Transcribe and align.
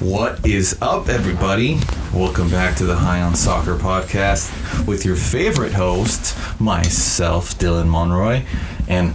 What 0.00 0.46
is 0.46 0.78
up, 0.80 1.08
everybody? 1.08 1.78
Welcome 2.14 2.48
back 2.50 2.74
to 2.76 2.84
the 2.84 2.96
High 2.96 3.20
on 3.20 3.34
Soccer 3.34 3.76
podcast 3.76 4.86
with 4.86 5.04
your 5.04 5.14
favorite 5.14 5.72
host, 5.74 6.34
myself, 6.58 7.58
Dylan 7.58 7.86
Monroy, 7.88 8.44
and 8.88 9.12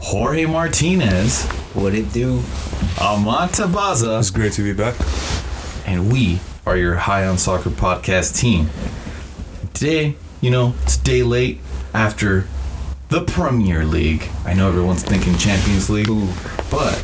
Jorge 0.00 0.46
Martinez, 0.46 1.44
What 1.74 1.94
it 1.94 2.12
do? 2.14 2.38
Amata 2.98 3.66
Baza, 3.70 4.18
It's 4.18 4.30
great 4.30 4.52
to 4.54 4.62
be 4.62 4.72
back. 4.72 4.94
and 5.86 6.10
we 6.10 6.40
are 6.64 6.76
your 6.78 6.94
High 6.96 7.26
on 7.26 7.36
Soccer 7.36 7.70
podcast 7.70 8.38
team. 8.38 8.70
Today, 9.74 10.16
you 10.40 10.50
know, 10.50 10.74
it's 10.84 10.96
day 10.96 11.22
late 11.22 11.60
after 11.92 12.46
the 13.10 13.20
Premier 13.22 13.84
League. 13.84 14.28
I 14.46 14.54
know 14.54 14.68
everyone's 14.68 15.02
thinking 15.02 15.36
Champions 15.36 15.90
League, 15.90 16.08
but 16.70 16.94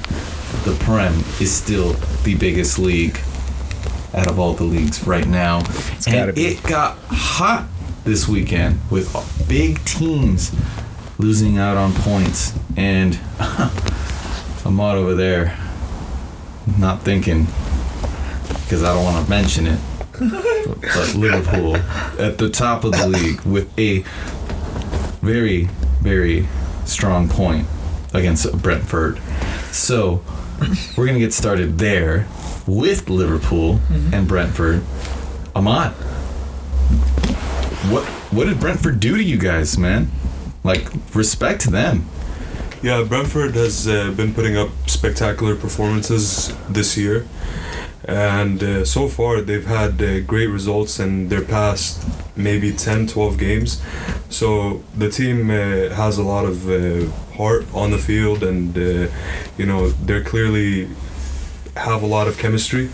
the 0.64 0.77
Prem 0.80 1.12
is 1.41 1.53
still 1.53 1.93
the 2.25 2.35
biggest 2.37 2.79
league 2.79 3.18
out 4.14 4.27
of 4.29 4.39
all 4.39 4.55
the 4.55 4.64
leagues 4.64 5.07
right 5.07 5.27
now. 5.27 5.63
gotta 5.63 6.29
and 6.29 6.39
it 6.39 6.63
got 6.63 6.99
hot 7.08 7.67
this 8.04 8.29
weekend 8.29 8.79
with 8.91 9.13
big 9.49 9.85
teams 9.85 10.54
losing 11.18 11.58
out 11.58 11.77
on 11.77 11.93
points. 11.94 12.58
And 12.77 13.18
Ahmad 14.64 14.96
over 14.96 15.14
there, 15.14 15.57
not 16.79 17.03
thinking, 17.03 17.46
because 18.64 18.82
I 18.82 18.94
don't 18.94 19.05
want 19.05 19.25
to 19.25 19.30
mention 19.30 19.66
it, 19.66 19.80
but, 20.13 20.80
but 20.80 21.14
Liverpool 21.14 21.77
at 22.21 22.39
the 22.39 22.50
top 22.50 22.85
of 22.85 22.93
the 22.93 23.08
league 23.08 23.41
with 23.43 23.77
a 23.79 24.00
very, 25.21 25.64
very 26.00 26.46
strong 26.85 27.29
point 27.29 27.66
against 28.13 28.50
Brentford. 28.61 29.21
So 29.71 30.22
we're 30.96 31.07
gonna 31.07 31.18
get 31.18 31.32
started 31.32 31.79
there 31.79 32.27
with 32.66 33.08
Liverpool 33.11 33.80
and 34.12 34.27
Brentford. 34.28 34.83
Ahmad, 35.55 35.92
what 37.91 38.04
what 38.32 38.46
did 38.46 38.60
Brentford 38.60 39.00
do 39.00 39.16
to 39.16 39.22
you 39.22 39.38
guys, 39.38 39.77
man? 39.78 40.10
Like 40.64 40.88
respect 41.14 41.62
to 41.62 41.70
them. 41.70 42.06
Yeah, 42.82 43.02
Brentford 43.04 43.54
has 43.54 43.86
uh, 43.86 44.10
been 44.12 44.34
putting 44.34 44.56
up 44.56 44.70
spectacular 44.86 45.54
performances 45.54 46.52
this 46.69 46.97
year. 46.97 47.26
And 48.05 48.62
uh, 48.62 48.84
so 48.84 49.08
far, 49.08 49.41
they've 49.41 49.67
had 49.67 50.03
uh, 50.03 50.20
great 50.20 50.48
results 50.48 50.98
in 50.98 51.28
their 51.28 51.42
past 51.45 52.03
maybe 52.36 52.72
10, 52.72 53.06
12 53.06 53.39
games. 53.39 53.81
So 54.28 54.83
the 54.97 55.09
team 55.11 55.50
uh, 55.50 55.94
has 55.94 56.19
a 56.19 56.22
lot 56.22 56.44
of 56.44 56.69
uh, 56.69 57.11
heart 57.36 57.64
on 57.75 57.91
the 57.91 57.98
field, 57.98 58.42
and 58.42 58.77
uh, 58.77 59.09
you 59.59 59.67
know 59.67 59.91
they're 59.91 60.25
clearly 60.25 60.89
have 61.77 62.03
a 62.03 62.06
lot 62.06 62.27
of 62.28 62.36
chemistry. 62.39 62.89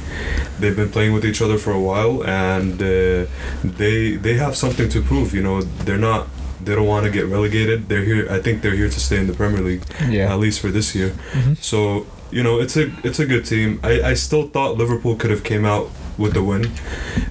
They've 0.60 0.76
been 0.76 0.90
playing 0.90 1.12
with 1.14 1.24
each 1.24 1.40
other 1.40 1.58
for 1.58 1.72
a 1.72 1.80
while, 1.80 2.22
and 2.24 2.74
uh, 2.82 3.26
they 3.64 4.16
they 4.16 4.34
have 4.34 4.56
something 4.56 4.88
to 4.90 5.00
prove. 5.00 5.32
You 5.34 5.42
know, 5.42 5.62
they're 5.62 5.98
not. 5.98 6.26
They 6.64 6.74
don't 6.74 6.86
want 6.88 7.06
to 7.06 7.10
get 7.12 7.26
relegated. 7.26 7.88
They're 7.88 8.04
here. 8.04 8.26
I 8.30 8.40
think 8.42 8.62
they're 8.62 8.74
here 8.76 8.90
to 8.90 9.00
stay 9.00 9.18
in 9.18 9.26
the 9.28 9.32
Premier 9.32 9.60
League, 9.62 9.84
Yeah. 10.08 10.32
at 10.32 10.38
least 10.40 10.60
for 10.60 10.70
this 10.70 10.94
year. 10.94 11.12
So 11.60 12.06
you 12.30 12.42
know, 12.42 12.60
it's 12.60 12.76
a 12.76 12.92
it's 13.04 13.18
a 13.18 13.26
good 13.26 13.44
team. 13.46 13.80
I, 13.82 14.02
I 14.02 14.14
still 14.14 14.48
thought 14.48 14.76
Liverpool 14.76 15.16
could 15.16 15.30
have 15.30 15.44
came 15.44 15.64
out 15.64 15.90
with 16.16 16.34
the 16.34 16.42
win 16.42 16.72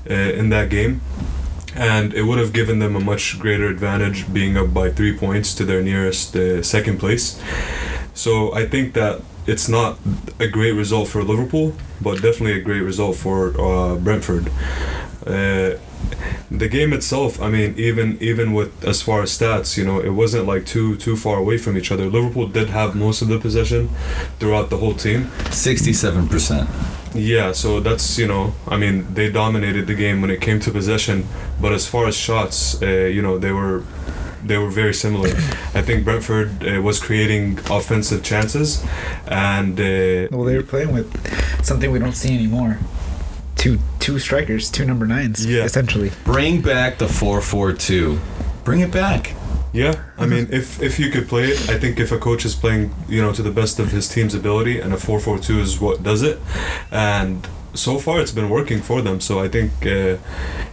uh, 0.09 0.13
in 0.13 0.49
that 0.49 0.69
game, 0.69 1.01
and 1.75 2.13
it 2.13 2.23
would 2.23 2.39
have 2.39 2.53
given 2.53 2.79
them 2.79 2.95
a 2.95 2.99
much 2.99 3.39
greater 3.39 3.67
advantage, 3.67 4.31
being 4.33 4.57
up 4.57 4.73
by 4.73 4.89
three 4.89 5.15
points 5.15 5.53
to 5.55 5.65
their 5.65 5.81
nearest 5.81 6.35
uh, 6.35 6.63
second 6.63 6.99
place. 6.99 7.41
So 8.13 8.53
I 8.53 8.65
think 8.65 8.93
that 8.93 9.21
it's 9.45 9.69
not 9.69 9.99
a 10.39 10.47
great 10.47 10.73
result 10.73 11.07
for 11.07 11.23
Liverpool, 11.23 11.73
but 12.01 12.15
definitely 12.15 12.53
a 12.53 12.61
great 12.61 12.81
result 12.81 13.15
for 13.15 13.59
uh, 13.59 13.95
Brentford. 13.95 14.49
Uh, 15.25 15.75
the 16.49 16.67
game 16.69 16.93
itself, 16.93 17.41
I 17.41 17.49
mean, 17.49 17.73
even 17.77 18.17
even 18.21 18.53
with 18.53 18.83
as 18.83 19.01
far 19.01 19.21
as 19.21 19.37
stats, 19.37 19.77
you 19.77 19.83
know, 19.85 19.99
it 19.99 20.11
wasn't 20.11 20.45
like 20.45 20.65
too 20.65 20.95
too 20.97 21.15
far 21.15 21.37
away 21.37 21.57
from 21.57 21.77
each 21.77 21.91
other. 21.91 22.05
Liverpool 22.09 22.47
did 22.47 22.69
have 22.69 22.95
most 22.95 23.21
of 23.21 23.27
the 23.27 23.39
possession 23.39 23.89
throughout 24.39 24.69
the 24.69 24.77
whole 24.77 24.93
team. 24.93 25.29
Sixty-seven 25.51 26.27
percent. 26.27 26.69
Yeah, 27.13 27.51
so 27.53 27.79
that's 27.79 28.17
you 28.17 28.27
know, 28.27 28.53
I 28.67 28.77
mean, 28.77 29.13
they 29.13 29.29
dominated 29.31 29.87
the 29.87 29.95
game 29.95 30.21
when 30.21 30.29
it 30.29 30.41
came 30.41 30.59
to 30.61 30.71
possession, 30.71 31.25
but 31.61 31.71
as 31.73 31.87
far 31.87 32.07
as 32.07 32.15
shots, 32.15 32.81
uh, 32.81 32.85
you 32.85 33.21
know, 33.21 33.37
they 33.37 33.51
were 33.51 33.83
they 34.43 34.57
were 34.57 34.69
very 34.69 34.93
similar. 34.93 35.29
I 35.73 35.81
think 35.81 36.05
Brentford 36.05 36.65
uh, 36.65 36.81
was 36.81 36.99
creating 36.99 37.59
offensive 37.69 38.23
chances, 38.23 38.85
and 39.27 39.79
uh, 39.79 40.27
Well, 40.31 40.45
they 40.45 40.55
were 40.55 40.63
playing 40.63 40.93
with 40.93 41.07
something 41.65 41.91
we 41.91 41.99
don't 41.99 42.15
see 42.15 42.33
anymore. 42.33 42.77
Two 43.57 43.79
two 43.99 44.19
strikers, 44.19 44.69
two 44.71 44.85
number 44.85 45.05
nines, 45.05 45.45
Yeah. 45.45 45.63
essentially. 45.63 46.11
Bring 46.23 46.61
back 46.61 46.97
the 46.99 47.07
four-four-two. 47.07 48.19
Bring 48.63 48.81
it 48.81 48.91
back. 48.91 49.33
Yeah, 49.73 49.95
I 50.17 50.25
mean, 50.25 50.47
if 50.51 50.81
if 50.81 50.99
you 50.99 51.09
could 51.11 51.27
play 51.27 51.45
it, 51.51 51.69
I 51.69 51.77
think 51.79 51.99
if 51.99 52.11
a 52.11 52.17
coach 52.17 52.45
is 52.45 52.55
playing, 52.55 52.93
you 53.09 53.21
know, 53.21 53.33
to 53.33 53.41
the 53.43 53.51
best 53.51 53.79
of 53.79 53.91
his 53.91 54.07
team's 54.07 54.33
ability, 54.35 54.79
and 54.79 54.93
a 54.93 54.97
four 54.97 55.19
four 55.19 55.37
two 55.39 55.59
is 55.59 55.79
what 55.81 56.03
does 56.03 56.21
it, 56.21 56.39
and 56.91 57.47
so 57.73 57.99
far 57.99 58.19
it's 58.21 58.31
been 58.31 58.49
working 58.49 58.81
for 58.81 59.01
them. 59.01 59.19
So 59.21 59.39
I 59.39 59.47
think, 59.49 59.71
uh, 59.85 60.17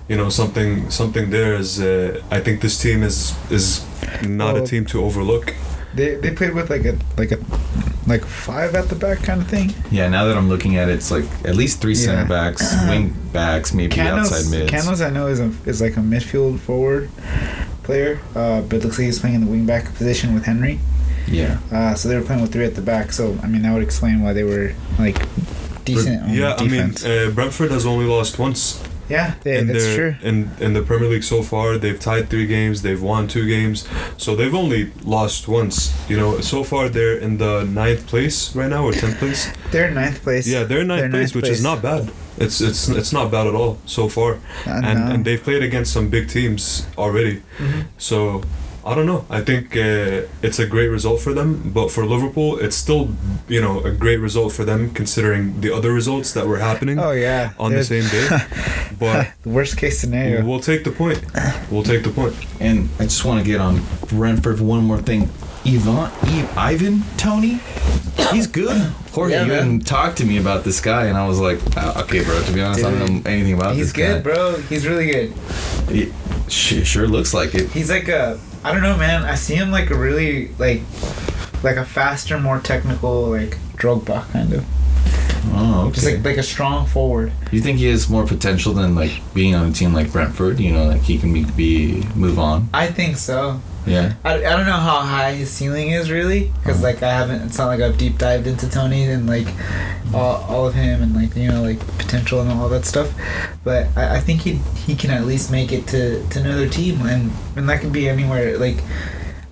you 0.08 0.16
know, 0.16 0.28
something 0.30 0.90
something 0.90 1.30
there 1.30 1.54
is. 1.54 1.80
Uh, 1.80 2.22
I 2.30 2.40
think 2.40 2.60
this 2.60 2.78
team 2.80 3.02
is 3.02 3.34
is 3.50 3.84
not 4.22 4.56
a 4.56 4.62
team 4.62 4.84
to 4.86 5.02
overlook. 5.04 5.54
They 5.94 6.14
they 6.16 6.30
played 6.32 6.54
with 6.54 6.70
like 6.70 6.84
a 6.84 6.98
like 7.16 7.32
a 7.32 7.38
like 8.06 8.24
five 8.24 8.74
at 8.74 8.88
the 8.88 8.94
back 8.94 9.22
kind 9.22 9.40
of 9.40 9.48
thing. 9.48 9.72
Yeah, 9.90 10.08
now 10.08 10.24
that 10.24 10.36
I'm 10.36 10.48
looking 10.48 10.76
at 10.76 10.88
it, 10.88 10.94
it's 10.94 11.10
like 11.10 11.24
at 11.44 11.56
least 11.56 11.80
three 11.80 11.94
Yeah. 11.94 12.04
center 12.06 12.28
backs, 12.28 12.74
wing 12.88 13.14
backs, 13.32 13.72
maybe 13.72 13.98
outside 14.00 14.30
Canos, 14.36 14.50
mids. 14.50 14.70
Canos, 14.70 15.00
I 15.00 15.10
know 15.10 15.26
is 15.28 15.40
a 15.40 15.52
is 15.66 15.80
like 15.80 15.96
a 15.96 16.00
midfield 16.00 16.58
forward 16.60 17.10
player, 17.82 18.20
uh, 18.34 18.60
but 18.62 18.82
looks 18.82 18.98
like 18.98 19.06
he's 19.06 19.18
playing 19.18 19.36
in 19.36 19.44
the 19.44 19.50
wing 19.50 19.66
back 19.66 19.94
position 19.94 20.34
with 20.34 20.44
Henry. 20.44 20.80
Yeah. 21.26 21.58
Uh, 21.72 21.94
so 21.94 22.08
they 22.08 22.16
were 22.16 22.24
playing 22.24 22.42
with 22.42 22.52
three 22.52 22.64
at 22.66 22.74
the 22.74 22.82
back. 22.82 23.12
So 23.12 23.38
I 23.42 23.46
mean 23.46 23.62
that 23.62 23.72
would 23.72 23.82
explain 23.82 24.20
why 24.22 24.32
they 24.32 24.44
were 24.44 24.74
like 24.98 25.16
decent 25.84 26.22
on 26.24 26.34
yeah, 26.34 26.56
defense. 26.56 27.04
I 27.04 27.08
mean, 27.08 27.28
uh, 27.28 27.30
Brentford 27.30 27.70
has 27.70 27.86
only 27.86 28.06
lost 28.06 28.38
once. 28.38 28.82
Yeah, 29.08 29.34
yeah, 29.44 29.58
in 29.58 29.66
that's 29.66 29.94
true. 29.94 30.14
In 30.22 30.50
in 30.60 30.72
the 30.72 30.82
Premier 30.82 31.08
League 31.08 31.24
so 31.24 31.42
far, 31.42 31.78
they've 31.78 31.98
tied 31.98 32.28
three 32.28 32.46
games, 32.46 32.82
they've 32.82 33.00
won 33.02 33.28
two 33.28 33.46
games, 33.46 33.86
so 34.16 34.34
they've 34.36 34.54
only 34.54 34.92
lost 35.04 35.48
once. 35.48 35.92
You 36.08 36.16
know, 36.16 36.40
so 36.40 36.64
far 36.64 36.88
they're 36.88 37.18
in 37.18 37.38
the 37.38 37.64
ninth 37.64 38.06
place 38.06 38.54
right 38.56 38.70
now 38.70 38.84
or 38.84 38.92
tenth 38.92 39.18
place. 39.18 39.48
They're 39.72 39.88
in 39.88 39.94
ninth 39.94 40.22
place. 40.22 40.46
Yeah, 40.46 40.62
they're 40.64 40.82
in 40.82 40.86
ninth 40.86 41.00
They're 41.02 41.10
place, 41.10 41.34
ninth 41.34 41.42
which 41.42 41.50
is 41.50 41.62
not 41.62 41.82
bad. 41.82 42.10
It's 42.36 42.60
it's 42.60 42.88
it's 42.88 43.12
not 43.12 43.30
bad 43.30 43.46
at 43.46 43.54
all 43.54 43.78
so 43.86 44.08
far, 44.08 44.38
and 44.66 44.84
and 45.12 45.24
they've 45.24 45.42
played 45.42 45.62
against 45.62 45.92
some 45.92 46.08
big 46.10 46.28
teams 46.28 46.86
already. 46.96 47.42
Mhm. 47.58 47.84
So 47.98 48.42
I 48.86 48.94
don't 48.94 49.06
know. 49.06 49.24
I 49.30 49.40
think 49.40 49.76
uh, 49.76 50.26
it's 50.42 50.58
a 50.58 50.66
great 50.66 50.88
result 50.88 51.20
for 51.20 51.32
them, 51.32 51.70
but 51.74 51.90
for 51.90 52.04
Liverpool, 52.04 52.58
it's 52.58 52.76
still 52.76 53.08
you 53.48 53.60
know 53.60 53.80
a 53.80 53.90
great 53.90 54.18
result 54.20 54.52
for 54.52 54.64
them 54.64 54.90
considering 54.94 55.60
the 55.60 55.72
other 55.74 55.92
results 55.92 56.32
that 56.34 56.46
were 56.46 56.58
happening 56.58 56.98
Oh 56.98 57.12
yeah. 57.12 57.52
on 57.58 57.72
the 57.72 57.84
same 57.84 58.06
day. 58.10 58.28
But 58.98 59.32
worst 59.44 59.76
case 59.76 59.98
scenario. 59.98 60.44
we'll 60.44 60.60
take 60.60 60.84
the 60.84 60.92
point. 60.92 61.24
We'll 61.70 61.82
take 61.82 62.04
the 62.04 62.10
point. 62.10 62.34
And 62.60 62.88
I 63.00 63.04
just 63.04 63.24
want 63.24 63.40
to 63.44 63.44
get 63.52 63.60
on 63.60 63.82
Brentford 64.08 64.58
for 64.58 64.64
one 64.64 64.84
more 64.84 65.02
thing. 65.02 65.28
Ivan, 65.66 66.10
Ivan, 66.56 67.02
Toney, 67.16 67.58
he's 68.30 68.46
good. 68.46 68.80
Jorge, 69.12 69.32
Yeah, 69.32 69.42
you 69.44 69.48
man. 69.48 69.56
hadn't 69.62 69.86
talked 69.86 70.18
to 70.18 70.24
me 70.26 70.36
about 70.38 70.62
this 70.62 70.80
guy, 70.80 71.06
and 71.06 71.16
I 71.16 71.26
was 71.26 71.40
like, 71.40 71.58
uh, 71.76 72.02
okay, 72.04 72.22
bro. 72.22 72.40
To 72.44 72.52
be 72.52 72.60
honest, 72.62 72.84
I 72.84 72.90
don't 72.90 73.00
know 73.24 73.30
anything 73.30 73.54
about 73.54 73.74
He's 73.74 73.92
this 73.92 73.96
He's 73.96 74.06
good, 74.06 74.16
guy. 74.24 74.34
bro. 74.34 74.56
He's 74.68 74.86
really 74.86 75.06
good. 75.10 75.32
He 75.88 76.12
sure 76.48 77.08
looks 77.08 77.32
like 77.34 77.54
it. 77.54 77.70
He's 77.70 77.90
like 77.90 78.08
a 78.08 78.38
I 78.64 78.72
don't 78.72 78.82
know, 78.82 78.96
man. 78.96 79.24
I 79.24 79.34
see 79.34 79.54
him 79.54 79.70
like 79.70 79.90
a 79.90 79.94
really 79.94 80.48
like 80.58 80.80
like 81.62 81.76
a 81.76 81.84
faster, 81.84 82.40
more 82.40 82.60
technical 82.60 83.30
like 83.30 83.58
Drogba 83.76 84.30
kind 84.30 84.54
of. 84.54 84.64
Oh, 85.52 85.82
okay. 85.88 85.94
Just 85.94 86.06
like 86.06 86.24
like 86.24 86.36
a 86.38 86.42
strong 86.42 86.86
forward. 86.86 87.30
you 87.52 87.60
think 87.60 87.78
he 87.78 87.84
has 87.86 88.08
more 88.08 88.26
potential 88.26 88.72
than 88.72 88.94
like 88.94 89.20
being 89.34 89.54
on 89.54 89.68
a 89.68 89.72
team 89.72 89.92
like 89.92 90.10
Brentford? 90.10 90.58
You 90.60 90.72
know, 90.72 90.86
like 90.86 91.02
he 91.02 91.18
can 91.18 91.32
be, 91.34 91.44
be 91.44 92.04
move 92.14 92.38
on. 92.38 92.70
I 92.72 92.86
think 92.86 93.18
so. 93.18 93.60
Yeah. 93.86 94.14
I, 94.24 94.36
I 94.36 94.56
don't 94.56 94.66
know 94.66 94.72
how 94.72 95.00
high 95.00 95.32
his 95.34 95.50
ceiling 95.50 95.90
is 95.90 96.10
really 96.10 96.50
because 96.62 96.76
Uh-huh. 96.82 96.92
like 96.92 97.02
I 97.02 97.10
haven't 97.12 97.42
it's 97.42 97.58
not 97.58 97.66
like 97.66 97.80
I've 97.80 97.98
deep 97.98 98.16
dived 98.18 98.46
into 98.46 98.68
Toney 98.70 99.04
and 99.04 99.26
like 99.26 99.46
all, 100.14 100.36
all 100.48 100.66
of 100.66 100.74
him 100.74 101.02
and 101.02 101.14
like 101.14 101.36
you 101.36 101.48
know 101.50 101.62
like 101.62 101.80
potential 101.98 102.40
and 102.40 102.50
all 102.50 102.68
that 102.70 102.84
stuff 102.86 103.12
but 103.62 103.88
I, 103.96 104.16
I 104.16 104.20
think 104.20 104.40
he 104.42 104.54
he 104.86 104.94
can 104.96 105.10
at 105.10 105.24
least 105.26 105.50
make 105.50 105.70
it 105.72 105.86
to, 105.88 106.26
to 106.28 106.40
another 106.40 106.68
team 106.68 107.02
and 107.06 107.30
and 107.56 107.68
that 107.68 107.80
could 107.82 107.92
be 107.92 108.08
anywhere 108.08 108.56
like 108.58 108.78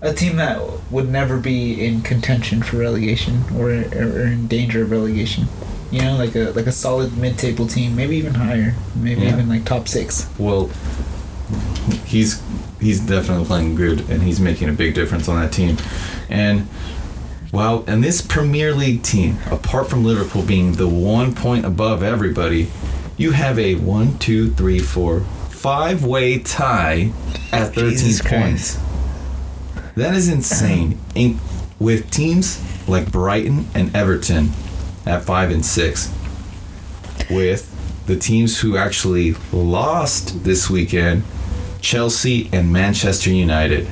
a 0.01 0.13
team 0.15 0.37
that 0.37 0.61
would 0.91 1.09
never 1.11 1.37
be 1.39 1.85
in 1.85 2.01
contention 2.03 2.63
for 2.63 2.79
relegation 2.79 3.45
or, 3.55 3.69
or 3.71 4.23
in 4.27 4.47
danger 4.49 4.83
of 4.83 4.91
relegation 4.91 5.45
you 5.91 6.01
know 6.01 6.17
like 6.17 6.35
a 6.35 6.53
like 6.57 6.67
a 6.67 6.73
solid 6.73 7.17
mid-table 7.19 7.67
team 7.67 7.95
maybe 7.95 8.17
even 8.17 8.33
higher 8.35 8.75
maybe 8.97 9.23
Yeah. 9.23 9.35
even 9.35 9.49
like 9.49 9.65
top 9.67 9.89
six 9.89 10.27
Well, 10.39 10.71
he's 12.07 12.43
he's 12.83 13.01
definitely 13.01 13.47
playing 13.47 13.75
good, 13.77 14.11
and 14.11 14.23
he's 14.23 14.41
making 14.41 14.69
a 14.69 14.73
big 14.73 14.95
difference 14.95 15.29
on 15.29 15.41
that 15.41 15.53
team. 15.53 15.77
And 16.29 16.69
Well, 17.53 17.85
and 17.87 18.03
this 18.03 18.23
Premier 18.23 18.75
League 18.75 19.03
team, 19.03 19.39
apart 19.51 19.89
from 19.89 20.05
Liverpool 20.05 20.43
being 20.43 20.73
the 20.73 20.89
one 20.89 21.35
point 21.35 21.65
above 21.65 22.03
everybody, 22.03 22.69
you 23.17 23.33
have 23.33 23.59
a 23.59 23.75
one, 23.77 24.19
two, 24.19 24.51
three, 24.53 24.79
four, 24.79 25.21
five 25.51 26.05
way 26.05 26.39
tie 26.39 27.13
at 27.53 27.75
13 27.75 27.91
Jesus 27.91 28.23
points. 28.23 28.79
That 29.97 30.15
is 30.15 30.29
insane. 30.29 30.99
In, 31.15 31.39
with 31.79 32.11
teams 32.11 32.61
like 32.89 33.13
Brighton 33.13 33.67
and 33.75 33.95
Everton 33.95 34.51
at 35.05 35.23
five 35.23 35.51
and 35.51 35.65
six, 35.65 36.11
with 37.31 37.69
the 38.07 38.17
teams 38.17 38.61
who 38.61 38.77
actually 38.77 39.35
lost 39.53 40.45
this 40.45 40.71
weekend, 40.71 41.23
Chelsea 41.83 42.49
and 42.53 42.73
Manchester 42.73 43.31
United. 43.31 43.89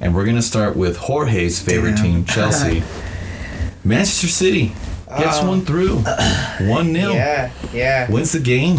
And 0.00 0.14
we're 0.14 0.24
gonna 0.24 0.40
start 0.40 0.76
with 0.76 0.96
Jorge's 0.96 1.60
favorite 1.60 1.96
Damn. 1.96 2.04
team, 2.04 2.24
Chelsea. 2.24 2.82
Manchester 3.84 4.28
City 4.28 4.72
gets 5.18 5.38
Um, 5.40 5.48
one 5.48 5.60
through, 5.62 5.96
one 6.60 6.94
0 6.94 7.12
Yeah, 7.12 7.50
yeah, 7.74 8.10
wins 8.10 8.32
the 8.32 8.38
game. 8.40 8.78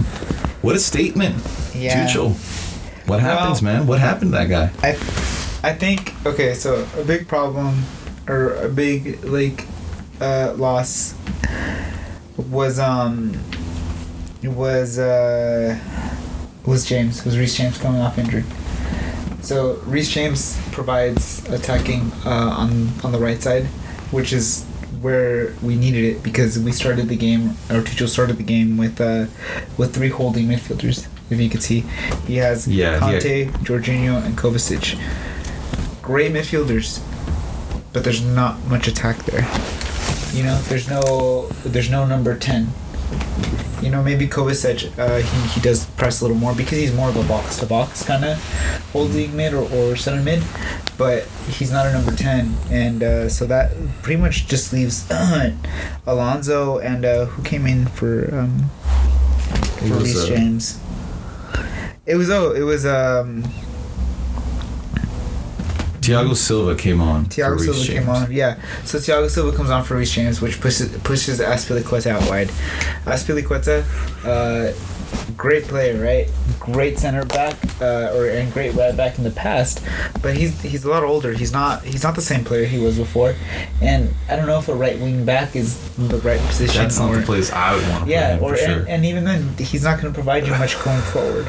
What 0.63 0.75
a 0.75 0.79
statement, 0.79 1.35
yeah. 1.75 2.05
Tuchel. 2.07 2.33
What 3.07 3.19
happens, 3.19 3.61
man? 3.61 3.85
What 3.87 3.99
happened 3.99 4.31
to 4.31 4.37
that 4.37 4.49
guy? 4.49 4.71
I, 4.81 4.89
I 5.69 5.73
think 5.73 6.13
okay. 6.25 6.53
So 6.53 6.87
a 6.97 7.03
big 7.03 7.27
problem, 7.27 7.83
or 8.27 8.55
a 8.55 8.69
big 8.69 9.23
like, 9.23 9.65
uh, 10.21 10.53
loss 10.55 11.15
was 12.37 12.79
um, 12.79 13.33
was 14.43 14.97
uh, 14.99 15.77
was 16.65 16.85
James 16.85 17.25
was 17.25 17.37
Reece 17.37 17.57
James 17.57 17.77
coming 17.77 18.01
off 18.01 18.17
injured. 18.17 18.45
So 19.41 19.75
Reece 19.85 20.09
James 20.09 20.59
provides 20.71 21.47
attacking 21.49 22.11
uh, 22.25 22.29
on 22.29 22.89
on 23.03 23.11
the 23.11 23.19
right 23.19 23.41
side, 23.41 23.65
which 24.11 24.33
is 24.33 24.65
where 25.01 25.55
we 25.63 25.75
needed 25.75 26.03
it 26.03 26.23
because 26.23 26.59
we 26.59 26.71
started 26.71 27.07
the 27.09 27.15
game 27.15 27.49
or 27.69 27.81
Tuchel 27.81 28.07
started 28.07 28.37
the 28.37 28.43
game 28.43 28.77
with 28.77 29.01
uh, 29.01 29.25
with 29.77 29.93
three 29.95 30.09
holding 30.09 30.47
midfielders. 30.47 31.07
If 31.31 31.39
you 31.39 31.49
could 31.49 31.63
see, 31.63 31.85
he 32.27 32.35
has 32.37 32.67
Yeah, 32.67 32.99
Kanté, 32.99 33.49
Jorginho, 33.63 34.23
and 34.23 34.37
Kovacic. 34.37 34.99
Great 36.01 36.33
midfielders, 36.33 37.01
but 37.93 38.03
there's 38.03 38.23
not 38.23 38.63
much 38.65 38.87
attack 38.87 39.17
there. 39.23 39.47
You 40.33 40.43
know, 40.43 40.61
there's 40.63 40.89
no 40.89 41.47
there's 41.63 41.89
no 41.89 42.05
number 42.05 42.37
ten. 42.37 42.67
You 43.81 43.89
know, 43.89 44.03
maybe 44.03 44.27
Kovacic, 44.27 44.97
uh, 44.99 45.17
he, 45.17 45.47
he 45.49 45.61
does 45.61 45.85
press 45.97 46.21
a 46.21 46.25
little 46.25 46.37
more 46.37 46.53
because 46.53 46.77
he's 46.77 46.93
more 46.93 47.09
of 47.09 47.15
a 47.15 47.23
box 47.23 47.57
to 47.57 47.65
box 47.65 48.03
kind 48.03 48.23
of 48.23 48.37
holding 48.91 49.35
mid 49.35 49.53
or, 49.53 49.69
or 49.73 49.95
center 49.95 50.21
mid, 50.21 50.43
but 50.97 51.23
he's 51.49 51.71
not 51.71 51.87
a 51.87 51.91
number 51.91 52.11
10. 52.11 52.55
And 52.69 53.01
uh, 53.03 53.29
so 53.29 53.45
that 53.47 53.71
pretty 54.03 54.21
much 54.21 54.47
just 54.47 54.71
leaves 54.71 55.09
Alonso 56.05 56.77
and 56.79 57.05
uh, 57.05 57.25
who 57.25 57.43
came 57.43 57.65
in 57.65 57.87
for, 57.87 58.33
um, 58.35 58.69
for 59.79 59.85
Reece 59.95 60.23
uh, 60.23 60.27
James. 60.27 60.79
It 62.05 62.15
was, 62.15 62.29
oh, 62.29 62.51
it 62.51 62.61
was, 62.61 62.85
um, 62.85 63.43
Thiago 66.01 66.35
Silva 66.35 66.75
came 66.75 66.99
on. 66.99 67.25
Thiago 67.25 67.59
Reece 67.59 67.65
Silva 67.65 67.79
came 67.85 68.05
James. 68.05 68.09
on, 68.09 68.31
yeah. 68.31 68.59
So 68.85 68.97
Thiago 68.97 69.29
Silva 69.29 69.55
comes 69.55 69.69
on 69.69 69.83
for 69.83 69.95
Reece 69.95 70.11
James, 70.11 70.41
which 70.41 70.59
pushes 70.59 70.97
pushes 70.99 71.39
Azpilicueta 71.39 72.11
out 72.11 72.27
wide. 72.27 72.47
Azpilicueta, 73.05 73.83
uh, 74.25 74.73
great 75.37 75.65
player, 75.65 76.01
right? 76.01 76.27
Great 76.59 76.97
center 76.97 77.23
back, 77.25 77.55
uh, 77.81 78.15
or 78.15 78.25
and 78.27 78.51
great 78.51 78.73
right 78.73 78.97
back 78.97 79.19
in 79.19 79.23
the 79.23 79.31
past, 79.31 79.83
but 80.23 80.35
he's 80.35 80.59
he's 80.61 80.85
a 80.85 80.89
lot 80.89 81.03
older. 81.03 81.33
He's 81.33 81.51
not 81.51 81.83
he's 81.83 82.03
not 82.03 82.15
the 82.15 82.21
same 82.21 82.43
player 82.43 82.65
he 82.65 82.79
was 82.79 82.97
before, 82.97 83.35
and 83.79 84.11
I 84.27 84.35
don't 84.35 84.47
know 84.47 84.57
if 84.57 84.69
a 84.69 84.73
right 84.73 84.99
wing 84.99 85.23
back 85.23 85.55
is 85.55 85.77
the 85.97 86.17
right 86.17 86.39
position. 86.41 86.81
That's 86.81 86.97
not 86.97 87.11
or, 87.11 87.17
the 87.17 87.25
place 87.25 87.51
I 87.51 87.75
would 87.75 87.87
want 87.89 88.05
to 88.05 88.11
yeah, 88.11 88.39
or 88.41 88.55
for 88.55 88.57
sure. 88.57 88.79
and, 88.79 88.89
and 88.89 89.05
even 89.05 89.23
then, 89.23 89.55
he's 89.57 89.83
not 89.83 90.01
going 90.01 90.11
to 90.11 90.15
provide 90.15 90.47
you 90.47 90.51
much 90.53 90.81
going 90.83 91.01
forward. 91.01 91.45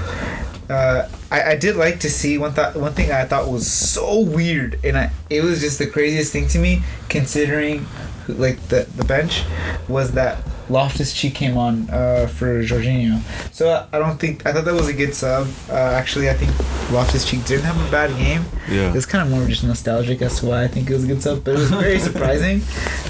Uh, 0.72 1.08
I, 1.30 1.52
I 1.52 1.56
did 1.56 1.76
like 1.76 2.00
to 2.00 2.10
see 2.10 2.38
one 2.38 2.52
thought 2.52 2.74
one 2.74 2.94
thing 2.94 3.12
I 3.12 3.24
thought 3.26 3.48
was 3.48 3.70
so 3.70 4.20
weird, 4.20 4.80
and 4.82 4.96
I, 4.96 5.12
it 5.28 5.42
was 5.42 5.60
just 5.60 5.78
the 5.78 5.86
craziest 5.86 6.32
thing 6.32 6.48
to 6.48 6.58
me, 6.58 6.82
considering 7.08 7.86
like 8.26 8.68
the 8.68 8.88
the 8.96 9.04
bench, 9.04 9.44
was 9.86 10.12
that 10.12 10.38
Loftus 10.70 11.12
Cheek 11.12 11.34
came 11.34 11.56
on 11.56 11.88
uh, 11.90 12.26
for 12.26 12.62
Jorginho. 12.62 13.20
So 13.52 13.68
I, 13.70 13.96
I 13.96 13.98
don't 13.98 14.18
think 14.18 14.46
I 14.46 14.52
thought 14.52 14.64
that 14.64 14.74
was 14.74 14.88
a 14.88 14.92
good 14.92 15.14
sub. 15.14 15.46
Uh, 15.68 15.74
actually, 15.74 16.28
I 16.30 16.34
think 16.34 16.50
Loftus 16.92 17.24
Cheek 17.28 17.44
didn't 17.44 17.64
have 17.64 17.78
a 17.86 17.90
bad 17.90 18.10
game. 18.18 18.44
Yeah. 18.70 18.94
It's 18.94 19.06
kind 19.06 19.24
of 19.26 19.30
more 19.36 19.46
just 19.48 19.64
nostalgic 19.64 20.22
as 20.22 20.38
to 20.40 20.46
why 20.46 20.64
I 20.64 20.68
think 20.68 20.88
it 20.90 20.94
was 20.94 21.04
a 21.04 21.06
good 21.06 21.22
sub, 21.22 21.44
but 21.44 21.54
it 21.54 21.58
was 21.58 21.70
very 21.70 21.98
surprising. 22.08 22.62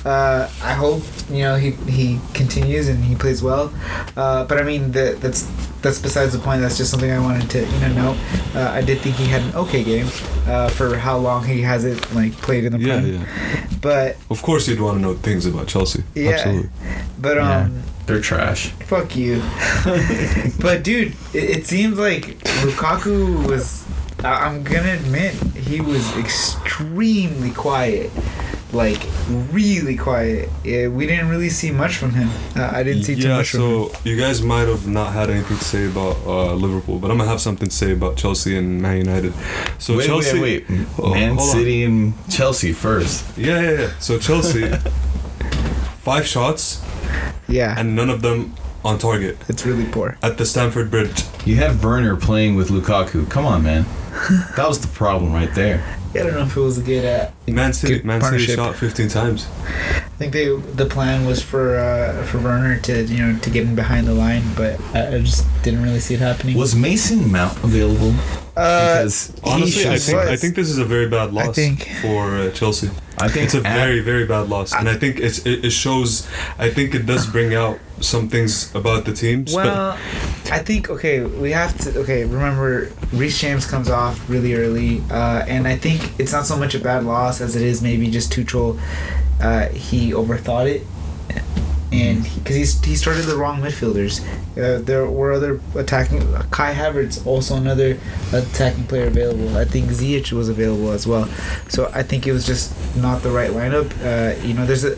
Uh, 0.04 0.48
I 0.62 0.72
hope 0.72 1.02
you 1.30 1.42
know 1.42 1.56
he, 1.56 1.70
he 1.90 2.18
continues 2.34 2.88
and 2.88 3.04
he 3.04 3.14
plays 3.14 3.42
well. 3.42 3.72
Uh, 4.16 4.44
but 4.44 4.58
I 4.58 4.62
mean 4.62 4.92
that 4.92 5.20
that's 5.20 5.42
that's 5.82 6.00
besides 6.00 6.32
the 6.32 6.38
point. 6.38 6.60
That's 6.60 6.76
just 6.78 6.90
something 6.90 7.10
I 7.10 7.18
wanted 7.20 7.48
to 7.50 7.60
you 7.60 7.80
know 7.80 7.92
note. 7.92 8.16
Uh, 8.54 8.70
I 8.70 8.82
did 8.82 9.00
think 9.00 9.16
he 9.16 9.26
had 9.26 9.42
an 9.42 9.54
okay 9.54 9.82
game 9.84 10.06
uh, 10.46 10.68
for 10.70 10.96
how 10.96 11.18
long 11.18 11.44
he 11.44 11.60
has 11.62 11.84
it 11.84 12.12
like 12.14 12.32
played 12.32 12.64
in 12.64 12.72
the 12.72 12.78
Yeah, 12.78 13.00
Prem. 13.00 13.06
yeah. 13.14 13.66
But 13.80 14.16
Of 14.30 14.42
course, 14.42 14.68
you'd 14.68 14.80
want 14.80 14.96
to 14.98 15.02
know 15.02 15.14
things 15.14 15.44
about 15.46 15.66
Chelsea. 15.68 16.02
Yeah. 16.14 16.30
Absolutely. 16.30 16.70
but. 17.18 17.38
Um. 17.42 17.82
They're 18.06 18.20
trash. 18.20 18.68
Fuck 18.86 19.14
you. 19.16 19.40
but 20.60 20.82
dude, 20.82 21.14
it, 21.32 21.58
it 21.58 21.66
seems 21.66 21.98
like 21.98 22.38
Lukaku 22.64 23.48
was. 23.48 23.86
I- 24.24 24.46
I'm 24.46 24.62
gonna 24.64 24.94
admit 24.94 25.34
he 25.56 25.80
was 25.80 26.16
extremely 26.16 27.50
quiet, 27.50 28.10
like 28.72 29.00
really 29.52 29.96
quiet. 29.96 30.48
Yeah, 30.64 30.88
we 30.88 31.06
didn't 31.06 31.28
really 31.28 31.48
see 31.48 31.70
much 31.70 31.96
from 31.96 32.10
him. 32.10 32.28
Uh, 32.56 32.70
I 32.72 32.82
didn't 32.82 33.04
see 33.04 33.14
too 33.14 33.28
yeah, 33.28 33.36
much 33.36 33.50
from 33.50 33.60
him. 33.60 33.88
so 33.88 34.00
you 34.04 34.16
guys 34.16 34.42
might 34.42 34.66
have 34.68 34.86
not 34.86 35.12
had 35.12 35.30
anything 35.30 35.56
to 35.58 35.64
say 35.64 35.86
about 35.86 36.16
uh, 36.26 36.54
Liverpool, 36.54 36.98
but 36.98 37.10
I'm 37.10 37.18
gonna 37.18 37.30
have 37.30 37.40
something 37.40 37.68
to 37.68 37.74
say 37.74 37.92
about 37.92 38.16
Chelsea 38.16 38.56
and 38.56 38.82
Man 38.82 38.98
United. 38.98 39.32
So 39.78 39.96
wait, 39.96 40.06
Chelsea, 40.06 40.40
wait, 40.40 40.68
wait. 40.68 40.86
Oh, 40.98 41.14
Man 41.14 41.36
hold. 41.36 41.50
City 41.50 41.84
and 41.84 42.14
Chelsea 42.28 42.72
first. 42.72 43.38
Yeah, 43.38 43.60
yeah, 43.60 43.70
yeah. 43.80 43.98
So 44.00 44.18
Chelsea, 44.18 44.68
five 46.02 46.26
shots 46.26 46.82
Yeah, 47.48 47.74
and 47.78 47.94
none 47.96 48.10
of 48.10 48.22
them 48.22 48.54
on 48.84 48.98
target 48.98 49.36
it's 49.48 49.64
really 49.64 49.86
poor. 49.86 50.16
at 50.22 50.38
the 50.38 50.44
Stamford 50.46 50.90
Bridge. 50.90 51.22
You 51.44 51.56
have 51.56 51.84
Werner 51.84 52.16
playing 52.16 52.56
with 52.56 52.68
Lukaku. 52.70 53.28
Come 53.30 53.46
on, 53.46 53.62
man. 53.62 53.84
That 54.56 54.68
was 54.68 54.78
the 54.80 54.88
problem 54.88 55.32
right 55.32 55.52
there. 55.54 55.82
I 56.14 56.18
don't 56.18 56.34
know 56.34 56.42
if 56.42 56.54
it 56.56 56.60
was 56.60 56.76
a 56.76 56.82
good. 56.82 57.04
Uh, 57.06 57.30
Man 57.50 57.72
City, 57.72 57.94
good 57.94 58.04
Man 58.04 58.20
City 58.20 58.44
shot 58.44 58.76
15 58.76 59.08
times. 59.08 59.46
I 59.66 60.00
think 60.18 60.32
they 60.34 60.54
the 60.54 60.84
plan 60.84 61.24
was 61.26 61.42
for 61.42 61.78
uh, 61.78 62.22
for 62.26 62.38
Werner 62.38 62.78
to 62.80 63.04
you 63.04 63.18
know 63.24 63.38
to 63.38 63.50
get 63.50 63.66
in 63.66 63.74
behind 63.74 64.06
the 64.06 64.12
line, 64.12 64.42
but 64.54 64.78
I, 64.94 65.16
I 65.16 65.18
just 65.20 65.46
didn't 65.62 65.82
really 65.82 65.98
see 66.00 66.14
it 66.14 66.20
happening. 66.20 66.56
Was 66.58 66.74
Mason 66.74 67.32
Mount 67.32 67.56
available? 67.64 68.10
uh, 68.54 68.98
Because 68.98 69.32
Honestly, 69.42 69.88
I 69.88 69.96
think 69.98 70.18
I 70.18 70.36
think 70.36 70.54
this 70.54 70.68
is 70.68 70.76
a 70.78 70.84
very 70.84 71.08
bad 71.08 71.32
loss 71.32 71.54
think- 71.56 71.88
for 72.02 72.36
uh, 72.36 72.50
Chelsea. 72.50 72.90
I 73.18 73.28
think 73.28 73.44
It's 73.44 73.54
a 73.54 73.60
very 73.60 74.00
very 74.00 74.26
bad 74.26 74.48
loss, 74.48 74.72
and 74.72 74.88
I 74.88 74.94
think 74.94 75.20
it's, 75.20 75.44
it, 75.46 75.64
it 75.66 75.70
shows. 75.70 76.26
I 76.58 76.70
think 76.70 76.94
it 76.94 77.06
does 77.06 77.26
bring 77.26 77.54
out 77.54 77.78
some 78.00 78.28
things 78.28 78.74
about 78.74 79.04
the 79.04 79.12
team. 79.12 79.46
spe- 79.46 79.56
Well, 79.56 79.98
I 80.50 80.58
think 80.58 80.90
okay, 80.90 81.20
we 81.22 81.52
have 81.52 81.76
to 81.78 81.98
okay. 82.00 82.24
Remember, 82.24 82.90
Reece 83.12 83.38
James 83.38 83.66
comes 83.66 83.90
off 83.90 84.28
really 84.28 84.54
early, 84.54 85.02
uh, 85.10 85.44
and 85.46 85.68
I 85.68 85.76
think 85.76 86.18
it's 86.18 86.32
not 86.32 86.46
so 86.46 86.56
much 86.56 86.74
a 86.74 86.78
bad 86.80 87.04
loss 87.04 87.40
as 87.40 87.54
it 87.54 87.62
is 87.62 87.82
maybe 87.82 88.10
just 88.10 88.32
Tuchel. 88.32 88.80
Uh, 89.40 89.68
he 89.68 90.12
overthought 90.12 90.66
it, 90.70 90.82
and 91.92 92.22
because 92.34 92.56
he, 92.56 92.90
he 92.90 92.96
started 92.96 93.22
the 93.22 93.36
wrong 93.36 93.60
midfielders. 93.60 94.22
Uh, 94.56 94.82
there 94.82 95.06
were 95.08 95.32
other 95.32 95.60
attacking. 95.74 96.20
Kai 96.50 96.74
Havertz 96.74 97.24
also 97.26 97.56
another 97.56 97.98
attacking 98.32 98.84
player 98.84 99.06
available. 99.06 99.56
I 99.56 99.64
think 99.64 99.88
Ziyech 99.90 100.32
was 100.32 100.48
available 100.48 100.90
as 100.90 101.06
well. 101.06 101.26
So 101.68 101.90
I 101.94 102.02
think 102.02 102.26
it 102.26 102.32
was 102.32 102.46
just 102.46 102.74
not 102.96 103.22
the 103.22 103.30
right 103.30 103.50
lineup. 103.50 103.90
Uh, 104.02 104.40
you 104.44 104.54
know, 104.54 104.66
there's 104.66 104.84
a 104.84 104.96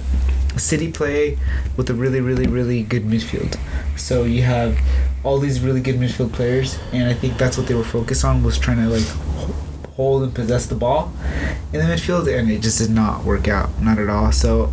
City 0.56 0.92
play 0.92 1.36
with 1.76 1.90
a 1.90 1.94
really, 1.94 2.20
really, 2.20 2.46
really 2.46 2.84
good 2.84 3.02
midfield. 3.02 3.58
So 3.98 4.22
you 4.22 4.42
have 4.42 4.78
all 5.24 5.38
these 5.38 5.60
really 5.60 5.80
good 5.80 5.96
midfield 5.96 6.32
players, 6.32 6.78
and 6.92 7.08
I 7.08 7.14
think 7.14 7.38
that's 7.38 7.58
what 7.58 7.66
they 7.66 7.74
were 7.74 7.82
focused 7.82 8.24
on 8.24 8.44
was 8.44 8.56
trying 8.56 8.76
to 8.76 8.88
like 8.88 9.06
hold 9.96 10.22
and 10.22 10.32
possess 10.32 10.66
the 10.66 10.76
ball 10.76 11.12
in 11.72 11.80
the 11.80 11.92
midfield, 11.92 12.32
and 12.32 12.48
it 12.50 12.62
just 12.62 12.78
did 12.78 12.90
not 12.90 13.24
work 13.24 13.48
out, 13.48 13.80
not 13.82 13.98
at 13.98 14.08
all. 14.08 14.30
So 14.30 14.72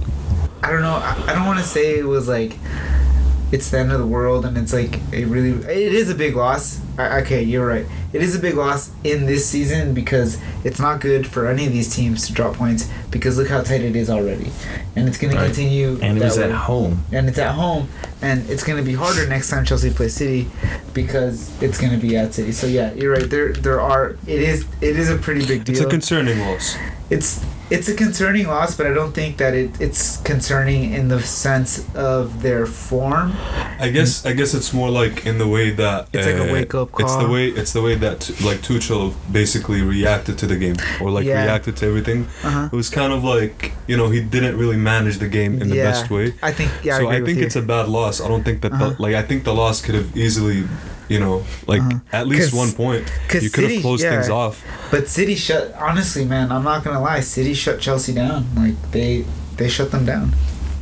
I 0.64 0.72
don't 0.72 0.82
know. 0.82 0.94
I, 0.96 1.24
I 1.28 1.34
don't 1.34 1.46
want 1.46 1.60
to 1.60 1.66
say 1.66 1.98
it 1.98 2.06
was 2.06 2.28
like 2.28 2.58
it's 3.52 3.70
the 3.70 3.80
end 3.80 3.92
of 3.92 4.00
the 4.00 4.08
world, 4.08 4.46
and 4.46 4.58
it's 4.58 4.72
like 4.74 5.00
it 5.12 5.26
really 5.28 5.52
it 5.66 5.94
is 5.94 6.10
a 6.10 6.16
big 6.16 6.36
loss. 6.36 6.80
I, 6.98 7.22
okay, 7.22 7.42
you're 7.44 7.66
right. 7.66 7.86
It 8.14 8.22
is 8.22 8.36
a 8.36 8.40
big 8.40 8.56
loss 8.56 8.92
in 9.06 9.26
this 9.26 9.46
season 9.46 9.94
because 9.94 10.38
it's 10.66 10.80
not 10.80 11.00
good 11.00 11.26
for 11.26 11.48
any 11.48 11.66
of 11.66 11.72
these 11.72 11.94
teams 11.94 12.28
to 12.28 12.34
drop 12.34 12.56
points 12.56 12.90
because 13.10 13.38
look 13.38 13.48
how 13.48 13.62
tight 13.62 13.82
it 13.82 13.96
is 13.96 14.10
already, 14.10 14.52
and 14.96 15.08
it's 15.08 15.18
going 15.18 15.34
Right. 15.34 15.42
to 15.42 15.46
continue. 15.48 15.98
and 16.02 16.18
it 16.18 16.24
was 16.24 16.38
at 16.38 16.52
home. 16.52 17.04
and 17.12 17.28
it's 17.30 17.40
at 17.40 17.56
home, 17.56 17.88
and 18.22 18.48
it's 18.50 18.64
going 18.64 18.78
to 18.78 18.84
be 18.84 18.94
harder 18.94 19.26
next 19.28 19.50
time 19.50 19.64
Chelsea 19.66 19.90
plays 19.90 20.14
City 20.14 20.48
because 20.94 21.52
it's 21.62 21.80
going 21.80 21.94
to 21.94 22.00
be 22.00 22.16
at 22.18 22.34
City. 22.34 22.52
So 22.52 22.68
yeah, 22.68 22.94
you're 22.94 23.14
right. 23.14 23.30
There, 23.30 23.54
there 23.54 23.82
are. 23.82 24.12
It 24.28 24.42
is. 24.42 24.66
It 24.82 24.98
is 25.00 25.10
a 25.10 25.18
pretty 25.18 25.46
big 25.46 25.64
deal. 25.66 25.76
it's 25.78 25.86
a 25.86 25.90
concerning 25.90 26.40
loss. 26.40 26.76
it's 27.10 27.44
it's 27.72 27.88
a 27.88 27.96
concerning 27.96 28.48
loss, 28.48 28.76
but 28.76 28.86
I 28.86 28.94
don't 28.94 29.14
think 29.14 29.38
that 29.38 29.54
it, 29.54 29.80
it's 29.80 30.18
concerning 30.18 30.94
in 30.94 31.08
the 31.08 31.22
sense 31.22 31.72
of 31.96 32.42
their 32.42 32.66
form. 32.66 33.32
I 33.80 33.90
guess 33.90 34.26
I 34.26 34.34
guess 34.34 34.54
it's 34.54 34.74
more 34.74 34.90
like 34.90 35.26
in 35.26 35.38
the 35.38 35.48
way 35.48 35.72
that 35.72 36.10
It's 36.14 36.26
like 36.28 36.36
a 36.36 36.50
uh, 36.50 36.54
wake-up 36.54 36.90
It's 37.00 37.16
the 37.16 37.30
way 37.30 37.48
it's 37.48 37.74
the 37.74 37.82
way 37.82 37.96
that 37.96 38.30
like 38.44 38.60
Tuchel 38.68 39.14
basically 39.32 39.82
reacted 39.82 40.38
to 40.40 40.46
the 40.48 40.58
game 40.58 40.76
or 41.02 41.10
like 41.10 41.26
Yeah. 41.26 41.44
reacted 41.44 41.78
to 41.78 41.86
everything. 41.88 42.28
Uh-huh. 42.44 42.70
It 42.72 42.76
was 42.76 42.90
kind 42.90 43.14
of 43.14 43.24
like 43.24 43.72
you 43.88 43.96
know 43.98 44.10
he 44.10 44.20
didn't 44.22 44.58
really 44.58 44.78
manage 44.78 45.18
the 45.20 45.30
game 45.30 45.54
in 45.62 45.70
the 45.70 45.78
Yeah. 45.78 45.92
best 45.92 46.12
way. 46.12 46.34
I 46.44 46.52
think 46.52 46.72
yeah. 46.84 46.98
so 47.00 47.08
I, 47.10 47.16
I, 47.16 47.22
think 47.24 47.38
it's 47.40 47.56
a 47.56 47.62
bad 47.62 47.88
loss. 47.88 48.20
I 48.22 48.28
don't 48.28 48.44
think 48.44 48.62
that 48.62 48.74
Uh-huh. 48.74 48.90
the, 48.90 49.02
like 49.02 49.16
I 49.16 49.24
think 49.24 49.44
the 49.46 49.54
loss 49.54 49.82
could 49.82 49.96
have 49.96 50.10
easily, 50.16 50.68
you 51.12 51.20
know, 51.20 51.44
like 51.68 51.82
Uh-huh. 51.82 52.00
at 52.20 52.28
least 52.28 52.54
one 52.54 52.72
point. 52.72 53.04
You 53.34 53.50
could 53.50 53.70
have 53.72 53.82
closed 53.82 54.04
things 54.04 54.30
off. 54.30 54.64
But 54.92 55.08
City 55.08 55.36
shut. 55.36 55.74
Honestly, 55.78 56.26
man, 56.26 56.52
I'm 56.52 56.64
not 56.64 56.84
gonna 56.84 57.02
lie. 57.02 57.20
City 57.22 57.54
shut 57.54 57.80
Chelsea 57.80 58.14
down. 58.14 58.46
Like 58.56 58.76
they 58.92 59.26
they 59.58 59.70
shut 59.70 59.92
them 59.92 60.06
down. 60.06 60.34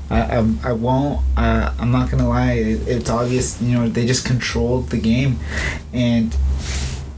I 0.09 0.19
I, 0.38 0.39
I 0.63 0.71
won't. 0.74 1.21
Uh, 1.38 1.74
I'm 1.79 1.91
not 1.91 2.09
gonna 2.12 2.27
lie. 2.29 2.53
It, 2.53 2.88
it's 2.88 3.09
obvious. 3.09 3.62
You 3.62 3.74
know, 3.77 3.89
they 3.89 4.05
just 4.05 4.25
controlled 4.25 4.89
the 4.89 4.98
game, 5.12 5.39
and 5.93 6.36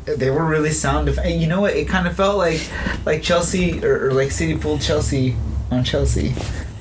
they 0.06 0.30
were 0.30 0.46
really 0.46 0.72
sound. 0.72 1.06
Def- 1.08 1.20
and 1.20 1.40
you 1.42 1.48
know 1.48 1.62
what? 1.62 1.74
It 1.76 1.88
kind 1.88 2.08
of 2.08 2.16
felt 2.16 2.38
like 2.38 2.62
like 3.06 3.22
Chelsea 3.24 3.84
or, 3.86 4.08
or 4.08 4.12
like 4.14 4.32
City 4.32 4.58
pulled 4.58 4.82
Chelsea 4.82 5.36
on 5.70 5.84
Chelsea. 5.84 6.34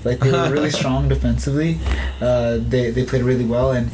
Like 0.04 0.20
they 0.20 0.32
were 0.32 0.50
really 0.50 0.70
strong 0.80 1.08
defensively. 1.08 1.78
Uh, 2.20 2.58
they 2.60 2.90
they 2.90 3.04
played 3.04 3.22
really 3.22 3.44
well, 3.44 3.72
and 3.72 3.90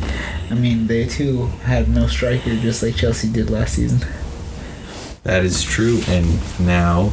I 0.51 0.55
mean 0.55 0.87
they 0.87 1.07
too 1.07 1.47
had 1.65 1.89
no 1.89 2.07
striker, 2.07 2.55
just 2.57 2.83
like 2.83 2.97
Chelsea 2.97 3.31
did 3.31 3.51
last 3.51 3.75
season. 3.75 4.07
That 5.25 5.45
is 5.45 5.63
true, 5.63 6.01
and 6.07 6.27
now 6.65 7.13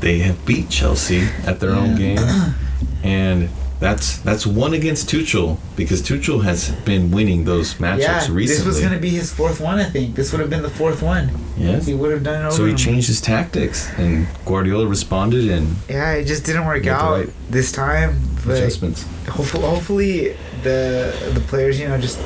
they 0.00 0.18
have 0.20 0.44
beat 0.46 0.70
Chelsea 0.70 1.28
at 1.46 1.60
their 1.60 1.72
own 1.72 1.96
game, 1.96 2.18
and 3.02 3.50
that's 3.84 4.16
that's 4.20 4.46
one 4.46 4.72
against 4.72 5.10
Tuchel 5.10 5.58
because 5.76 6.00
Tuchel 6.00 6.42
has 6.42 6.70
been 6.86 7.10
winning 7.10 7.44
those 7.44 7.74
matchups 7.74 7.98
yeah, 7.98 8.14
recently. 8.30 8.46
this 8.46 8.64
was 8.64 8.80
gonna 8.80 8.98
be 8.98 9.10
his 9.10 9.30
fourth 9.30 9.60
one. 9.60 9.78
I 9.78 9.84
think 9.84 10.14
this 10.14 10.32
would 10.32 10.40
have 10.40 10.48
been 10.48 10.62
the 10.62 10.70
fourth 10.70 11.02
one. 11.02 11.30
yes. 11.58 11.84
He 11.86 11.92
would 11.92 12.10
have 12.10 12.22
done 12.22 12.42
it 12.42 12.46
over. 12.46 12.56
So 12.56 12.64
he 12.64 12.70
him. 12.70 12.78
changed 12.78 13.08
his 13.08 13.20
tactics, 13.20 13.90
and 13.98 14.26
Guardiola 14.46 14.86
responded 14.86 15.50
and 15.50 15.76
Yeah, 15.86 16.12
it 16.12 16.24
just 16.24 16.46
didn't 16.46 16.64
work 16.64 16.86
out 16.86 17.10
right 17.10 17.28
this 17.50 17.72
time. 17.72 18.18
But 18.46 18.56
adjustments. 18.56 19.02
hopefully, 19.28 19.66
hopefully 19.68 20.36
the 20.62 21.30
the 21.34 21.40
players, 21.40 21.78
you 21.78 21.86
know, 21.86 22.00
just 22.00 22.18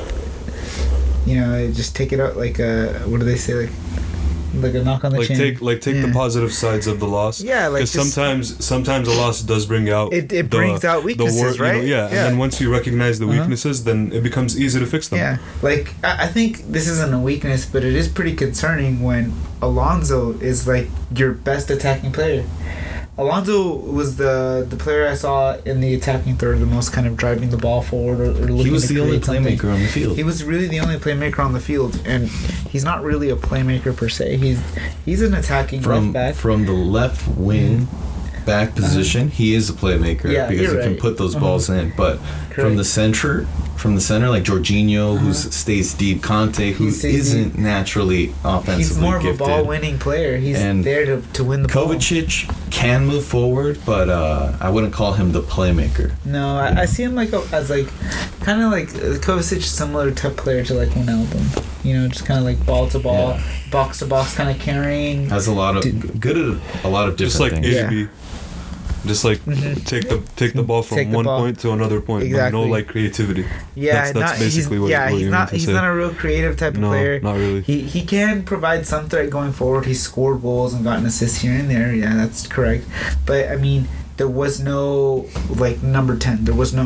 you 1.25 1.41
know, 1.41 1.69
just 1.73 1.93
take 1.93 2.13
it 2.13 2.21
out 2.21 2.37
like 2.37 2.59
a 2.59 2.93
what 3.05 3.19
do 3.19 3.25
they 3.25 3.35
say 3.35 3.53
like 3.55 3.69
like 4.55 4.73
a 4.73 4.83
knock 4.83 5.03
on 5.03 5.11
the 5.11 5.19
Like 5.19 5.27
chin. 5.27 5.37
take 5.37 5.61
like 5.61 5.81
take 5.81 6.01
the 6.01 6.11
positive 6.11 6.51
sides 6.53 6.87
of 6.87 6.99
the 6.99 7.07
loss. 7.07 7.41
yeah, 7.41 7.67
like 7.67 7.79
Because 7.79 7.93
just, 7.93 8.13
sometimes 8.13 8.65
sometimes 8.65 9.07
a 9.07 9.11
loss 9.13 9.41
does 9.41 9.65
bring 9.65 9.89
out 9.89 10.13
it, 10.13 10.25
it 10.25 10.27
the- 10.29 10.41
brings 10.57 10.83
out 10.83 11.01
the 11.01 11.05
weaknesses, 11.07 11.39
wor- 11.39 11.51
you 11.51 11.57
know, 11.73 11.79
right? 11.79 11.87
yeah, 11.87 12.05
and 12.05 12.15
then 12.15 12.37
once 12.37 12.59
you 12.59 12.71
recognize 12.71 13.19
the 13.19 13.25
Uh-huh. 13.27 13.39
weaknesses, 13.39 13.83
then 13.83 14.11
it 14.13 14.23
becomes 14.23 14.59
easy 14.59 14.79
to 14.79 14.85
fix 14.85 15.07
them. 15.09 15.19
Yeah, 15.19 15.37
like 15.61 15.93
I, 16.03 16.23
I 16.23 16.27
think 16.27 16.71
this 16.71 16.87
isn't 16.87 17.13
a 17.13 17.19
weakness, 17.19 17.65
but 17.65 17.83
it 17.83 17.93
is 17.95 18.07
pretty 18.07 18.35
concerning 18.35 19.01
when 19.03 19.33
Alonso 19.61 20.33
is 20.39 20.67
like 20.67 20.87
your 21.15 21.31
best 21.33 21.69
attacking 21.69 22.11
player. 22.11 22.43
Alonso 23.19 23.75
was 23.75 24.15
the 24.15 24.65
the 24.69 24.77
player 24.77 25.05
I 25.07 25.13
saw 25.13 25.57
in 25.65 25.81
the 25.81 25.93
attacking 25.93 26.37
third, 26.37 26.59
the 26.59 26.65
most 26.65 26.93
kind 26.93 27.05
of 27.05 27.17
driving 27.17 27.49
the 27.49 27.57
ball 27.57 27.81
forward 27.81 28.21
or, 28.21 28.29
or 28.31 28.47
looking 28.47 28.65
He 28.67 28.71
was 28.71 28.87
the 28.87 28.99
only 29.01 29.19
create 29.19 29.25
something. 29.25 29.57
playmaker 29.57 29.73
on 29.73 29.81
the 29.81 29.87
field. 29.87 30.15
He 30.15 30.23
was 30.23 30.43
really 30.45 30.67
the 30.67 30.79
only 30.79 30.95
playmaker 30.95 31.39
on 31.39 31.51
the 31.51 31.59
field, 31.59 32.01
and 32.05 32.29
he's 32.29 32.85
not 32.85 33.03
really 33.03 33.29
a 33.29 33.35
playmaker 33.35 33.95
per 33.95 34.07
se. 34.07 34.37
He's 34.37 34.61
he's 35.03 35.21
an 35.21 35.33
attacking 35.33 35.81
from 35.81 36.05
left 36.05 36.13
back. 36.13 36.35
from 36.35 36.65
the 36.65 36.71
left 36.71 37.27
wing 37.37 37.89
back 38.53 38.67
position, 38.75 39.23
he 39.29 39.47
is 39.59 39.69
a 39.69 39.73
playmaker 39.73 40.25
Uh-huh. 40.25 40.33
Yeah, 40.39 40.47
because 40.49 40.67
he 40.69 40.73
you're 40.75 40.83
can 40.87 40.95
put 41.05 41.17
those 41.17 41.35
Uh-huh. 41.35 41.45
balls 41.45 41.69
in. 41.69 41.93
But 41.95 42.15
from 42.55 42.75
the 42.81 42.83
center, 42.83 43.45
from 43.81 43.95
the 43.95 44.01
center, 44.01 44.27
like 44.35 44.43
Jorginho, 44.43 45.05
who 45.21 45.29
Uh-huh. 45.29 45.51
stays 45.63 45.93
deep, 46.03 46.17
Kanté, 46.29 46.73
who 46.77 46.85
He 46.85 46.91
stays 46.91 47.15
isn't 47.33 47.57
naturally 47.57 48.23
offensively 48.43 48.83
He's 48.83 48.97
more 49.07 49.17
of 49.17 49.23
gifted. 49.23 49.41
a 49.41 49.49
ball-winning 49.49 49.97
player. 50.05 50.33
He's 50.45 50.57
And 50.67 50.83
there 50.83 51.05
to, 51.09 51.15
to 51.37 51.41
win 51.49 51.59
the 51.63 51.69
ball. 51.69 51.87
Kovacic 51.87 52.31
can 52.79 52.99
move 53.11 53.23
forward, 53.35 53.75
but 53.85 54.07
uh, 54.09 54.53
I 54.59 54.69
wouldn't 54.73 54.93
call 54.99 55.13
him 55.19 55.31
the 55.31 55.41
playmaker. 55.41 56.07
No, 56.25 56.45
I, 56.65 56.81
I 56.83 56.85
see 56.93 57.03
him 57.07 57.15
like 57.15 57.31
a, 57.33 57.41
as 57.59 57.69
like 57.69 57.87
kind 58.47 58.61
of 58.61 58.67
like 58.77 58.89
uh, 58.95 59.19
Kovacic, 59.25 59.61
similar 59.63 60.11
type 60.11 60.35
player 60.43 60.63
to 60.65 60.73
like 60.81 60.89
Wijnaldum. 60.97 61.45
You 61.87 61.93
know, 61.95 62.07
just 62.09 62.25
kind 62.25 62.37
of 62.41 62.45
like 62.45 62.59
ball 62.65 62.85
to 62.89 62.99
ball, 62.99 63.29
Yeah. 63.29 63.41
box 63.71 63.99
to 63.99 64.05
box, 64.05 64.35
kind 64.35 64.49
of 64.53 64.59
carrying. 64.59 65.29
Has 65.29 65.47
a 65.47 65.53
lot 65.63 65.77
of 65.77 65.83
Dude. 65.83 66.19
good 66.19 66.37
at 66.37 66.85
a 66.87 66.89
lot 66.89 67.07
of 67.07 67.15
different 67.15 67.31
Just 67.31 67.39
like 67.39 67.53
things. 67.53 67.67
Yeah. 67.67 68.07
Just 69.05 69.23
like 69.23 69.39
Mhm. 69.45 69.83
take 69.85 70.09
the 70.09 70.21
take 70.35 70.53
the 70.53 70.63
ball 70.63 70.81
from 70.83 70.97
the 70.97 71.05
one 71.05 71.25
ball. 71.25 71.39
point 71.41 71.59
to 71.59 71.71
another 71.71 72.01
point, 72.01 72.31
but 72.31 72.51
no 72.51 72.63
like 72.63 72.87
creativity. 72.87 73.45
Yeah, 73.75 73.93
That's- 73.93 74.13
that's 74.13 74.31
not, 74.31 74.39
basically 74.39 74.75
he's, 74.75 74.81
what- 74.81 74.89
yeah, 74.91 75.09
what 75.11 75.19
he's 75.21 75.29
not 75.31 75.49
he's 75.51 75.65
say. 75.65 75.73
not 75.73 75.85
a 75.85 75.93
real 75.93 76.09
creative 76.13 76.57
type 76.57 76.73
of 76.75 76.81
No, 76.81 76.89
player. 76.89 77.19
not 77.21 77.35
really. 77.37 77.61
He 77.61 77.81
he 77.81 78.01
can 78.03 78.43
provide 78.43 78.85
some 78.85 79.07
threat 79.07 79.29
going 79.29 79.53
forward. 79.53 79.85
He 79.85 79.93
scored 79.93 80.41
goals 80.41 80.73
and 80.73 80.83
gotten 80.83 81.05
assists 81.05 81.39
here 81.41 81.53
and 81.53 81.69
there. 81.69 81.93
Yeah, 81.93 82.15
that's 82.15 82.45
correct. 82.47 82.85
But 83.25 83.49
I 83.49 83.55
mean, 83.55 83.87
there 84.19 84.27
was 84.27 84.59
no 84.59 85.25
like 85.49 85.81
number 85.81 86.15
ten. 86.17 86.43
There 86.43 86.53
was 86.53 86.73
no 86.73 86.83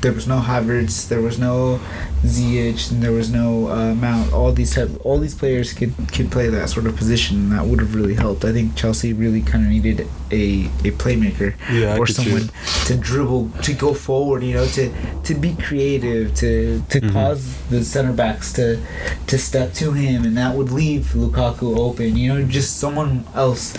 there 0.00 0.12
was 0.12 0.28
no 0.28 0.38
Havertz. 0.38 1.08
There 1.08 1.20
was 1.20 1.36
no 1.38 1.80
Ziyech, 2.22 2.90
and 2.92 3.02
there 3.02 3.10
was 3.12 3.30
no 3.30 3.66
uh, 3.68 3.94
Mount. 3.94 4.32
All 4.32 4.52
these 4.52 4.74
type, 4.76 4.90
all 5.04 5.18
these 5.18 5.34
players 5.34 5.72
could 5.72 5.92
could 6.14 6.30
play 6.30 6.48
that 6.48 6.70
sort 6.70 6.86
of 6.86 6.96
position, 6.96 7.36
and 7.38 7.52
that 7.52 7.66
would 7.66 7.80
have 7.80 7.94
really 7.96 8.14
helped. 8.14 8.44
I 8.44 8.52
think 8.52 8.76
Chelsea 8.76 9.12
really 9.12 9.42
kind 9.42 9.64
of 9.64 9.70
needed 9.70 10.00
a 10.30 10.70
a 10.88 10.90
playmaker 11.02 11.54
Yeah, 11.72 11.98
or 11.98 12.06
someone 12.06 12.48
to 12.86 12.94
dribble, 12.96 13.50
to 13.62 13.72
go 13.74 13.92
forward, 13.92 14.44
you 14.44 14.54
know, 14.54 14.66
to 14.78 14.92
to 15.24 15.34
be 15.34 15.54
creative, 15.56 16.32
to 16.36 16.82
to 16.90 17.00
Mhm. 17.00 17.12
cause 17.12 17.42
the 17.70 17.84
center 17.84 18.12
backs 18.12 18.52
to 18.52 18.78
to 19.26 19.36
step 19.36 19.74
to 19.74 19.92
him, 19.92 20.24
and 20.24 20.36
that 20.36 20.54
would 20.56 20.70
leave 20.70 21.12
Lukaku 21.16 21.76
open. 21.76 22.16
You 22.16 22.26
know, 22.34 22.42
just 22.44 22.76
someone 22.78 23.24
else 23.34 23.74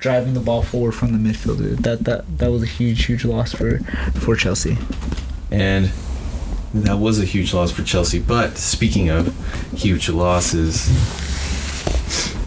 driving 0.00 0.34
the 0.34 0.40
ball 0.40 0.62
forward 0.62 0.92
from 0.92 1.12
the 1.12 1.18
midfield. 1.28 1.58
That 1.82 2.04
that 2.04 2.24
that 2.40 2.50
was 2.50 2.62
a 2.62 2.66
huge 2.66 3.06
huge 3.06 3.24
loss 3.24 3.52
for 3.52 3.78
for 4.20 4.34
Chelsea. 4.34 4.76
And 5.50 5.90
that 6.74 6.98
was 6.98 7.20
a 7.20 7.24
huge 7.24 7.52
loss 7.52 7.70
for 7.70 7.82
Chelsea. 7.82 8.18
But 8.18 8.56
speaking 8.56 9.10
of 9.10 9.34
huge 9.74 10.08
losses, 10.08 10.88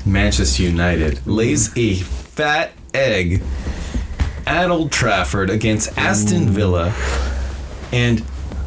Manchester 0.05 0.63
United 0.63 1.25
lays 1.25 1.75
a 1.77 1.95
fat 1.95 2.71
egg 2.93 3.41
at 4.45 4.69
Old 4.69 4.91
Trafford 4.91 5.49
against 5.49 5.97
Aston 5.97 6.47
mm. 6.47 6.49
Villa. 6.49 6.93
And 7.91 8.23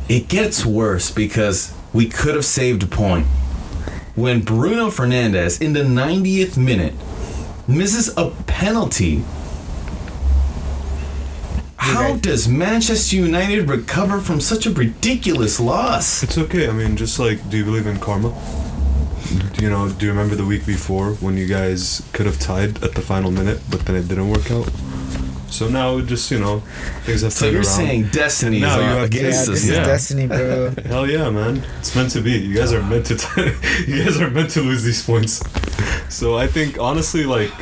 it 0.08 0.28
gets 0.28 0.64
worse 0.64 1.10
because 1.10 1.74
we 1.92 2.08
could 2.08 2.34
have 2.34 2.44
saved 2.44 2.82
a 2.82 2.86
point. 2.86 3.26
When 4.14 4.40
Bruno 4.40 4.88
Fernandes, 4.88 5.60
in 5.60 5.72
the 5.72 5.82
90th 5.82 6.56
minute, 6.56 6.94
misses 7.66 8.16
a 8.16 8.30
penalty. 8.46 9.24
How 11.86 12.12
right. 12.12 12.20
does 12.22 12.48
Manchester 12.48 13.16
United 13.16 13.68
recover 13.70 14.20
from 14.20 14.40
such 14.40 14.66
a 14.66 14.70
ridiculous 14.72 15.60
loss? 15.60 16.22
It's 16.22 16.36
okay. 16.36 16.68
I 16.68 16.72
mean, 16.72 16.96
just 16.96 17.18
like, 17.18 17.48
do 17.48 17.56
you 17.56 17.64
believe 17.64 17.86
in 17.86 17.98
karma? 17.98 18.30
Do 19.54 19.62
you 19.62 19.70
know? 19.70 19.88
Do 19.88 20.04
you 20.06 20.12
remember 20.12 20.34
the 20.34 20.44
week 20.44 20.66
before 20.66 21.12
when 21.14 21.36
you 21.36 21.46
guys 21.46 22.02
could 22.12 22.26
have 22.26 22.38
tied 22.40 22.82
at 22.82 22.94
the 22.94 23.00
final 23.02 23.30
minute, 23.30 23.60
but 23.70 23.80
then 23.86 23.94
it 23.96 24.08
didn't 24.08 24.28
work 24.30 24.50
out? 24.50 24.68
So 25.48 25.68
now, 25.68 26.00
just 26.00 26.30
you 26.30 26.38
know, 26.40 26.60
things 27.04 27.22
have 27.22 27.32
So 27.32 27.42
turned 27.46 27.52
you're 27.54 27.62
around. 27.62 27.76
saying 27.76 28.08
destiny 28.08 28.56
is 28.56 28.62
Now 28.62 28.76
you 28.78 28.82
on- 28.82 28.88
have- 28.88 29.14
Yeah, 29.14 29.20
against 29.20 29.46
this 29.46 29.48
us 29.48 29.64
is 29.64 29.70
now. 29.78 29.84
destiny, 29.84 30.26
bro. 30.26 30.74
Hell 30.86 31.06
yeah, 31.08 31.30
man! 31.30 31.62
It's 31.78 31.94
meant 31.96 32.10
to 32.10 32.20
be. 32.20 32.32
You 32.32 32.54
guys 32.54 32.72
are 32.72 32.82
meant 32.82 33.06
to. 33.06 33.16
T- 33.16 33.52
you 33.86 34.04
guys 34.04 34.20
are 34.20 34.30
meant 34.30 34.50
to 34.50 34.60
lose 34.60 34.82
these 34.82 35.02
points. 35.04 35.40
So 36.08 36.36
I 36.36 36.46
think 36.48 36.78
honestly, 36.78 37.24
like, 37.24 37.52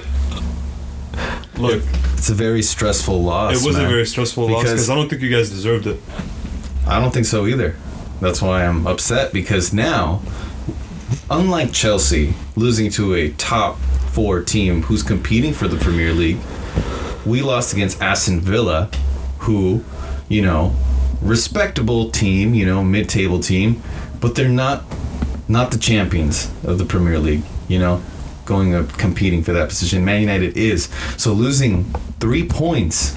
look, 1.57 1.83
It's 2.25 2.31
a 2.31 2.35
very 2.35 2.63
stressful 2.63 3.23
loss. 3.23 3.61
it 3.61 3.67
was 3.67 3.77
man. 3.77 3.85
a 3.85 3.89
very 3.89 4.07
stressful 4.07 4.49
loss 4.49 4.63
Because- 4.63 4.73
because 4.73 4.89
I 4.89 4.95
don't 4.95 5.11
think 5.11 5.21
you 5.21 5.29
guys 5.29 5.51
deserved 5.51 5.87
it. 5.87 6.01
I 6.87 6.99
don't 6.99 7.13
think 7.13 7.27
so 7.27 7.47
either. 7.47 7.77
That's 8.23 8.41
why 8.41 8.65
I'm 8.65 8.87
upset 8.87 9.31
because 9.31 9.75
now, 9.75 10.23
unlike 11.31 11.71
Chelsea 11.75 12.33
losing 12.57 12.91
to 12.93 13.15
a 13.15 13.29
top 13.33 13.79
four 14.13 14.41
team 14.41 14.85
who's 14.85 15.03
competing 15.03 15.53
for 15.53 15.69
the 15.69 15.77
Premier 15.77 16.15
League, 16.15 16.39
we 17.27 17.43
lost 17.43 17.75
against 17.75 18.01
Aston 18.01 18.41
Villa, 18.41 18.89
who, 19.41 19.85
you 20.31 20.41
know, 20.41 20.75
respectable 21.21 22.09
team, 22.11 22.55
you 22.55 22.65
know, 22.65 22.83
mid-table 22.83 23.39
team, 23.41 23.83
but 24.19 24.35
they're 24.35 24.49
not 24.49 24.83
not 25.47 25.73
the 25.73 25.79
champions 25.79 26.51
of 26.65 26.79
the 26.79 26.87
Premier 26.87 27.19
League, 27.19 27.43
you 27.69 27.79
know, 27.79 28.01
going 28.45 28.75
up 28.75 28.89
competing 28.99 29.43
for 29.43 29.53
that 29.53 29.69
position. 29.69 30.05
Man 30.05 30.21
United 30.21 30.57
is. 30.57 30.89
So 31.17 31.33
losing 31.33 31.85
3 32.21 32.47
points 32.49 33.17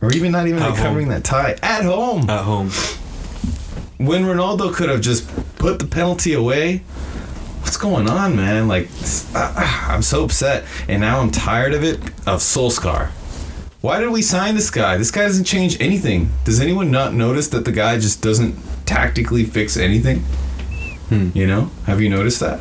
or 0.00 0.12
even 0.12 0.32
not 0.32 0.46
even 0.46 0.62
At 0.62 0.70
recovering 0.70 1.06
home. 1.06 1.14
that 1.14 1.24
tie 1.24 1.56
at 1.62 1.84
home 1.84 2.28
At 2.30 2.44
home, 2.44 2.70
when 3.98 4.24
Ronaldo 4.24 4.72
could 4.72 4.88
have 4.88 5.00
just 5.02 5.28
put 5.56 5.78
the 5.78 5.86
penalty 5.86 6.32
away. 6.32 6.82
What's 7.60 7.76
going 7.76 8.08
on, 8.08 8.34
man? 8.34 8.66
Like, 8.68 8.88
uh, 9.34 9.86
I'm 9.88 10.00
so 10.00 10.24
upset, 10.24 10.64
and 10.88 11.02
now 11.02 11.20
I'm 11.20 11.30
tired 11.30 11.74
of 11.74 11.84
it. 11.84 11.98
Of 12.26 12.40
Solskjaer, 12.40 13.10
Why 13.82 14.00
did 14.00 14.08
we 14.10 14.22
sign 14.22 14.54
this 14.54 14.70
guy? 14.70 14.96
This 14.96 15.10
guy 15.10 15.24
doesn't 15.24 15.44
change 15.44 15.78
anything. 15.80 16.30
Does 16.44 16.58
anyone 16.60 16.90
not 16.90 17.12
notice 17.12 17.48
that 17.48 17.66
the 17.66 17.72
guy 17.72 17.98
just 17.98 18.22
doesn't 18.22 18.56
tactically 18.86 19.44
fix 19.44 19.76
anything? 19.76 20.20
Hmm. 21.10 21.28
You 21.34 21.46
know? 21.46 21.70
Have 21.84 22.00
you 22.00 22.08
noticed 22.08 22.40
that? 22.40 22.60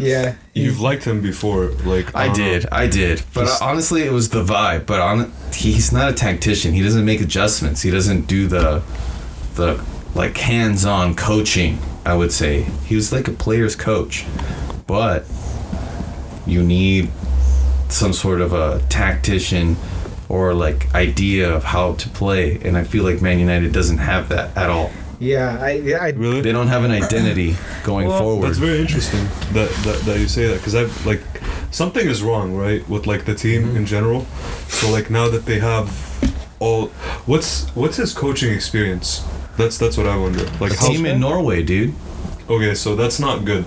Yeah. 0.00 0.34
You've 0.54 0.80
liked 0.80 1.04
him 1.04 1.20
before, 1.20 1.66
like 1.84 2.14
I 2.14 2.26
don't 2.26 2.36
did, 2.36 2.66
I 2.72 2.86
did. 2.86 3.22
But 3.34 3.44
He's- 3.44 3.60
honestly, 3.60 4.02
it 4.02 4.12
was 4.12 4.30
the 4.30 4.42
vibe. 4.42 4.86
But 4.86 5.00
on, 5.00 5.32
he's 5.54 5.92
not 5.92 6.10
a 6.10 6.12
tactician. 6.12 6.72
He 6.72 6.82
doesn't 6.82 7.04
make 7.04 7.20
adjustments. 7.20 7.82
He 7.82 7.90
doesn't 7.90 8.26
do 8.26 8.46
the, 8.48 8.82
the 9.54 9.84
like 10.14 10.36
hands-on 10.36 11.14
coaching. 11.14 11.78
I 12.04 12.14
would 12.14 12.32
say 12.32 12.62
he 12.86 12.96
was 12.96 13.12
like 13.12 13.28
a 13.28 13.32
player's 13.32 13.76
coach, 13.76 14.24
but 14.86 15.24
you 16.46 16.62
need 16.62 17.10
some 17.88 18.12
sort 18.12 18.40
of 18.40 18.52
a 18.52 18.80
tactician 18.88 19.76
or 20.28 20.54
like 20.54 20.92
idea 20.94 21.52
of 21.52 21.64
how 21.64 21.94
to 21.94 22.08
play. 22.08 22.58
And 22.64 22.76
I 22.76 22.84
feel 22.84 23.04
like 23.04 23.20
Man 23.20 23.38
United 23.38 23.72
doesn't 23.72 23.98
have 23.98 24.28
that 24.30 24.56
at 24.56 24.70
all. 24.70 24.90
Yeah. 25.20 25.58
I. 25.60 25.70
I 26.00 26.08
Really? 26.10 26.40
They 26.40 26.52
don't 26.52 26.68
have 26.68 26.82
an 26.84 26.90
identity 26.90 27.56
going 27.84 28.08
Well, 28.08 28.18
forward. 28.18 28.46
That's 28.48 28.58
very 28.58 28.80
interesting 28.80 29.22
that, 29.52 29.68
that 29.84 30.02
that 30.06 30.18
you 30.18 30.26
say 30.28 30.46
that 30.48 30.56
because 30.56 30.74
I've 30.74 31.06
like 31.06 31.20
something 31.70 32.06
is 32.08 32.22
wrong 32.22 32.54
right 32.56 32.82
with 32.88 33.06
like 33.06 33.24
the 33.26 33.34
team 33.34 33.62
Mm-hmm. 33.62 33.76
in 33.76 33.86
general. 33.86 34.24
So 34.68 34.90
like 34.90 35.10
now 35.10 35.28
that 35.28 35.44
they 35.44 35.58
have 35.60 35.86
all, 36.58 36.86
what's 37.26 37.68
what's 37.76 37.96
his 37.98 38.12
coaching 38.14 38.52
experience? 38.52 39.22
That's 39.56 39.76
that's 39.78 39.96
what 39.96 40.06
I 40.06 40.16
wonder. 40.16 40.44
Like 40.58 40.72
a 40.72 40.76
how? 40.80 40.88
team 40.88 41.06
in 41.06 41.20
Norway, 41.20 41.62
dude. 41.62 41.92
Okay, 42.48 42.74
so 42.74 42.96
that's 42.96 43.20
not 43.20 43.44
good. 43.44 43.64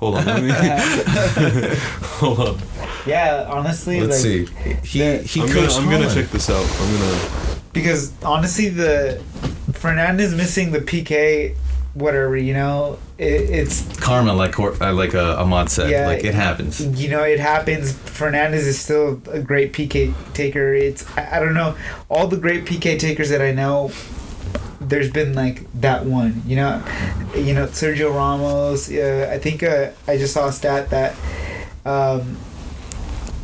Hold 0.00 0.16
on, 0.16 0.26
let 0.26 0.42
me 0.42 0.50
hold 2.20 2.38
on. 2.40 2.58
yeah. 3.06 3.46
Honestly, 3.48 4.00
Let's 4.00 4.22
like, 4.24 4.48
see. 4.48 4.78
He 4.84 5.18
he 5.18 5.40
I'm 5.40 5.48
gonna 5.48 5.72
I'm 5.72 5.88
gonna 5.90 6.12
check 6.14 6.28
this 6.30 6.50
out. 6.50 6.66
I'm 6.80 6.92
gonna. 6.98 7.18
because 7.72 8.12
honestly, 8.22 8.68
the 8.68 9.22
Fernandes 9.76 10.36
missing 10.36 10.72
the 10.72 10.80
PK, 10.80 11.54
whatever 11.94 12.36
you 12.36 12.52
know, 12.52 12.98
it, 13.18 13.24
it's 13.24 13.98
karma, 13.98 14.32
like 14.32 14.58
uh, 14.58 14.92
like 14.92 15.14
uh, 15.14 15.36
Ahmad 15.38 15.70
said. 15.70 15.90
Yeah. 15.90 16.06
like 16.06 16.24
it 16.24 16.34
happens. 16.34 16.80
you 17.00 17.08
know 17.08 17.22
it 17.22 17.40
happens. 17.40 17.92
Fernandes 17.92 18.66
is 18.66 18.78
still 18.78 19.20
a 19.30 19.40
great 19.40 19.72
PK 19.72 20.14
taker. 20.34 20.74
It's 20.74 21.06
I, 21.16 21.36
I 21.36 21.40
don't 21.40 21.54
know 21.54 21.76
all 22.08 22.26
the 22.28 22.36
great 22.36 22.64
PK 22.64 22.98
takers 22.98 23.30
that 23.30 23.40
I 23.40 23.52
know. 23.52 23.90
There's 24.80 25.10
been 25.10 25.34
like 25.34 25.64
that 25.80 26.04
one, 26.04 26.42
you 26.46 26.56
know, 26.56 26.82
you 27.34 27.54
know 27.54 27.66
Sergio 27.66 28.14
Ramos. 28.14 28.90
Uh, 28.90 29.28
I 29.32 29.38
think 29.38 29.62
uh, 29.62 29.90
I 30.06 30.18
just 30.18 30.34
saw 30.34 30.48
a 30.48 30.52
stat 30.52 30.90
that 30.90 31.14
um, 31.84 32.36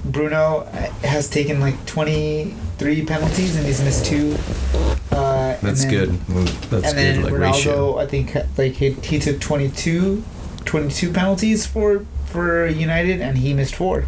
Bruno 0.05 0.65
has 1.03 1.29
taken 1.31 1.61
like 1.61 1.85
23 1.87 3.07
penalties 3.07 3.57
and 3.57 3.65
he's 3.67 3.83
missed 3.83 4.05
two. 4.07 4.37
And 5.63 5.71
That's 5.71 5.85
then- 5.85 5.91
good. 5.93 6.11
That's 6.71 6.89
and 6.89 6.99
then 6.99 7.23
good. 7.23 7.25
Like 7.25 7.33
Ronaldo, 7.35 7.53
ratio. 7.53 7.99
I 7.99 8.07
think 8.07 8.35
like 8.59 8.73
he, 8.73 8.91
he 8.91 9.19
took 9.21 9.41
22, 9.41 10.23
22 10.65 11.13
penalties 11.13 11.67
for 11.67 12.05
for 12.27 12.67
United 12.67 13.21
and 13.21 13.39
he 13.39 13.55
missed 13.55 13.75
four. 13.77 14.07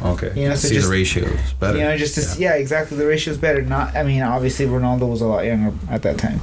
Okay. 0.00 0.32
you 0.34 0.48
know, 0.48 0.54
so 0.56 0.68
See 0.68 0.74
just- 0.74 0.86
the 0.88 0.92
ratio 0.92 1.24
is 1.24 1.52
better. 1.52 1.78
You 1.78 1.84
know, 1.84 1.96
just 1.96 2.34
to, 2.34 2.40
yeah. 2.40 2.54
exactly. 2.54 2.96
The 2.96 3.06
ratio 3.06 3.32
is 3.32 3.38
better. 3.38 3.62
Not, 3.62 3.94
I 3.94 4.02
mean, 4.02 4.22
obviously 4.22 4.66
Ronaldo 4.66 5.08
was 5.08 5.20
a 5.20 5.26
lot 5.26 5.44
younger 5.44 5.76
at 5.90 6.02
that 6.02 6.18
time, 6.18 6.40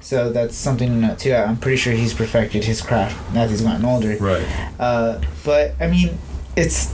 so 0.00 0.30
that's 0.30 0.54
something 0.56 0.88
to 0.88 0.94
note 0.94 1.18
too. 1.20 1.34
I'm 1.34 1.56
pretty 1.56 1.76
sure 1.78 1.92
he's 1.94 2.12
perfected 2.12 2.64
his 2.64 2.80
craft 2.82 3.16
as 3.36 3.50
he's 3.50 3.62
gotten 3.62 3.84
older. 3.86 4.16
Right. 4.18 4.44
Uh, 4.78 5.20
but 5.44 5.74
I 5.80 5.86
mean, 5.86 6.18
it's 6.56 6.92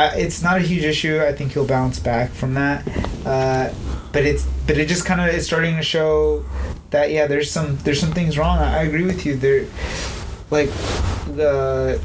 I, 0.00 0.14
it's 0.16 0.42
not 0.42 0.56
a 0.56 0.60
huge 0.60 0.84
issue. 0.84 1.20
I 1.20 1.32
think 1.32 1.52
he'll 1.52 1.66
bounce 1.66 1.98
back 1.98 2.30
from 2.30 2.54
that. 2.54 2.86
Uh, 3.26 3.72
but 4.12 4.24
it's 4.24 4.46
but 4.66 4.78
it 4.78 4.88
just 4.88 5.04
kind 5.04 5.20
of 5.20 5.28
is 5.28 5.44
starting 5.44 5.76
to 5.76 5.82
show 5.82 6.44
that 6.88 7.10
yeah, 7.10 7.26
there's 7.26 7.50
some 7.50 7.76
there's 7.84 8.00
some 8.00 8.12
things 8.12 8.38
wrong. 8.38 8.58
I, 8.58 8.78
I 8.78 8.82
agree 8.84 9.04
with 9.04 9.26
you. 9.26 9.36
There, 9.36 9.66
like 10.50 10.70
the 11.36 12.00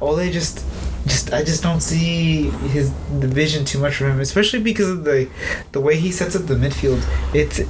Ole 0.00 0.30
just 0.30 0.64
just 1.06 1.34
I 1.34 1.44
just 1.44 1.62
don't 1.62 1.82
see 1.82 2.50
his 2.74 2.92
the 3.20 3.28
vision 3.28 3.66
too 3.66 3.78
much 3.78 3.96
for 3.96 4.08
him, 4.08 4.20
especially 4.20 4.60
because 4.60 4.88
of 4.88 5.04
the 5.04 5.28
the 5.72 5.80
way 5.80 5.98
he 5.98 6.10
sets 6.10 6.34
up 6.34 6.46
the 6.46 6.54
midfield. 6.54 7.04
It's 7.34 7.60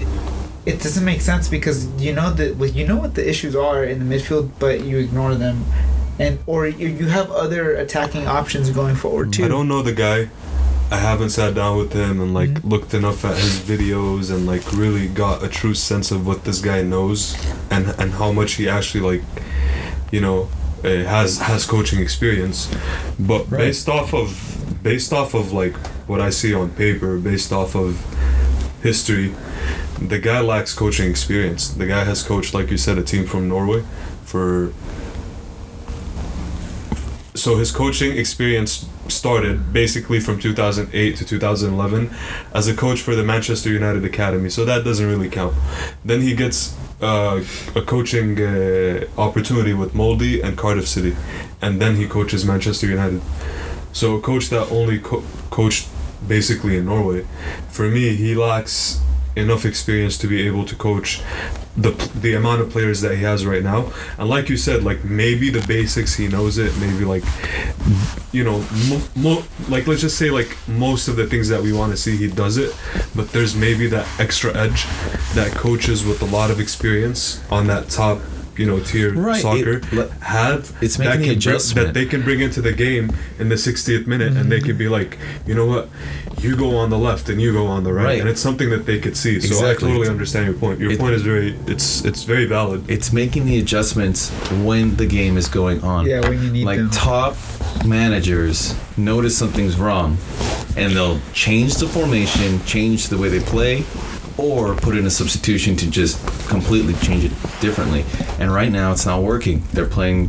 it 0.67 0.83
doesn't 0.83 1.05
make 1.05 1.21
sense 1.21 1.49
because 1.49 1.89
you 2.01 2.13
know 2.13 2.33
that 2.33 2.57
well, 2.57 2.71
you 2.71 2.87
know 2.87 2.97
what 2.97 3.15
the 3.17 3.29
issues 3.29 3.57
are 3.57 3.83
in 3.85 3.99
the 3.99 4.17
midfield, 4.17 4.51
but 4.61 4.83
you 4.83 4.99
ignore 4.99 5.35
them, 5.35 5.65
and 6.19 6.39
or 6.47 6.67
you, 6.67 6.89
you 6.89 7.07
have 7.07 7.31
other 7.31 7.75
attacking 7.75 8.27
options 8.27 8.71
going 8.71 8.95
forward 8.97 9.33
too. 9.33 9.45
I 9.45 9.49
don't 9.49 9.69
know 9.69 9.83
the 9.83 9.93
guy. 9.93 10.29
I 10.91 10.99
haven't 10.99 11.31
sat 11.31 11.55
down 11.55 11.79
with 11.79 11.93
him 11.93 12.21
and 12.21 12.33
like 12.33 12.51
Mhm. 12.51 12.71
looked 12.71 12.95
enough 12.95 13.25
at 13.25 13.37
his 13.37 13.59
videos 13.59 14.31
and 14.31 14.47
like 14.47 14.63
really 14.73 15.09
got 15.09 15.43
a 15.43 15.49
true 15.49 15.75
sense 15.75 16.11
of 16.13 16.27
what 16.27 16.45
this 16.45 16.61
guy 16.61 16.83
knows 16.83 17.37
and 17.71 17.95
and 17.99 18.13
how 18.13 18.31
much 18.33 18.53
he 18.55 18.69
actually 18.69 19.01
like, 19.13 19.23
you 20.13 20.21
know, 20.21 20.49
uh, 20.85 20.89
has 21.05 21.39
has 21.41 21.65
coaching 21.67 22.01
experience. 22.01 22.69
But 23.19 23.51
Right. 23.51 23.59
based 23.59 23.89
off 23.89 24.15
of 24.15 24.29
based 24.83 25.13
off 25.13 25.35
of 25.35 25.53
like 25.53 25.75
what 26.07 26.21
I 26.21 26.31
see 26.31 26.55
on 26.55 26.69
paper, 26.71 27.17
based 27.19 27.53
off 27.53 27.75
of 27.75 27.99
history, 28.83 29.35
the 30.01 30.19
guy 30.19 30.41
lacks 30.41 30.73
coaching 30.73 31.11
experience. 31.11 31.69
The 31.69 31.87
guy 31.87 32.05
has 32.05 32.23
coached, 32.23 32.55
like 32.55 32.71
you 32.71 32.77
said, 32.77 32.97
a 32.99 33.03
team 33.03 33.27
from 33.27 33.49
Norway 33.49 33.83
for 34.25 34.71
so 37.47 37.55
his 37.55 37.71
coaching 37.71 38.19
experience 38.19 38.89
started 39.07 39.73
basically 39.73 40.19
from 40.19 40.37
2008 40.41 41.17
to 41.17 41.25
2011 41.25 42.11
as 42.53 42.67
a 42.67 42.75
coach 42.75 43.01
for 43.01 43.15
the 43.15 43.23
Manchester 43.23 43.71
United 43.71 44.05
Academy. 44.05 44.51
So 44.51 44.65
that 44.65 44.83
doesn't 44.83 45.07
really 45.07 45.31
count. 45.31 45.55
Then 46.05 46.23
he 46.23 46.35
gets 46.35 46.77
uh, 47.01 47.45
a 47.77 47.83
coaching 47.83 48.43
uh, 48.43 49.07
opportunity 49.17 49.75
with 49.75 49.95
Molde 49.95 50.43
and 50.43 50.59
Cardiff 50.59 50.89
City, 50.89 51.15
and 51.63 51.81
then 51.81 51.95
he 51.95 52.09
coaches 52.09 52.45
Manchester 52.45 52.89
United. 52.89 53.23
So 53.93 54.17
a 54.17 54.21
coach 54.21 54.49
that 54.49 54.67
only 54.73 54.99
co- 54.99 55.23
coached 55.51 55.87
basically 56.27 56.77
in 56.79 56.87
Norway. 56.87 57.25
For 57.69 57.89
me, 57.89 58.17
he 58.17 58.35
lacks 58.35 59.01
enough 59.37 59.65
experience 59.65 60.17
to 60.19 60.27
be 60.27 60.47
able 60.47 60.65
to 60.65 60.75
coach 60.75 61.23
the 61.77 61.91
the 62.21 62.35
amount 62.35 62.63
of 62.63 62.71
players 62.71 63.03
that 63.03 63.15
he 63.15 63.23
has 63.23 63.45
right 63.47 63.63
now. 63.63 63.93
And 64.19 64.29
like 64.29 64.49
you 64.49 64.57
said, 64.57 64.83
like 64.83 65.05
maybe 65.05 65.51
the 65.51 65.65
basics 65.67 66.15
he 66.15 66.27
knows 66.27 66.59
it. 66.59 66.77
Maybe 66.79 67.05
like 67.05 67.23
you 68.33 68.45
know, 68.45 68.65
mo- 68.89 69.03
mo- 69.15 69.45
like 69.69 69.87
let's 69.87 70.01
just 70.01 70.19
say 70.19 70.31
like 70.31 70.57
most 70.67 71.09
of 71.09 71.17
the 71.17 71.27
things 71.27 71.49
that 71.49 71.63
we 71.63 71.73
want 71.73 71.93
to 71.93 71.97
see 71.97 72.17
he 72.17 72.29
does 72.29 72.57
it. 72.57 72.75
But 73.15 73.31
there's 73.33 73.55
maybe 73.55 73.87
that 73.89 74.07
extra 74.19 74.57
edge 74.57 74.87
that 75.35 75.53
coaches 75.55 76.05
with 76.05 76.23
a 76.23 76.27
lot 76.27 76.51
of 76.51 76.59
experience 76.59 77.43
on 77.51 77.67
that 77.67 77.89
top 77.91 78.21
you 78.59 78.67
know 78.67 78.81
tier 78.81 79.13
Right, 79.13 79.41
soccer 79.43 79.81
it- 79.93 80.11
have 80.21 80.73
it's 80.81 80.97
that 80.97 81.05
making 81.19 81.39
the 81.39 81.41
can 81.41 81.59
bring- 81.75 81.85
that 81.85 81.95
they 81.95 82.07
can 82.07 82.23
bring 82.23 82.41
into 82.41 82.61
the 82.63 82.73
game 82.73 83.11
in 83.39 83.49
the 83.49 83.57
60th 83.57 84.07
minute 84.07 84.37
and 84.37 84.51
they 84.51 84.61
can 84.61 84.77
be 84.77 84.89
like 84.89 85.19
you 85.47 85.55
know 85.55 85.67
what? 85.67 85.89
You 86.41 86.55
go 86.57 86.77
on 86.77 86.91
the 86.91 86.99
left 86.99 87.29
and 87.31 87.41
you 87.41 87.53
go 87.53 87.67
on 87.67 87.83
the 87.85 87.93
right, 87.93 88.05
Right. 88.05 88.21
and 88.21 88.29
it's 88.29 88.41
something 88.41 88.69
that 88.71 88.85
they 88.87 88.99
could 88.99 89.17
see. 89.17 89.41
So 89.41 89.67
i 89.69 89.73
totally 89.75 90.09
understand 90.09 90.45
your 90.47 90.55
point. 90.55 90.81
Your 90.81 90.91
It- 90.93 90.99
point 90.99 91.15
is 91.15 91.23
very 91.23 91.57
it's 91.67 92.05
it's 92.05 92.25
very 92.25 92.45
valid. 92.47 92.85
It's 92.89 93.13
making 93.13 93.47
the 93.47 93.59
adjustments 93.59 94.31
when 94.65 94.97
the 94.97 95.07
game 95.07 95.37
is 95.39 95.49
going 95.49 95.81
on. 95.83 96.07
Yeah, 96.07 96.21
when 96.29 96.43
you 96.43 96.51
need 96.51 96.67
like 96.67 96.79
them. 96.79 96.91
top 96.91 97.37
managers 97.85 98.75
notice 98.97 99.37
something's 99.37 99.77
wrong, 99.77 100.19
and 100.77 100.95
they'll 100.95 101.21
change 101.33 101.77
the 101.77 101.87
formation, 101.87 102.61
change 102.65 103.09
the 103.09 103.17
way 103.19 103.29
they 103.29 103.41
play, 103.41 103.85
or 104.39 104.75
put 104.75 104.97
in 104.97 105.07
a 105.07 105.11
substitution 105.11 105.77
to 105.77 105.91
just 105.91 106.19
completely 106.49 106.95
change 106.95 107.25
it 107.25 107.33
differently. 107.61 108.05
And 108.39 108.53
right 108.53 108.71
now, 108.71 108.93
it's 108.93 109.07
not 109.07 109.23
working. 109.23 109.63
They're 109.73 109.87
playing. 109.87 110.29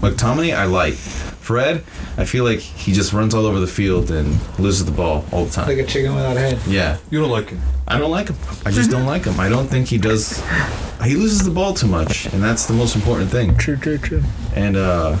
McTominay, 0.00 0.54
I 0.56 0.64
like. 0.64 0.94
Fred, 0.94 1.84
I 2.16 2.24
feel 2.24 2.44
like 2.44 2.60
he 2.60 2.92
just 2.92 3.12
runs 3.12 3.34
all 3.34 3.46
over 3.46 3.58
the 3.58 3.66
field 3.66 4.12
and 4.12 4.38
loses 4.60 4.84
the 4.84 4.92
ball 4.92 5.24
all 5.32 5.44
the 5.46 5.50
time. 5.50 5.66
like 5.66 5.78
a 5.78 5.84
chicken 5.84 6.14
without 6.14 6.36
a 6.36 6.40
head. 6.40 6.60
yeah, 6.68 6.98
you 7.10 7.20
don't 7.20 7.30
like 7.30 7.48
him 7.48 7.60
I 7.88 7.98
don't 7.98 8.12
like 8.12 8.28
him. 8.28 8.36
I 8.64 8.70
just 8.70 8.90
don't 8.92 9.06
like 9.06 9.24
him. 9.24 9.40
I 9.40 9.48
don't 9.48 9.66
think 9.66 9.88
he 9.88 9.98
does. 9.98 10.40
He 11.04 11.16
loses 11.16 11.44
the 11.44 11.50
ball 11.50 11.74
too 11.74 11.88
much, 11.88 12.26
and 12.26 12.40
that's 12.40 12.66
the 12.66 12.72
most 12.74 12.94
important 12.94 13.28
thing. 13.30 13.56
True, 13.56 13.76
true, 13.76 13.98
true. 13.98 14.22
And 14.54 14.76
uh 14.76 15.16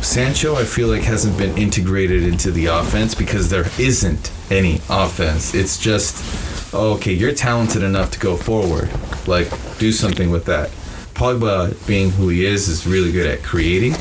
Sancho, 0.00 0.54
I 0.54 0.64
feel 0.64 0.88
like 0.88 1.02
hasn't 1.02 1.36
been 1.36 1.56
integrated 1.58 2.22
into 2.22 2.50
the 2.52 2.66
offense 2.66 3.14
because 3.14 3.48
there 3.48 3.66
isn't 3.80 4.30
any 4.50 4.80
offense. 4.88 5.54
It's 5.54 5.78
just 5.78 6.74
okay, 6.74 7.12
you're 7.12 7.34
talented 7.34 7.82
enough 7.82 8.10
to 8.12 8.18
go 8.18 8.36
forward. 8.36 8.90
Like 9.26 9.48
do 9.78 9.92
something 9.92 10.30
with 10.30 10.44
that. 10.46 10.70
Pogba, 11.14 11.86
being 11.86 12.10
who 12.10 12.28
he 12.28 12.44
is, 12.44 12.68
is 12.68 12.86
really 12.86 13.12
good 13.12 13.26
at 13.26 13.42
creating, 13.42 13.94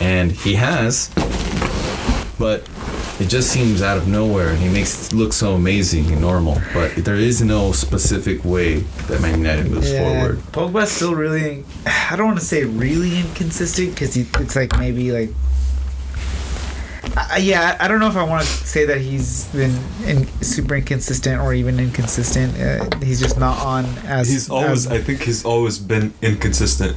and 0.00 0.32
he 0.32 0.54
has. 0.54 1.10
But 2.38 2.68
it 3.20 3.28
just 3.28 3.50
seems 3.50 3.80
out 3.82 3.96
of 3.96 4.08
nowhere, 4.08 4.48
and 4.48 4.58
he 4.58 4.68
makes 4.68 5.06
it 5.06 5.14
look 5.14 5.32
so 5.32 5.54
amazing 5.54 6.10
and 6.10 6.20
normal. 6.20 6.60
But 6.72 6.96
there 6.96 7.14
is 7.14 7.42
no 7.42 7.72
specific 7.72 8.44
way 8.44 8.78
that 9.06 9.20
Man 9.20 9.38
United 9.38 9.70
moves 9.70 9.92
forward. 9.92 10.38
Pogba's 10.50 10.90
still 10.90 11.14
really, 11.14 11.64
I 11.86 12.16
don't 12.16 12.26
want 12.26 12.38
to 12.40 12.44
say 12.44 12.64
really 12.64 13.20
inconsistent 13.20 13.90
because 13.90 14.16
it's 14.16 14.56
like 14.56 14.76
maybe 14.78 15.12
like 15.12 15.30
Uh, 17.16 17.36
yeah, 17.38 17.76
I 17.78 17.84
I 17.84 17.88
don't 17.88 18.00
know 18.00 18.08
if 18.08 18.16
I 18.16 18.24
want 18.24 18.42
to 18.42 18.48
say 18.48 18.84
that 18.86 18.98
he's 19.00 19.44
been 19.52 19.76
in, 20.04 20.26
super 20.42 20.74
inconsistent 20.76 21.40
or 21.40 21.54
even 21.54 21.78
inconsistent. 21.78 22.58
Uh, 22.58 22.88
he's 23.04 23.20
just 23.20 23.38
not 23.38 23.56
on 23.64 23.84
as. 24.06 24.28
He's 24.28 24.50
always. 24.50 24.86
as- 24.86 24.92
I 24.92 24.98
think 24.98 25.22
he's 25.22 25.44
always 25.44 25.78
been 25.78 26.12
inconsistent. 26.22 26.96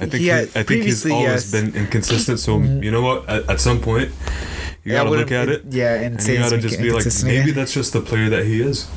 I 0.00 0.06
think. 0.06 0.24
Yeah, 0.24 0.40
he, 0.42 0.46
I 0.58 0.62
think 0.64 0.82
he's 0.82 1.02
previously, 1.02 1.12
always 1.12 1.52
yes. 1.52 1.52
been 1.52 1.74
inconsistent. 1.76 2.40
So 2.40 2.58
Mhm. 2.58 2.82
you 2.82 2.90
know 2.90 3.02
what? 3.02 3.28
At, 3.28 3.48
at 3.50 3.60
some 3.60 3.80
point, 3.80 4.10
you 4.82 4.92
gotta 4.92 5.10
look 5.10 5.30
at 5.30 5.48
it, 5.48 5.62
Yeah, 5.70 5.94
and, 5.94 6.14
and 6.16 6.22
say 6.22 6.32
you 6.34 6.40
gotta 6.40 6.58
just 6.58 6.80
be 6.80 6.90
like, 6.90 7.06
maybe 7.24 7.38
again. 7.50 7.54
that's 7.54 7.72
just 7.72 7.92
the 7.92 8.00
player 8.00 8.28
that 8.30 8.44
he 8.44 8.60
is. 8.60 8.88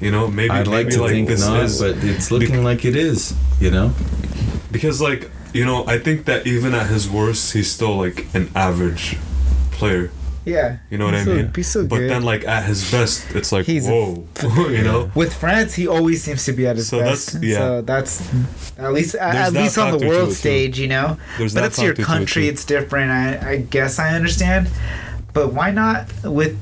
You 0.00 0.10
know, 0.12 0.28
maybe 0.28 0.50
I'd 0.50 0.66
like 0.68 0.86
maybe 0.86 0.96
to 0.96 1.02
like 1.02 1.10
think 1.12 1.28
this 1.28 1.44
not, 1.46 1.64
is 1.64 1.80
but 1.80 1.96
it's 2.04 2.30
looking 2.30 2.62
like 2.62 2.84
it 2.84 2.94
is. 2.94 3.34
You 3.58 3.70
know, 3.70 3.92
because 4.70 5.00
like 5.00 5.30
you 5.58 5.64
know 5.68 5.78
I 5.94 5.98
think 6.06 6.18
that 6.30 6.40
even 6.54 6.70
at 6.80 6.86
his 6.94 7.04
worst, 7.18 7.52
he's 7.54 7.70
still 7.76 7.96
like 8.04 8.18
an 8.38 8.46
average 8.54 9.16
player. 9.78 10.10
Yeah. 10.44 10.78
You 10.90 10.96
know 10.98 11.04
what 11.04 11.14
I 11.14 11.24
so- 11.24 11.34
mean? 11.34 11.62
So 11.62 11.86
But 11.86 11.98
then 12.12 12.22
like 12.32 12.42
at 12.56 12.64
his 12.64 12.90
best, 12.90 13.16
it's 13.38 13.52
like 13.52 13.66
He's 13.66 13.86
whoa, 13.86 14.24
you 14.76 14.82
know. 14.82 15.10
With 15.14 15.32
France, 15.34 15.74
he 15.74 15.86
always 15.86 16.22
seems 16.22 16.42
to 16.46 16.52
be 16.52 16.66
at 16.66 16.76
his 16.76 16.88
So 16.88 17.00
best. 17.00 17.34
that's- 17.34 17.44
yeah. 17.50 17.58
So 17.58 17.82
that's 17.82 18.12
at 18.78 18.92
least 18.96 19.14
at, 19.14 19.32
There's 19.32 19.46
at 19.56 19.62
least 19.62 19.78
on 19.78 19.98
the 19.98 20.06
world 20.08 20.30
it, 20.30 20.34
stage, 20.34 20.78
you 20.80 20.88
know. 20.88 21.18
There's 21.36 21.54
but 21.54 21.64
it's 21.64 21.82
your 21.82 21.94
to 21.94 22.00
it, 22.02 22.04
country; 22.04 22.48
it's 22.48 22.64
different. 22.64 23.10
I, 23.10 23.50
I 23.52 23.56
guess 23.76 23.98
I 23.98 24.14
understand, 24.14 24.70
but 25.34 25.52
why 25.52 25.70
not 25.70 26.06
with 26.24 26.56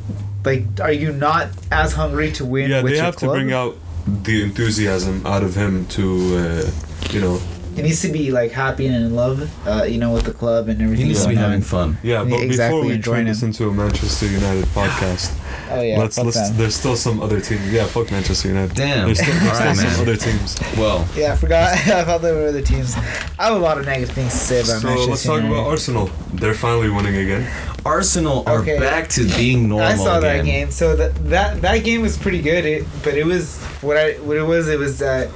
like? 0.45 0.65
Are 0.81 0.93
you 1.03 1.13
not 1.13 1.45
as 1.71 1.93
hungry 1.93 2.33
to 2.39 2.45
win? 2.45 2.71
Yeah, 2.71 2.83
with 2.83 2.93
they 2.93 2.99
have 2.99 3.17
to 3.23 3.29
bring 3.29 3.53
out 3.53 3.77
the 4.07 4.43
enthusiasm 4.43 5.25
out 5.27 5.43
of 5.45 5.55
him 5.55 5.87
to, 5.99 6.03
uh, 6.43 6.71
you 7.13 7.21
know, 7.21 7.39
He 7.77 7.83
needs 7.83 8.03
to 8.03 8.09
be 8.09 8.31
like 8.33 8.51
happy 8.53 8.87
and 8.87 8.97
in 8.97 9.15
love, 9.15 9.49
uh, 9.67 9.85
you 9.85 9.99
know, 9.99 10.13
with 10.13 10.25
the 10.25 10.33
club 10.33 10.69
and 10.69 10.79
he 10.81 10.85
everything. 10.85 11.09
needs 11.09 11.23
to 11.23 11.29
be 11.29 11.37
on. 11.37 11.43
having 11.43 11.61
fun. 11.63 11.99
yeah. 12.03 12.25
But 12.25 12.41
Exactly, 12.41 12.79
before 12.79 12.89
we 12.89 12.95
enjoying 12.95 13.19
turn 13.21 13.27
this 13.27 13.43
into 13.43 13.69
a 13.69 13.73
Manchester 13.73 14.27
United 14.27 14.65
podcast, 14.75 15.37
Oh 15.71 15.81
yeah, 15.83 15.99
let's 15.99 16.17
let's. 16.19 16.41
them. 16.49 16.57
There's 16.57 16.75
still 16.75 16.97
some 16.97 17.21
other 17.21 17.41
teams. 17.41 17.71
Yeah, 17.73 17.87
fuck 17.87 18.11
Manchester 18.11 18.49
United. 18.49 18.75
Damn. 18.77 19.07
There's 19.07 19.21
still, 19.21 19.35
there's 19.35 19.59
All 19.61 19.67
right, 19.67 19.77
still 19.77 19.91
some 19.91 20.03
other 20.03 20.17
teams. 20.17 20.57
Well, 20.79 21.07
Yeah, 21.17 21.33
I 21.33 21.37
forgot. 21.37 21.73
I 21.89 22.05
thought 22.05 22.23
there 22.23 22.35
were 22.35 22.49
other 22.49 22.63
teams. 22.63 22.95
I 23.39 23.47
have 23.49 23.57
a 23.57 23.59
lot 23.59 23.79
of 23.79 23.85
negative 23.85 24.15
things 24.15 24.33
to 24.33 24.39
say 24.39 24.61
about 24.61 24.81
So 24.81 24.87
Manchester 24.89 25.11
let's 25.11 25.25
talk 25.25 25.37
United. 25.43 25.53
about 25.61 25.67
Arsenal. 25.71 26.11
They're 26.33 26.55
finally 26.55 26.89
winning 26.89 27.17
again. 27.17 27.51
Arsenal 27.87 28.43
are 28.47 28.59
Okay. 28.61 28.79
back 28.79 29.09
to 29.11 29.25
being 29.37 29.69
normal 29.73 29.87
I 29.87 29.95
saw 29.97 30.21
that 30.21 30.45
game. 30.45 30.71
So 30.71 30.97
that 30.97 31.15
that 31.31 31.63
that 31.63 31.79
game 31.85 32.03
was 32.03 32.19
pretty 32.19 32.43
good. 32.43 32.65
It, 32.65 32.85
but 33.03 33.15
it 33.15 33.25
was 33.25 33.59
what 33.81 33.97
I 33.97 34.15
what 34.15 34.37
it 34.37 34.43
was. 34.43 34.69
It 34.69 34.79
was 34.79 35.01
uh, 35.03 35.29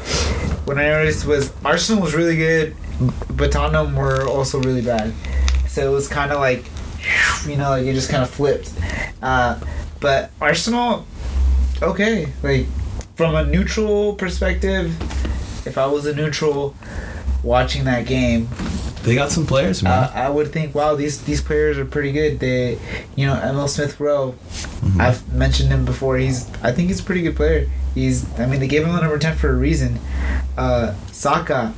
what 0.65 0.77
I 0.79 0.83
noticed 0.89 1.27
was 1.27 1.53
Arsenal 1.65 2.03
was 2.03 2.15
really 2.15 2.37
good, 2.37 2.75
but 3.37 3.53
Tottenham 3.53 3.95
were 3.95 4.27
also 4.29 4.61
really 4.61 4.83
bad. 4.83 5.13
So 5.69 5.89
it 5.91 5.95
was 5.95 6.09
kind 6.09 6.33
of 6.33 6.41
like, 6.41 6.65
you 7.47 7.57
know, 7.57 7.71
like 7.71 7.87
it 7.87 7.95
just 7.95 8.11
kind 8.11 8.23
of 8.23 8.31
flipped. 8.31 8.73
Uh, 9.23 9.59
but 10.01 10.31
Arsenal, 10.41 11.07
okay, 11.83 12.33
like 12.43 12.67
from 13.15 13.35
a 13.37 13.45
neutral 13.45 14.15
perspective, 14.15 14.91
if 15.67 15.79
I 15.79 15.87
was 15.87 16.07
a 16.07 16.15
neutral 16.15 16.75
watching 17.45 17.85
that 17.85 18.07
game, 18.07 18.49
They 19.03 19.15
got 19.15 19.31
some 19.33 19.47
players, 19.47 19.83
man. 19.83 19.93
uh, 19.93 20.13
I 20.15 20.29
would 20.29 20.53
think, 20.53 20.75
wow, 20.75 20.95
these 20.95 21.23
these 21.23 21.41
players 21.41 21.79
are 21.79 21.85
pretty 21.87 22.13
good. 22.13 22.39
They, 22.39 22.79
you 23.17 23.27
know, 23.27 23.35
Emile 23.35 23.67
Smith 23.69 23.99
Rowe. 23.99 24.35
Mhm. 24.83 25.01
I've 25.01 25.33
mentioned 25.33 25.71
him 25.71 25.85
before. 25.87 26.19
He's, 26.19 26.47
I 26.63 26.73
think 26.73 26.89
he's 26.89 27.01
a 27.01 27.05
pretty 27.05 27.23
good 27.23 27.37
player. 27.37 27.67
He's, 27.95 28.27
I 28.39 28.47
mean, 28.47 28.61
they 28.61 28.69
gave 28.69 28.85
him 28.85 28.93
the 28.93 29.01
number 29.01 29.19
ten 29.19 29.37
for 29.37 29.49
a 29.51 29.55
reason. 29.55 29.99
Uh, 30.59 30.95
Saka, 31.13 31.73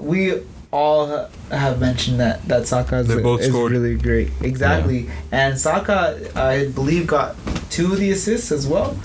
we 0.00 0.42
all 0.72 1.28
have 1.50 1.80
mentioned 1.80 2.18
that 2.20 2.46
that 2.48 2.66
Saka 2.66 2.98
is, 2.98 3.06
They 3.08 3.22
both 3.22 3.40
is 3.40 3.48
scored. 3.48 3.70
really 3.72 3.94
great. 3.96 4.30
Exactly, 4.40 5.08
and 5.30 5.58
Saka, 5.58 6.18
I 6.34 6.66
believe, 6.68 7.06
got 7.06 7.36
two 7.70 7.92
of 7.92 7.98
the 7.98 8.10
assists 8.10 8.50
as 8.50 8.66
well. 8.66 8.96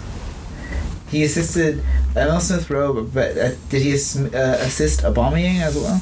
He 1.11 1.23
assisted 1.23 1.83
Emile 2.15 2.39
Smith 2.39 2.69
Rowe, 2.69 3.03
but 3.03 3.37
uh, 3.37 3.51
did 3.69 3.81
he 3.83 3.93
ass- 3.93 4.17
uh, 4.17 4.57
assist 4.61 5.01
Aubameyang 5.03 5.61
as 5.61 5.75
well? 5.75 6.01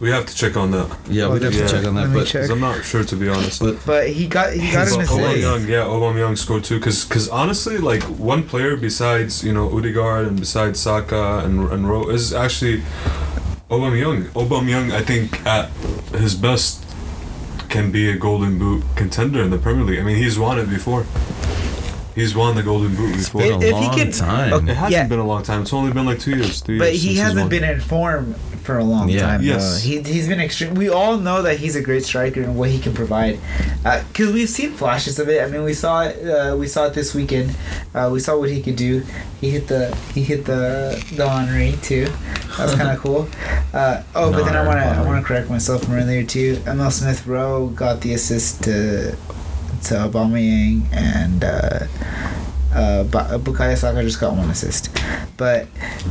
We 0.00 0.10
have 0.10 0.26
to 0.26 0.34
check 0.34 0.56
on 0.56 0.70
that 0.70 0.86
yeah, 1.08 1.24
Oh, 1.24 1.32
we'd 1.32 1.42
have 1.42 1.52
to 1.54 1.66
check 1.68 1.84
on 1.84 1.94
that. 1.96 2.02
Let 2.02 2.10
me 2.10 2.18
But 2.20 2.26
check. 2.28 2.48
I'm 2.50 2.60
not 2.60 2.84
sure 2.84 3.02
to 3.02 3.16
be 3.16 3.28
honest. 3.28 3.58
but 3.60 3.84
But 3.84 4.08
he 4.08 4.28
got 4.28 4.52
he 4.52 4.70
got 4.70 4.86
His 4.86 4.94
an 4.96 5.06
play. 5.06 5.40
assist. 5.40 5.46
Aubameyang, 5.48 5.66
yeah, 5.68 5.84
Aubameyang 5.94 6.38
scored 6.38 6.62
too. 6.62 6.78
Cause, 6.78 7.04
cause 7.04 7.28
honestly, 7.28 7.78
like 7.78 8.04
one 8.04 8.44
player 8.44 8.76
besides 8.76 9.42
you 9.42 9.52
know 9.52 9.68
Ødegaard 9.70 10.28
and 10.28 10.38
besides 10.38 10.78
Saka 10.78 11.42
and 11.44 11.68
and 11.72 11.88
Rowe 11.90 12.08
is 12.10 12.32
actually 12.32 12.82
Aubameyang. 13.70 14.26
Aubameyang, 14.34 14.92
I 14.92 15.02
think 15.02 15.44
at 15.44 15.68
his 16.14 16.34
best 16.36 16.84
can 17.68 17.90
be 17.90 18.08
a 18.10 18.16
Golden 18.16 18.56
Boot 18.58 18.84
contender 18.94 19.42
in 19.42 19.50
the 19.50 19.58
Premier 19.58 19.84
League. 19.84 19.98
I 19.98 20.02
mean, 20.02 20.16
he's 20.16 20.38
won 20.38 20.58
it 20.60 20.70
before. 20.70 21.04
He's 22.14 22.34
won 22.34 22.54
the 22.56 22.62
Golden 22.62 22.94
Boot 22.96 23.14
before. 23.16 23.42
been 23.42 23.52
If- 23.54 23.62
a 23.62 23.66
if 23.68 23.76
he 23.76 23.86
long 23.86 23.96
can- 23.98 24.12
time. 24.12 24.52
okay. 24.54 24.70
It 24.72 24.74
hasn't 24.76 24.92
Yeah. 24.92 25.06
been 25.06 25.18
a 25.18 25.26
long 25.26 25.42
time. 25.42 25.62
It's 25.62 25.72
only 25.72 25.92
been 25.92 26.06
like 26.06 26.18
two 26.18 26.36
years, 26.36 26.60
three 26.60 26.78
But 26.78 26.92
years. 26.92 27.02
he 27.02 27.08
since 27.08 27.10
he's 27.18 27.20
hasn't 27.22 27.40
won. 27.40 27.48
been 27.50 27.64
in 27.64 27.80
form 27.80 28.34
for 28.68 28.76
a 28.76 28.84
long 28.84 29.08
Yeah. 29.08 29.22
time. 29.22 29.40
Yes. 29.42 29.62
though. 29.82 29.88
He, 29.88 30.02
he's 30.02 30.28
been 30.28 30.40
extreme. 30.40 30.74
We 30.74 30.90
all 30.90 31.16
know 31.16 31.40
that 31.40 31.56
he's 31.58 31.74
a 31.74 31.80
great 31.80 32.04
striker 32.04 32.42
and 32.42 32.54
what 32.58 32.68
he 32.68 32.78
can 32.78 32.92
provide. 32.92 33.40
Because 33.82 34.30
we've 34.36 34.48
seen 34.58 34.72
flashes 34.72 35.18
of 35.18 35.26
it. 35.30 35.42
I 35.42 35.46
mean, 35.48 35.64
we 35.64 35.72
saw 35.72 36.02
it. 36.02 36.14
Uh, 36.28 36.54
we 36.54 36.66
saw 36.68 36.84
it 36.88 36.92
this 36.92 37.14
weekend. 37.14 37.56
Uh, 37.94 38.10
we 38.12 38.20
saw 38.20 38.36
what 38.36 38.50
he 38.50 38.60
could 38.60 38.76
do. 38.76 39.02
He 39.40 39.48
hit 39.56 39.68
the 39.68 39.96
he 40.14 40.22
hit 40.22 40.44
the 40.44 41.02
the 41.16 41.26
Henry 41.26 41.78
too. 41.80 42.08
That's 42.58 42.74
kind 42.74 42.90
of 42.94 42.98
cool. 43.04 43.26
Uh, 43.72 44.02
oh, 44.14 44.30
but 44.32 44.44
then 44.44 44.54
I 44.54 44.66
want 44.68 44.78
to 44.80 44.84
I 44.84 45.02
want 45.08 45.16
to 45.22 45.26
correct 45.26 45.48
myself 45.48 45.84
from 45.84 45.94
earlier 45.94 46.24
too. 46.24 46.60
Emile 46.66 46.90
Smith 46.90 47.26
Rowe 47.26 47.68
got 47.68 48.02
the 48.02 48.12
assist 48.12 48.62
to 48.64 49.12
to 49.88 49.94
Aubameyang 50.04 50.92
and. 50.92 51.42
Uh, 51.42 51.86
uh, 52.74 53.02
Bukayo 53.38 53.74
Saka 53.76 54.02
just 54.02 54.20
got 54.20 54.36
one 54.36 54.50
assist, 54.50 54.90
but 55.38 55.64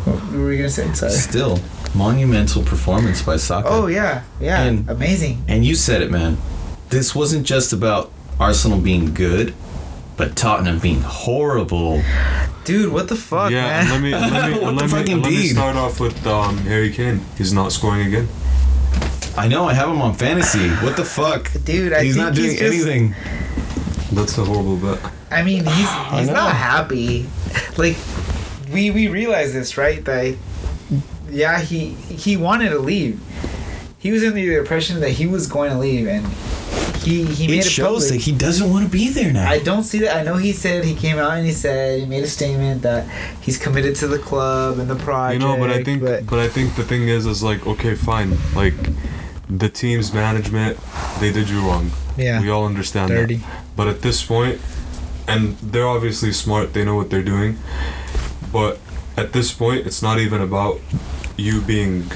what 0.05 0.17
were 0.33 0.47
we 0.47 0.57
gonna 0.57 0.69
say? 0.71 0.91
Sorry. 0.93 1.11
still, 1.11 1.59
monumental 1.97 2.63
performance 2.63 3.21
by 3.21 3.38
Saka. 3.38 3.67
Oh 3.69 3.88
yeah, 3.88 4.23
yeah, 4.39 4.62
And- 4.63 4.89
amazing. 4.89 5.43
And 5.47 5.65
you 5.65 5.75
said 5.75 6.01
it, 6.01 6.12
man. 6.12 6.38
This 6.89 7.13
wasn't 7.15 7.45
just 7.45 7.73
about 7.73 8.12
Arsenal 8.39 8.79
being 8.79 9.13
good, 9.13 9.53
but 10.15 10.36
Tottenham 10.36 10.79
being 10.79 11.01
horrible. 11.01 12.01
Dude, 12.63 12.91
what 12.93 13.07
the 13.10 13.15
fuck, 13.15 13.51
yeah, 13.51 13.63
man? 13.63 13.81
and 13.81 13.89
let 13.91 14.01
me 14.01 14.12
let 14.12 14.49
me, 14.51 14.60
What 14.62 14.69
and 14.69 14.77
let, 14.91 15.05
me, 15.07 15.15
let 15.15 15.23
me 15.31 15.47
start 15.47 15.75
off 15.75 15.99
with 15.99 16.25
um, 16.27 16.57
Harry 16.60 16.91
Kane. 16.91 17.21
He's 17.38 17.51
not 17.53 17.71
scoring 17.71 18.07
again. 18.07 18.27
I 19.38 19.47
know 19.47 19.65
I 19.65 19.73
have 19.73 19.89
him 19.89 20.01
on 20.01 20.13
fantasy. 20.15 20.69
What 20.83 20.97
the 20.97 21.05
fuck? 21.05 21.51
Dude, 21.63 21.93
I 21.93 22.03
he's 22.03 22.15
think 22.15 22.25
not 22.25 22.33
doing 22.36 22.49
he's 22.51 22.60
just- 22.60 22.73
anything. 22.73 23.15
That's 24.12 24.38
a 24.38 24.45
horrible 24.45 24.77
bet. 24.77 24.99
I 25.29 25.43
mean, 25.43 25.65
he's 25.65 25.91
he's 26.13 26.27
know. 26.27 26.33
not 26.33 26.55
happy. 26.55 27.25
Like, 27.77 27.95
we 28.73 28.89
we 28.91 29.07
realize 29.07 29.53
this, 29.53 29.77
right? 29.77 30.03
That 30.05 30.36
yeah, 31.29 31.59
he 31.61 31.89
he 31.89 32.37
wanted 32.37 32.69
to 32.69 32.79
leave. 32.79 33.19
He 33.99 34.11
was 34.11 34.23
in 34.23 34.33
the 34.35 34.55
impression 34.55 34.99
that 35.01 35.11
he 35.11 35.25
was 35.27 35.47
going 35.47 35.71
to 35.71 35.77
leave, 35.77 36.07
and 36.07 36.25
he 37.03 37.23
he 37.25 37.47
made 37.47 37.59
It 37.59 37.65
it 37.65 37.69
shows 37.69 38.05
public. 38.05 38.09
that 38.09 38.21
he 38.25 38.31
doesn't 38.31 38.69
want 38.69 38.85
to 38.85 38.91
be 38.91 39.09
there 39.09 39.31
now. 39.33 39.49
I 39.49 39.59
don't 39.59 39.83
see 39.83 39.99
that. 39.99 40.15
I 40.17 40.23
know 40.23 40.35
he 40.37 40.51
said 40.53 40.83
he 40.85 40.93
came 40.95 41.17
out 41.17 41.31
and 41.31 41.45
he 41.45 41.51
said 41.51 41.99
he 42.01 42.05
made 42.05 42.23
a 42.23 42.27
statement 42.27 42.81
that 42.83 43.07
he's 43.41 43.57
committed 43.57 43.95
to 43.97 44.07
the 44.07 44.19
club 44.19 44.79
and 44.79 44.89
the 44.89 44.95
project. 44.95 45.41
You 45.41 45.47
know, 45.47 45.57
but 45.57 45.69
I 45.71 45.83
think, 45.83 46.01
but- 46.03 46.25
but, 46.27 46.39
I 46.39 46.47
think 46.47 46.75
the 46.75 46.83
thing 46.83 47.07
is, 47.07 47.25
is 47.25 47.41
like, 47.43 47.65
okay, 47.65 47.95
fine, 47.95 48.37
like, 48.55 48.73
the 49.49 49.69
team's 49.69 50.13
management, 50.13 50.77
they 51.19 51.31
did 51.31 51.49
you 51.49 51.61
wrong. 51.61 51.91
yeah, 52.17 52.41
We 52.41 52.49
all 52.49 52.65
understand 52.65 53.09
dirty. 53.11 53.35
that. 53.37 53.63
But 53.75 53.87
at 53.87 54.01
this 54.01 54.21
point, 54.23 54.59
and 55.27 55.57
they're 55.59 55.87
obviously 55.87 56.31
smart, 56.33 56.73
they 56.73 56.83
know 56.83 56.95
what 56.95 57.09
they're 57.09 57.23
doing. 57.23 57.57
But 58.51 58.79
at 59.15 59.31
this 59.33 59.51
point, 59.53 59.87
it's 59.87 60.01
not 60.01 60.19
even 60.19 60.41
about 60.41 60.79
you 61.38 61.62
being 61.62 62.10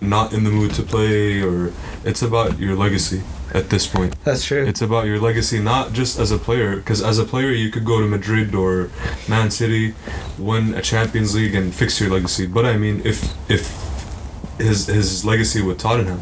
not 0.00 0.32
in 0.32 0.44
the 0.44 0.50
mood 0.50 0.72
to 0.74 0.82
play, 0.82 1.42
or 1.42 1.72
it's 2.04 2.22
about 2.22 2.58
your 2.58 2.74
legacy. 2.76 3.22
At 3.52 3.68
this 3.68 3.84
point, 3.84 4.14
That's 4.22 4.44
true. 4.44 4.64
it's 4.64 4.80
about 4.80 5.06
your 5.06 5.18
legacy, 5.18 5.58
not 5.58 5.92
just 5.92 6.20
as 6.20 6.30
a 6.30 6.38
player. 6.38 6.76
Because 6.76 7.02
as 7.02 7.18
a 7.18 7.24
player, 7.24 7.50
you 7.50 7.68
could 7.68 7.84
go 7.84 7.98
to 8.00 8.06
Madrid 8.06 8.54
or 8.54 8.90
Man 9.28 9.50
City, 9.50 9.92
win 10.38 10.72
a 10.74 10.80
Champions 10.80 11.34
League, 11.34 11.56
and 11.56 11.74
fix 11.74 12.00
your 12.00 12.10
legacy. 12.10 12.46
But 12.46 12.64
I 12.64 12.76
mean, 12.76 13.02
if 13.04 13.34
if 13.50 13.66
his 14.58 14.86
his 14.86 15.24
legacy 15.24 15.62
with 15.62 15.78
Tottenham, 15.78 16.20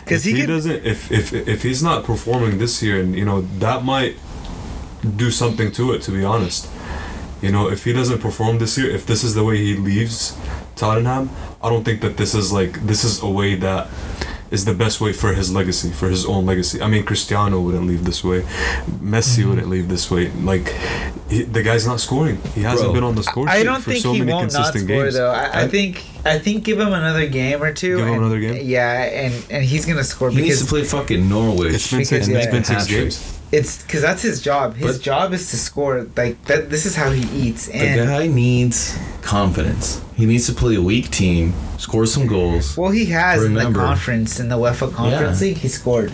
Because 0.00 0.24
he, 0.24 0.32
he, 0.32 0.40
could, 0.42 0.48
doesn't, 0.48 0.84
if 0.84 1.10
if 1.10 1.32
if 1.32 1.62
he's 1.62 1.82
not 1.82 2.04
performing 2.04 2.58
this 2.58 2.82
year, 2.82 3.00
and 3.00 3.16
you 3.16 3.24
know 3.24 3.40
that 3.58 3.82
might 3.82 4.16
do 5.16 5.30
something 5.30 5.72
to 5.72 5.92
it. 5.94 6.02
To 6.02 6.10
be 6.10 6.22
honest, 6.22 6.68
you 7.40 7.50
know, 7.50 7.70
if 7.70 7.84
he 7.84 7.94
doesn't 7.94 8.18
perform 8.20 8.58
this 8.58 8.76
year, 8.76 8.90
if 8.90 9.06
this 9.06 9.24
is 9.24 9.34
the 9.34 9.42
way 9.42 9.56
he 9.56 9.74
leaves 9.74 10.36
Tottenham, 10.76 11.30
I 11.62 11.68
don't 11.68 11.84
think 11.84 12.00
that 12.00 12.16
this 12.16 12.34
is 12.34 12.52
like 12.52 12.84
this 12.86 13.04
is 13.04 13.22
a 13.22 13.28
way 13.28 13.54
that 13.56 13.88
is 14.50 14.66
the 14.66 14.74
best 14.74 15.00
way 15.00 15.14
for 15.14 15.32
his 15.32 15.50
legacy, 15.50 15.90
for 15.90 16.08
his 16.10 16.26
own 16.26 16.44
legacy. 16.44 16.82
I 16.82 16.86
mean, 16.86 17.04
Cristiano 17.04 17.58
wouldn't 17.60 17.86
leave 17.86 18.04
this 18.04 18.22
way, 18.22 18.42
Messi 19.00 19.38
Mm-hmm. 19.40 19.48
wouldn't 19.48 19.68
leave 19.70 19.88
this 19.88 20.10
way. 20.10 20.28
Like, 20.42 20.68
he, 21.30 21.42
the 21.44 21.62
guy's 21.62 21.86
not 21.86 22.00
scoring. 22.00 22.36
He 22.54 22.60
hasn't 22.60 22.88
Bro, 22.88 22.92
been 22.94 23.04
on 23.04 23.14
the 23.14 23.22
score 23.22 23.48
I 23.48 23.62
don't 23.62 23.80
for 23.80 23.92
think 23.92 24.02
so 24.02 24.12
he 24.12 24.18
many 24.18 24.32
won't 24.32 24.52
not 24.52 24.56
consistent 24.72 24.84
score 24.84 25.04
games. 25.04 25.14
though. 25.14 25.30
I, 25.30 25.44
I 25.44 25.60
I- 25.62 25.68
think 25.68 26.04
I 26.26 26.38
think 26.38 26.64
give 26.64 26.78
him 26.78 26.92
another 26.92 27.26
game 27.28 27.62
or 27.62 27.72
two. 27.72 27.96
Give 27.96 28.06
him 28.06 28.12
and- 28.14 28.22
another 28.24 28.40
game? 28.40 28.58
Yeah, 28.62 29.02
and 29.04 29.32
and 29.50 29.64
he's 29.64 29.86
gonna 29.86 30.04
score 30.04 30.28
He 30.30 30.36
needs 30.42 30.60
because 30.60 30.60
to 30.62 30.66
play 30.68 30.84
fucking 30.84 31.26
Norwich. 31.28 31.72
It's 31.74 31.90
been 31.90 32.00
Because, 32.00 32.08
six, 32.10 32.28
yeah. 32.28 32.38
it's 32.38 32.52
been 32.52 32.64
six 32.64 32.86
games. 32.86 33.38
It's 33.52 33.82
because 33.82 34.02
that's 34.02 34.22
his 34.22 34.40
job. 34.40 34.76
His 34.76 34.96
But- 34.96 35.02
job 35.04 35.32
is 35.34 35.50
to 35.50 35.56
score. 35.56 36.06
Like 36.16 36.42
that. 36.46 36.70
This 36.70 36.86
is 36.86 36.96
how 36.96 37.10
he 37.10 37.24
eats. 37.46 37.66
The 37.66 38.04
guy 38.06 38.26
needs 38.26 38.96
confidence. 39.22 40.00
He 40.16 40.26
needs 40.26 40.46
to 40.46 40.52
play 40.52 40.74
a 40.76 40.82
weak 40.82 41.10
team, 41.10 41.52
score 41.78 42.06
some 42.06 42.26
goals. 42.26 42.76
well, 42.76 42.90
he 42.90 43.06
has 43.06 43.44
in 43.44 43.54
the 43.54 43.70
conference 43.70 44.40
in 44.40 44.48
the 44.48 44.56
UEFA 44.56 44.92
Conference 44.92 45.40
Yeah. 45.40 45.46
League. 45.48 45.58
He 45.58 45.68
scored. 45.68 46.12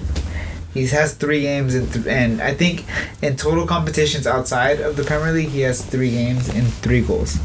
He 0.75 0.87
has 0.89 1.15
three 1.15 1.41
games, 1.43 1.75
in 1.75 1.87
th- 1.89 2.07
and 2.07 2.41
I 2.43 2.53
think 2.55 2.85
in 3.23 3.37
total 3.37 3.67
competitions 3.67 4.27
outside 4.27 4.81
of 4.81 4.97
the 4.97 5.03
Premier 5.03 5.33
League, 5.33 5.49
he 5.49 5.63
has 5.63 5.81
three 5.81 6.11
games 6.11 6.49
and 6.49 6.67
three 6.85 7.01
goals, 7.01 7.39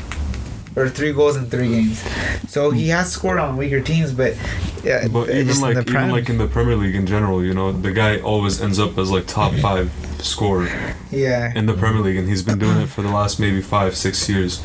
or 0.76 0.90
three 0.90 1.14
goals 1.14 1.36
in 1.36 1.46
three 1.50 1.70
games. 1.70 2.02
So 2.50 2.72
he 2.72 2.86
hmm. 2.86 2.92
has 2.92 3.12
scored 3.12 3.40
on 3.40 3.58
weaker 3.58 3.82
teams, 3.82 4.14
but 4.14 4.36
yeah, 4.84 5.08
But 5.08 5.30
even 5.30 5.60
like 5.62 5.78
even 5.78 5.86
Prem. 5.86 6.10
like 6.12 6.30
in 6.30 6.38
the 6.38 6.48
Premier 6.48 6.76
League 6.76 6.96
in 6.96 7.06
general, 7.06 7.44
you 7.44 7.54
know, 7.54 7.72
the 7.72 7.92
guy 7.92 8.20
always 8.20 8.62
ends 8.62 8.80
up 8.80 8.98
as 8.98 9.12
like 9.12 9.28
top 9.28 9.54
five 9.62 9.92
scorer 10.20 10.70
yeah. 11.12 11.52
in 11.56 11.66
the 11.66 11.74
Premier 11.74 12.02
League, 12.02 12.18
and 12.18 12.28
he's 12.28 12.44
been 12.44 12.60
doing 12.60 12.78
it 12.78 12.88
for 12.88 13.02
the 13.02 13.12
last 13.12 13.40
maybe 13.40 13.62
five 13.62 13.96
six 13.96 14.28
years. 14.30 14.62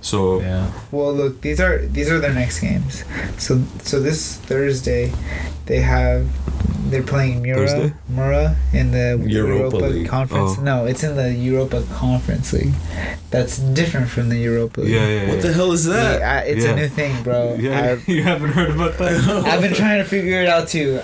So 0.00 0.40
Yeah. 0.40 0.70
Well, 0.90 1.12
look, 1.12 1.40
these 1.40 1.60
are 1.60 1.78
these 1.78 2.10
are 2.10 2.18
their 2.18 2.32
next 2.32 2.60
games. 2.60 3.04
So 3.36 3.62
so 3.82 4.00
this 4.00 4.36
Thursday, 4.36 5.12
they 5.68 5.80
have 5.80 6.26
they're 6.90 7.02
playing 7.02 7.42
Mura 7.42 7.66
Thursday? 7.68 7.94
Mura 8.08 8.56
in 8.72 8.92
the 8.92 9.22
Europa 9.28 9.76
League. 9.76 10.08
Conference. 10.08 10.56
Oh. 10.58 10.62
No, 10.62 10.86
it's 10.86 11.04
in 11.04 11.16
the 11.16 11.34
Europa 11.34 11.84
Conference 11.92 12.52
League. 12.54 12.72
That's 13.30 13.58
different 13.58 14.08
from 14.08 14.30
the 14.30 14.38
Europa 14.38 14.80
League. 14.80 14.92
yeah, 14.94 15.06
yeah, 15.06 15.22
yeah. 15.24 15.28
What 15.28 15.42
the 15.42 15.52
hell 15.52 15.72
is 15.72 15.84
that? 15.84 16.20
Yeah, 16.20 16.32
I- 16.32 16.44
it's 16.46 16.64
Yeah. 16.64 16.70
a 16.70 16.76
new 16.76 16.88
thing, 16.88 17.22
bro. 17.22 17.54
Yeah, 17.60 17.92
I've, 17.92 18.08
you 18.14 18.22
haven't 18.22 18.52
heard 18.52 18.70
about 18.70 18.96
that? 18.96 19.44
I've 19.46 19.60
been 19.60 19.74
trying 19.74 19.98
to 20.02 20.08
figure 20.08 20.40
it 20.40 20.48
out 20.48 20.68
too. 20.68 21.00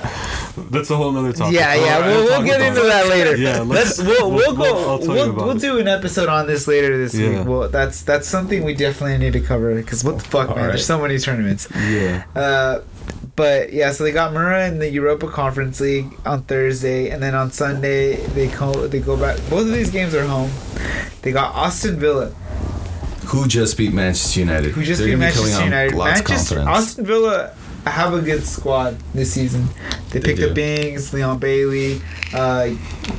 That's 0.70 0.88
a 0.90 0.96
whole 0.96 1.12
nother 1.12 1.32
topic. 1.34 1.54
Yeah, 1.54 1.74
yeah, 1.74 1.96
Alright, 1.96 2.06
we'll, 2.10 2.24
we'll 2.24 2.42
get 2.44 2.60
into 2.62 2.80
it. 2.80 2.88
that 2.88 3.08
later. 3.08 3.36
Yeah, 3.36 3.60
let's- 3.60 3.98
let's 3.98 4.02
we'll, 4.20 4.30
we'll, 4.30 4.54
we'll- 4.54 4.56
we'll- 4.56 4.72
go. 4.74 4.90
I'll 4.90 4.98
tell 5.00 5.16
you 5.26 5.32
we'll, 5.34 5.46
we'll 5.48 5.58
do 5.58 5.78
an 5.80 5.88
episode 5.88 6.30
on 6.30 6.46
this 6.46 6.66
later 6.66 6.96
this 6.96 7.14
Yeah. 7.14 7.40
week. 7.40 7.46
Well, 7.48 7.68
that's 7.68 8.00
that's 8.02 8.26
something 8.26 8.64
we 8.64 8.72
definitely 8.72 9.18
need 9.18 9.34
to 9.34 9.40
cover 9.40 9.74
because 9.74 10.02
what 10.02 10.16
the 10.18 10.24
fuck, 10.24 10.48
man? 10.48 10.56
Alright. 10.56 10.68
There's 10.70 10.86
so 10.86 10.98
many 11.02 11.18
tournaments. 11.18 11.68
Yeah. 11.76 12.24
Uh, 12.34 12.80
but 13.36 13.72
yeah, 13.72 13.90
so 13.92 14.04
they 14.04 14.12
got 14.12 14.32
Mura 14.32 14.66
in 14.68 14.78
the 14.78 14.88
Europa 14.90 15.28
Conference 15.28 15.80
League 15.80 16.06
on 16.24 16.42
Thursday, 16.42 17.10
and 17.10 17.22
then 17.22 17.34
on 17.34 17.50
Sunday 17.50 18.16
they 18.28 18.48
go 18.48 18.86
they 18.86 19.00
go 19.00 19.16
back. 19.16 19.36
Both 19.50 19.66
of 19.66 19.72
these 19.72 19.90
games 19.90 20.14
are 20.14 20.24
home. 20.26 20.50
They 21.22 21.32
got 21.32 21.54
Aston 21.54 21.98
Villa, 21.98 22.26
Who 23.28 23.46
just 23.48 23.76
beat 23.78 23.92
Manchester 23.92 24.40
United? 24.40 24.72
who 24.72 24.82
just 24.84 24.98
They're 25.00 25.08
beat 25.08 25.12
gonna 25.12 25.32
be 25.32 25.38
Manchester 25.40 25.64
United. 25.64 25.94
Lots 25.94 26.18
Manchester, 26.20 26.54
confidence. 26.56 26.88
Aston 26.88 27.06
Villa 27.06 27.54
have 27.86 28.14
a 28.14 28.20
good 28.20 28.44
squad 28.44 28.98
this 29.14 29.32
season. 29.32 29.68
They 30.10 30.18
They 30.20 30.34
picked 30.34 30.42
up. 30.42 30.54
Bings, 30.54 31.12
Leon 31.12 31.38
Bailey. 31.38 32.00
Uh, 32.32 32.70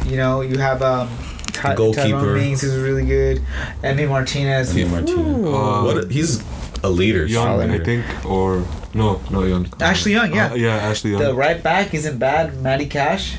you 0.05 0.17
know, 0.17 0.41
you 0.41 0.57
have 0.59 0.81
um, 0.81 1.09
Ty- 1.53 1.75
Goalkeeper. 1.75 2.09
Tyrone 2.09 2.33
Mings, 2.35 2.61
who's 2.61 2.75
really 2.77 3.05
good. 3.05 3.41
Emi 3.83 4.07
Martinez. 4.07 4.73
Emi 4.73 4.89
Martinez. 4.89 5.17
Ooh. 5.45 5.55
Uh, 5.55 5.83
what? 5.83 6.03
A, 6.05 6.07
he's 6.07 6.43
a 6.83 6.89
leader. 6.89 7.25
Young, 7.25 7.43
solid 7.45 7.69
I 7.71 7.83
think, 7.83 8.05
or 8.25 8.63
no, 8.95 9.21
not 9.29 9.43
Young. 9.43 9.67
Ashley 9.79 10.13
Young, 10.13 10.33
yeah. 10.33 10.51
Uh, 10.51 10.55
yeah, 10.55 10.75
Ashley 10.89 11.11
Young. 11.11 11.21
the 11.21 11.35
right 11.35 11.61
back 11.61 11.93
isn't 11.93 12.17
bad. 12.17 12.59
Matty 12.63 12.87
Cash. 12.87 13.35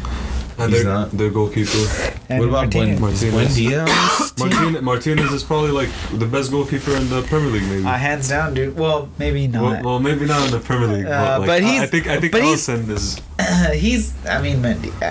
and 0.58 0.72
He's 0.72 0.84
their, 0.84 0.92
not. 0.92 1.10
their 1.10 1.28
goalkeeper. 1.30 1.76
and 2.30 2.40
What 2.40 2.48
about 2.48 2.70
Buen, 2.72 2.98
Martinez. 3.00 3.22
is 3.22 3.34
Buendia 3.34 3.80
on 3.80 3.86
this 3.86 4.32
team? 4.32 4.48
Martinez, 4.48 4.82
Martinez 4.82 5.32
is 5.32 5.42
probably 5.44 5.70
like 5.70 5.90
the 6.14 6.24
best 6.26 6.50
goalkeeper 6.50 6.92
in 6.96 7.08
the 7.10 7.20
Premier 7.28 7.50
League, 7.50 7.68
maybe. 7.68 7.84
Uh, 7.84 7.92
hands 7.92 8.28
down, 8.30 8.54
dude. 8.54 8.74
Well, 8.76 9.08
maybe 9.18 9.46
not. 9.48 9.62
well, 9.62 9.82
well, 9.84 9.98
maybe 10.00 10.24
not 10.24 10.46
in 10.46 10.50
the 10.52 10.60
Premier 10.60 10.88
League, 10.88 11.04
Uh, 11.06 11.40
but, 11.40 11.40
like, 11.40 11.46
but 11.48 11.62
I- 11.62 11.66
I 11.66 11.70
he's- 11.72 11.90
think 11.90 12.06
I 12.08 12.20
think 12.20 12.32
but 12.32 12.42
he's- 12.42 12.68
Alisson 12.68 12.88
is 12.88 13.20
he's. 13.80 14.14
I 14.26 14.40
mean, 14.40 14.62
Mendy. 14.64 14.92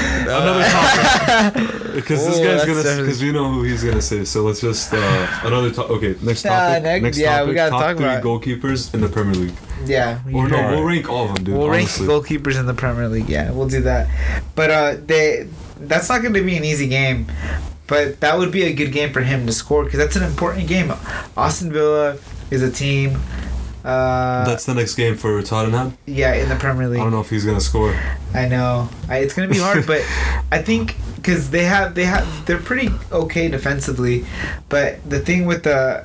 another 0.38 0.64
topic 0.64 1.94
because 1.94 2.26
this 2.26 2.38
Oh, 2.38 2.44
guy's 2.44 2.64
gonna 2.64 2.82
definitely- 2.82 3.02
because 3.04 3.22
we 3.22 3.32
know 3.32 3.50
who 3.52 3.62
he's 3.62 3.82
gonna 3.84 4.00
say. 4.02 4.24
So 4.24 4.42
let's 4.42 4.60
just 4.60 4.92
uh, 4.94 5.40
another 5.44 5.70
topic. 5.70 5.90
Okay, 5.96 6.14
next 6.22 6.44
Yeah, 6.44 6.50
topic. 6.68 6.82
next- 6.84 7.02
next 7.02 7.18
yeah, 7.18 7.44
we 7.44 7.54
gotta 7.54 7.70
top 7.70 7.80
talk 7.82 7.96
three 7.96 8.06
about 8.06 8.22
goalkeepers 8.22 8.94
in 8.94 9.00
the 9.00 9.08
Premier 9.08 9.34
League. 9.34 9.54
yeah. 9.86 10.20
we 10.26 10.34
Or 10.34 10.48
no, 10.48 10.56
can- 10.56 10.70
we'll 10.70 10.84
rank 10.84 11.08
all 11.08 11.28
of 11.28 11.34
them, 11.34 11.44
dude. 11.44 11.56
We'll 11.56 11.68
rank 11.68 11.88
honestly. 12.00 12.06
goalkeepers 12.06 12.58
in 12.58 12.66
the 12.66 12.74
Premier 12.74 13.08
League. 13.08 13.28
Yeah, 13.28 13.50
we'll 13.50 13.68
do 13.68 13.80
that. 13.82 14.08
But 14.54 14.70
uh, 14.70 14.96
they 15.06 15.48
that's 15.80 16.08
not 16.08 16.20
going 16.22 16.34
to 16.34 16.42
be 16.42 16.56
an 16.56 16.64
easy 16.64 16.86
game. 16.88 17.26
But 17.86 18.20
that 18.20 18.38
would 18.38 18.52
be 18.52 18.62
a 18.64 18.72
good 18.72 18.92
game 18.92 19.12
for 19.12 19.20
him 19.22 19.46
to 19.46 19.52
score 19.52 19.82
because 19.84 19.98
that's 19.98 20.14
an 20.14 20.22
important 20.22 20.68
game. 20.68 20.92
Aston 21.36 21.72
Villa 21.72 22.18
is 22.50 22.62
a 22.62 22.70
team. 22.70 23.18
Uh, 23.84 24.44
That's 24.44 24.66
the 24.66 24.74
next 24.74 24.94
game 24.94 25.16
for 25.16 25.40
Tottenham. 25.42 25.96
yeah, 26.06 26.34
in 26.34 26.48
the 26.48 26.56
Premier 26.56 26.88
League. 26.88 27.00
I 27.00 27.02
don't 27.04 27.12
know 27.12 27.20
if 27.20 27.30
he's 27.30 27.44
gonna 27.44 27.60
score. 27.60 27.94
I 28.34 28.46
know. 28.46 28.88
I, 29.08 29.18
it's 29.18 29.34
gonna 29.34 29.48
be 29.48 29.58
hard, 29.58 29.86
but 29.86 30.02
I 30.52 30.60
think 30.62 30.96
because 31.16 31.50
they 31.50 31.64
have 31.64 31.94
they 31.94 32.04
have 32.04 32.46
they're 32.46 32.58
pretty 32.58 32.90
okay 33.12 33.48
defensively, 33.48 34.24
but 34.68 34.98
the 35.08 35.20
thing 35.20 35.46
with 35.46 35.62
the 35.64 36.04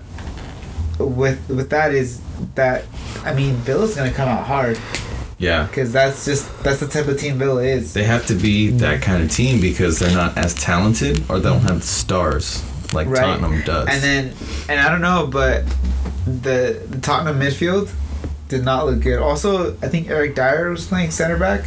with 1.00 1.50
with 1.50 1.70
that 1.72 1.94
is 1.94 2.22
that 2.56 2.86
I 3.24 3.34
mean 3.34 3.56
Villa's 3.58 3.96
gonna 3.96 4.12
come 4.14 4.30
out 4.30 4.46
hard 4.46 4.80
Yeah. 5.38 5.66
because 5.68 5.92
that's 5.92 6.24
just 6.26 6.64
that's 6.64 6.80
the 6.80 6.88
type 6.88 7.08
of 7.08 7.20
team 7.20 7.38
Villa 7.38 7.64
is. 7.64 7.94
They 7.94 8.04
have 8.06 8.26
to 8.28 8.36
be 8.36 8.70
that 8.72 9.02
kind 9.02 9.22
of 9.24 9.30
team 9.32 9.60
because 9.60 10.00
they're 10.00 10.14
not 10.16 10.38
as 10.38 10.54
talented 10.56 11.24
or 11.30 11.40
they 11.40 11.50
don't 11.50 11.62
have 11.62 11.82
the 11.82 11.88
stars 11.88 12.64
like 12.96 13.08
Right. 13.08 13.22
Tottenham 13.22 13.62
does. 13.64 13.88
And 13.90 14.02
then 14.02 14.34
and 14.70 14.80
I 14.80 14.90
don't 14.90 15.02
know, 15.02 15.28
but 15.28 15.64
the 16.26 16.82
the 16.90 17.00
Tottenham 17.02 17.40
midfield 17.40 17.92
did 18.48 18.64
not 18.64 18.86
look 18.86 19.02
good. 19.02 19.20
Also, 19.20 19.74
I 19.82 19.88
think 19.88 20.10
Eric 20.10 20.36
Dier 20.36 20.70
was 20.70 20.88
playing 20.88 21.12
center 21.12 21.38
back. 21.38 21.66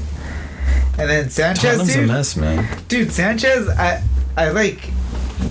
And 0.98 1.08
then 1.08 1.30
Sanchez, 1.30 1.62
Tottenham's 1.78 1.96
a 1.96 2.02
mess, 2.02 2.36
man. 2.36 2.78
dude, 2.88 3.12
Sanchez, 3.12 3.68
I, 3.68 4.02
I 4.36 4.50
like, 4.50 4.80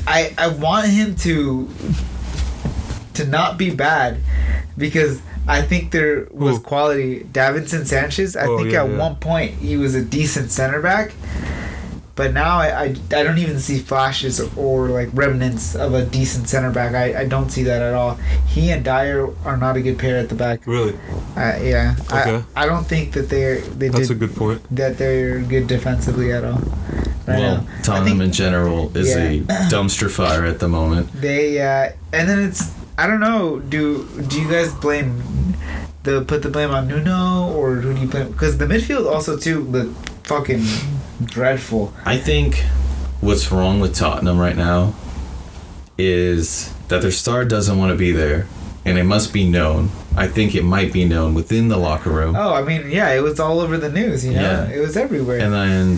I, 0.06 0.34
I 0.38 0.50
want 0.50 0.88
him 0.88 1.16
to, 1.18 1.70
to 3.13 3.26
not 3.26 3.58
be 3.58 3.70
bad, 3.70 4.18
because 4.78 5.22
I 5.48 5.62
think 5.62 5.92
there 5.92 6.28
was 6.32 6.58
Who? 6.58 6.63
quality. 6.63 7.22
Davinson 7.32 7.86
Sanchez, 7.86 8.36
I 8.36 8.46
Oh, 8.46 8.58
think 8.58 8.72
yeah, 8.74 8.84
at 8.84 8.90
yeah. 8.90 8.98
one 8.98 9.16
point 9.16 9.54
he 9.54 9.78
was 9.78 9.96
a 9.96 10.04
decent 10.04 10.52
center 10.52 10.82
back, 10.82 11.13
but 12.18 12.34
now 12.34 12.58
I, 12.58 12.68
I, 12.68 12.86
I 13.16 13.24
don't 13.24 13.38
even 13.38 13.60
see 13.60 13.78
flashes 13.80 14.42
or 14.58 14.90
like 14.90 15.10
remnants 15.14 15.76
of 15.76 15.94
a 15.94 16.04
decent 16.04 16.50
center 16.50 16.72
back. 16.72 16.94
I, 16.96 17.22
I 17.22 17.26
don't 17.26 17.50
see 17.50 17.64
that 17.64 17.82
at 17.82 17.94
all. 17.94 18.16
He 18.48 18.72
and 18.72 18.84
Dier 18.84 19.30
are 19.46 19.56
not 19.56 19.78
a 19.78 19.82
good 19.82 19.98
pair 19.98 20.18
at 20.18 20.28
the 20.28 20.36
back. 20.36 20.66
Really, 20.68 20.96
Uh, 21.38 21.58
yeah, 21.62 21.96
Okay. 22.12 22.44
I, 22.56 22.64
I 22.64 22.66
don't 22.66 22.86
think 22.86 23.14
that 23.14 23.30
they're 23.30 23.62
they 23.62 23.88
that's 23.90 24.10
did 24.10 24.18
a 24.18 24.20
good 24.20 24.36
point. 24.36 24.62
that 24.76 24.98
they're 24.98 25.40
good 25.40 25.68
defensively 25.68 26.34
at 26.34 26.44
all. 26.44 26.60
Right 27.28 27.40
well, 27.40 27.58
now. 27.62 27.68
I 27.78 27.82
Tottenham 27.82 28.18
think 28.20 28.22
in 28.24 28.32
general 28.32 28.98
is 28.98 29.16
a 29.16 29.40
dumpster 29.70 30.10
fire 30.10 30.44
at 30.46 30.60
the 30.60 30.68
moment. 30.68 31.12
they 31.14 31.62
uh, 31.62 31.92
and 32.14 32.28
then 32.28 32.40
it's 32.40 32.74
I 32.98 33.06
don't 33.06 33.20
know. 33.20 33.60
Do 33.60 34.08
do 34.28 34.42
you 34.42 34.50
guys 34.50 34.74
blame 34.74 35.22
the 36.04 36.22
put 36.24 36.42
the 36.42 36.50
blame 36.50 36.72
on 36.72 36.88
Nuno 36.88 37.52
or 37.54 37.76
who 37.76 37.94
do 37.94 38.02
you 38.02 38.08
blame? 38.08 38.32
Because 38.32 38.58
the 38.58 38.66
midfield 38.66 39.06
also 39.14 39.38
too 39.38 39.64
the 39.72 39.86
fucking 40.24 40.64
dreadful. 41.24 41.94
I 42.06 42.18
think 42.18 42.64
what's 43.22 43.52
wrong 43.52 43.80
with 43.80 43.96
Tottenham 43.96 44.38
right 44.38 44.56
now 44.56 44.94
is 45.98 46.74
that 46.90 47.02
their 47.02 47.12
star 47.12 47.44
doesn't 47.46 47.78
want 47.78 47.92
to 47.92 47.98
be 47.98 48.12
there, 48.12 48.48
and 48.86 48.98
it 48.98 49.04
must 49.04 49.34
be 49.34 49.50
known. 49.50 49.90
I 50.16 50.28
think 50.28 50.56
it 50.56 50.64
might 50.64 50.92
be 50.94 51.06
known 51.06 51.34
within 51.34 51.68
the 51.68 51.78
locker 51.78 52.10
room, 52.10 52.36
Oh, 52.36 52.54
I 52.54 52.64
mean, 52.64 52.90
yeah, 52.90 53.12
it 53.14 53.22
was 53.22 53.40
all 53.40 53.60
over 53.60 53.78
the 53.78 53.90
news. 53.92 54.26
You 54.26 54.34
know, 54.34 54.42
Yeah. 54.42 54.70
it 54.70 54.80
was 54.80 54.98
everywhere. 54.98 55.40
and 55.40 55.54
then 55.54 55.92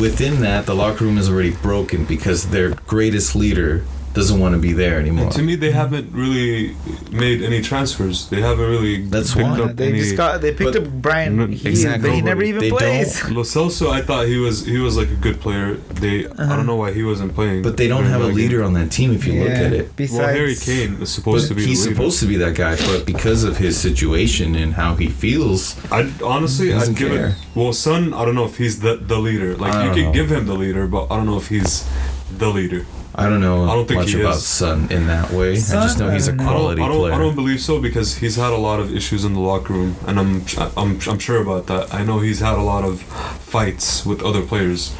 within 0.00 0.40
that, 0.40 0.66
the 0.66 0.74
locker 0.74 1.04
room 1.04 1.18
is 1.18 1.28
already 1.28 1.50
broken 1.50 2.04
because 2.04 2.46
their 2.46 2.70
greatest 2.86 3.36
leader 3.36 3.84
doesn't 4.14 4.38
want 4.40 4.54
to 4.54 4.60
be 4.60 4.72
there 4.74 4.98
anymore. 5.00 5.24
And 5.24 5.32
to 5.32 5.42
me, 5.42 5.54
they 5.56 5.70
haven't 5.70 6.12
really 6.12 6.76
made 7.10 7.42
any 7.42 7.62
transfers. 7.62 8.28
They 8.28 8.40
haven't 8.42 8.68
really. 8.68 9.06
That's 9.06 9.34
picked 9.34 9.48
why. 9.48 9.60
up 9.62 9.76
they 9.76 9.88
any, 9.88 10.00
just 10.00 10.16
got 10.16 10.40
they 10.42 10.52
picked 10.52 10.76
up 10.76 10.84
Brian, 11.06 11.40
N- 11.40 11.52
he, 11.52 11.68
exactly. 11.68 12.10
but 12.10 12.14
he 12.16 12.20
never 12.22 12.42
even 12.42 12.60
They 12.60 12.70
plays. 12.70 13.24
Lo 13.30 13.42
Celso, 13.42 13.90
I 13.90 14.02
thought 14.02 14.26
he 14.26 14.36
was 14.36 14.66
he 14.66 14.78
was 14.78 14.96
like 14.96 15.08
a 15.08 15.14
good 15.26 15.40
player. 15.40 15.74
They 16.02 16.26
I 16.26 16.28
Uh-huh. 16.28 16.56
don't 16.56 16.66
know 16.66 16.76
why 16.76 16.92
he 16.92 17.02
wasn't 17.02 17.34
playing. 17.34 17.62
but 17.62 17.76
they 17.76 17.88
don't 17.88 18.04
have 18.04 18.20
a 18.20 18.26
leader 18.26 18.58
game. 18.58 18.66
on 18.66 18.72
that 18.74 18.90
team 18.90 19.12
if 19.14 19.26
you 19.26 19.34
look 19.42 19.50
at 19.66 19.72
it. 19.72 19.96
Besides, 19.96 20.18
Well, 20.18 20.28
Harry 20.28 20.56
Kane 20.56 21.00
is 21.02 21.10
supposed 21.10 21.48
to 21.48 21.54
be. 21.54 21.64
he's 21.66 21.82
the 21.84 21.90
supposed 21.90 22.20
to 22.20 22.26
be 22.26 22.36
that 22.36 22.54
guy, 22.54 22.76
but 22.76 23.06
because 23.06 23.44
of 23.44 23.56
his 23.56 23.78
situation 23.80 24.54
and 24.54 24.74
how 24.74 24.94
he 24.94 25.08
feels, 25.08 25.76
I 25.90 26.10
honestly, 26.22 26.72
I'd 26.72 26.78
Doesn't 26.80 26.98
give 26.98 27.12
it. 27.12 27.34
Well, 27.54 27.72
Son, 27.72 28.12
I 28.12 28.24
don't 28.26 28.34
know 28.34 28.44
if 28.44 28.56
he's 28.58 28.80
the 28.80 28.96
the 28.96 29.18
leader. 29.18 29.56
Like 29.56 29.72
I 29.74 29.78
you 29.80 29.86
don't 29.86 29.94
could 29.96 30.04
know. 30.04 30.12
give 30.12 30.30
him 30.30 30.44
the 30.46 30.54
leader, 30.64 30.86
but 30.86 31.06
I 31.10 31.16
don't 31.16 31.26
know 31.26 31.38
if 31.38 31.48
he's 31.48 31.88
the 32.36 32.48
leader. 32.48 32.84
I 33.14 33.28
don't 33.28 33.40
know 33.42 33.64
I 33.64 33.74
don't 33.74 33.86
think 33.86 34.00
much 34.00 34.12
he 34.12 34.20
about 34.20 34.36
is. 34.36 34.46
Son 34.46 34.90
in 34.90 35.06
that 35.08 35.30
way. 35.32 35.52
I 35.52 35.54
just 35.56 35.98
know 35.98 36.10
he's 36.10 36.28
a 36.28 36.32
don't. 36.32 36.40
I 36.40 36.44
don't, 36.44 36.54
quality 36.56 36.82
I 36.82 36.88
don't, 36.88 36.98
player. 36.98 37.12
I 37.12 37.18
don't 37.18 37.34
believe 37.34 37.60
so 37.60 37.80
because 37.80 38.16
he's 38.16 38.36
had 38.36 38.52
a 38.52 38.56
lot 38.56 38.80
of 38.80 38.94
issues 38.94 39.24
in 39.24 39.34
the 39.34 39.40
locker 39.40 39.74
room, 39.74 39.96
and 40.06 40.18
I'm, 40.18 40.44
I'm, 40.76 40.98
I'm 41.06 41.18
sure 41.18 41.40
about 41.42 41.66
that. 41.66 41.92
I 41.92 42.04
know 42.04 42.20
he's 42.20 42.40
had 42.40 42.54
a 42.54 42.62
lot 42.62 42.84
of 42.84 43.02
fights 43.02 44.06
with 44.06 44.22
other 44.22 44.40
players 44.42 44.94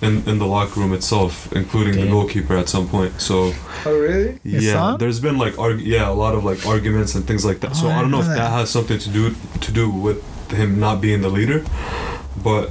in, 0.00 0.22
in 0.28 0.38
the 0.38 0.46
locker 0.46 0.78
room 0.78 0.92
itself, 0.92 1.52
including 1.52 1.94
the 2.00 2.06
goalkeeper 2.06 2.56
at 2.56 2.68
some 2.68 2.86
point. 2.88 3.20
So 3.20 3.52
Oh 3.84 3.98
really? 3.98 4.38
Yeah, 4.44 4.72
son? 4.72 4.98
there's 4.98 5.18
been 5.20 5.38
like 5.38 5.58
arg- 5.58 5.80
yeah 5.80 6.08
a 6.08 6.12
lot 6.12 6.34
of 6.36 6.44
like 6.44 6.64
arguments 6.66 7.14
and 7.16 7.26
things 7.26 7.44
like 7.44 7.60
that. 7.60 7.74
so 7.74 7.86
Oh, 7.86 7.90
I 7.90 7.98
I 7.98 8.00
don't 8.02 8.10
know 8.12 8.20
if 8.20 8.26
know 8.26 8.34
that 8.34 8.38
that. 8.38 8.50
has 8.50 8.70
something 8.70 8.98
to 8.98 9.10
do 9.10 9.34
to 9.60 9.72
do 9.72 9.90
with 9.90 10.22
him 10.52 10.78
not 10.78 11.00
being 11.00 11.20
the 11.22 11.30
leader, 11.30 11.64
but 12.44 12.70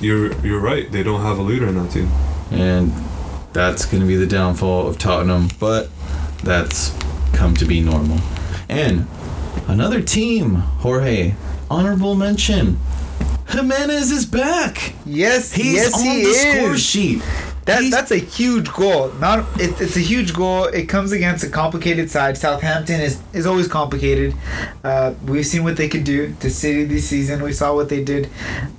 you're 0.00 0.32
you're 0.44 0.60
right. 0.60 0.90
They 0.90 1.02
don't 1.02 1.20
have 1.22 1.38
a 1.38 1.42
leader 1.42 1.68
in 1.68 1.76
that 1.76 1.90
team. 1.92 2.10
and 2.50 2.92
that's 3.52 3.84
going 3.84 4.00
to 4.00 4.06
be 4.06 4.16
the 4.16 4.26
downfall 4.26 4.88
of 4.88 4.98
Tottenham. 4.98 5.48
But 5.58 5.88
that's 6.42 6.96
come 7.32 7.54
to 7.56 7.64
be 7.64 7.80
normal. 7.80 8.18
And 8.68 9.06
another 9.68 10.00
team, 10.00 10.54
Jorge, 10.54 11.34
honorable 11.70 12.14
mention. 12.14 12.78
Jimenez 13.48 14.10
is 14.10 14.24
back. 14.26 14.94
Yes, 15.04 15.52
He's 15.52 15.74
yes, 15.74 15.94
on 15.94 16.00
he 16.04 16.22
the 16.24 16.30
is. 16.30 16.56
score 16.56 16.76
sheet. 16.78 17.22
That 17.64 17.88
that's 17.92 18.10
a 18.10 18.16
huge 18.18 18.72
goal. 18.72 19.12
Not 19.20 19.46
it, 19.60 19.80
it's 19.80 19.96
a 19.96 20.00
huge 20.00 20.34
goal. 20.34 20.64
It 20.64 20.88
comes 20.88 21.12
against 21.12 21.44
a 21.44 21.48
complicated 21.48 22.10
side. 22.10 22.36
Southampton 22.36 23.00
is 23.00 23.22
is 23.32 23.46
always 23.46 23.68
complicated. 23.68 24.34
Uh, 24.82 25.14
we've 25.26 25.46
seen 25.46 25.62
what 25.62 25.76
they 25.76 25.88
could 25.88 26.02
do 26.02 26.34
to 26.40 26.50
City 26.50 26.82
this 26.84 27.08
season. 27.08 27.40
We 27.40 27.52
saw 27.52 27.72
what 27.74 27.88
they 27.88 28.02
did 28.02 28.28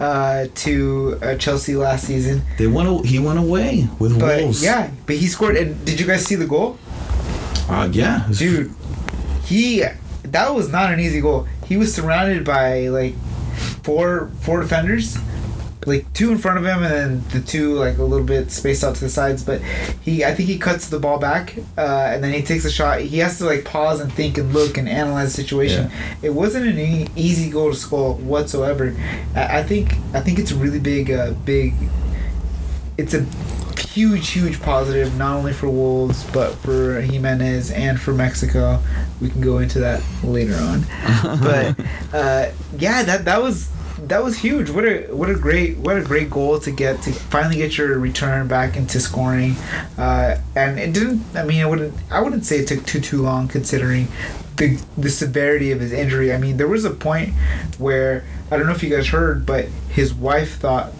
uh, 0.01 0.47
to 0.55 1.17
uh, 1.21 1.35
Chelsea 1.35 1.75
last 1.75 2.05
season. 2.05 2.41
They 2.57 2.67
went. 2.67 3.05
He 3.05 3.19
went 3.19 3.39
away 3.39 3.87
with 3.99 4.19
But 4.19 4.41
Wolves. 4.41 4.61
yeah, 4.61 4.91
but 5.05 5.15
he 5.15 5.27
scored. 5.27 5.55
And 5.55 5.83
did 5.85 5.97
you 5.99 6.05
guys 6.05 6.25
see 6.25 6.35
the 6.35 6.47
goal, 6.47 6.77
Uh, 7.69 7.87
yeah. 7.91 8.27
dude? 8.33 8.73
He 9.45 9.83
that 10.23 10.53
was 10.53 10.69
not 10.69 10.91
an 10.91 10.99
easy 10.99 11.21
goal. 11.21 11.47
He 11.67 11.77
was 11.77 11.93
surrounded 11.93 12.43
by 12.43 12.89
like 12.89 13.15
four 13.83 14.29
four 14.41 14.59
defenders 14.61 15.17
like 15.85 16.11
two 16.13 16.31
in 16.31 16.37
front 16.37 16.57
of 16.57 16.65
him 16.65 16.83
and 16.83 16.93
then 16.93 17.23
the 17.29 17.41
two 17.45 17.73
like 17.75 17.97
a 17.97 18.03
little 18.03 18.25
bit 18.25 18.51
spaced 18.51 18.83
out 18.83 18.95
to 18.95 19.01
the 19.01 19.09
sides 19.09 19.43
but 19.43 19.61
he 20.01 20.23
i 20.23 20.33
think 20.33 20.47
he 20.47 20.57
cuts 20.57 20.89
the 20.89 20.99
ball 20.99 21.19
back 21.19 21.55
uh, 21.77 22.09
and 22.13 22.23
then 22.23 22.33
he 22.33 22.41
takes 22.41 22.65
a 22.65 22.71
shot. 22.71 23.01
He 23.01 23.17
has 23.19 23.37
to 23.39 23.45
like 23.45 23.65
pause 23.65 23.99
and 23.99 24.11
think 24.11 24.37
and 24.37 24.53
look 24.53 24.77
and 24.77 24.87
analyze 24.87 25.35
the 25.35 25.41
situation. 25.41 25.91
It 26.21 26.29
wasn't 26.29 26.67
an 26.67 26.79
e- 26.79 27.07
easy 27.15 27.49
goal 27.49 27.71
to 27.71 27.75
score 27.77 28.13
whatsoever. 28.15 28.95
I, 29.35 29.59
I 29.59 29.63
think 29.63 29.93
i 30.13 30.19
think 30.21 30.39
it's 30.39 30.51
a 30.51 30.55
really 30.55 30.79
big 30.79 31.11
uh, 31.11 31.31
big 31.45 31.73
it's 32.97 33.13
a 33.13 33.25
huge 33.79 34.29
huge 34.29 34.61
positive 34.61 35.15
not 35.17 35.35
only 35.37 35.53
for 35.53 35.69
wolves 35.69 36.23
but 36.31 36.53
for 36.55 37.01
jimenez 37.01 37.71
and 37.71 37.99
for 37.99 38.13
mexico. 38.13 38.79
We 39.21 39.29
can 39.29 39.41
go 39.41 39.59
into 39.59 39.79
that 39.79 40.01
later 40.23 40.55
on. 40.55 40.85
But 41.41 41.79
uh, 42.13 42.51
yeah, 42.77 43.03
that 43.03 43.25
that 43.25 43.41
was 43.41 43.69
that 44.07 44.23
was 44.23 44.37
huge. 44.37 44.69
What 44.69 44.85
a 44.85 45.07
what 45.13 45.29
a 45.29 45.35
great 45.35 45.77
what 45.77 45.97
a 45.97 46.01
great 46.01 46.29
goal 46.29 46.59
to 46.59 46.71
get 46.71 47.01
to 47.03 47.11
finally 47.11 47.57
get 47.57 47.77
your 47.77 47.97
return 47.99 48.47
back 48.47 48.75
into 48.75 48.99
scoring. 48.99 49.55
Uh, 49.97 50.37
and 50.55 50.79
it 50.79 50.93
didn't. 50.93 51.23
I 51.35 51.43
mean, 51.43 51.61
I 51.61 51.65
wouldn't 51.65 51.93
I 52.11 52.21
wouldn't 52.21 52.45
say 52.45 52.59
it 52.59 52.67
took 52.67 52.85
too 52.85 52.99
too 52.99 53.21
long 53.21 53.47
considering 53.47 54.07
the 54.57 54.79
the 54.97 55.09
severity 55.09 55.71
of 55.71 55.79
his 55.79 55.91
injury. 55.91 56.33
I 56.33 56.37
mean, 56.37 56.57
there 56.57 56.67
was 56.67 56.85
a 56.85 56.91
point 56.91 57.33
where 57.77 58.25
I 58.51 58.57
don't 58.57 58.67
know 58.67 58.73
if 58.73 58.83
you 58.83 58.89
guys 58.89 59.07
heard, 59.07 59.45
but 59.45 59.65
his 59.89 60.13
wife 60.13 60.57
thought 60.57 60.91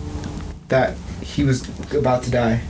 that 0.70 0.96
he 1.22 1.44
was 1.44 1.68
about 1.94 2.24
to 2.24 2.32
die. 2.32 2.62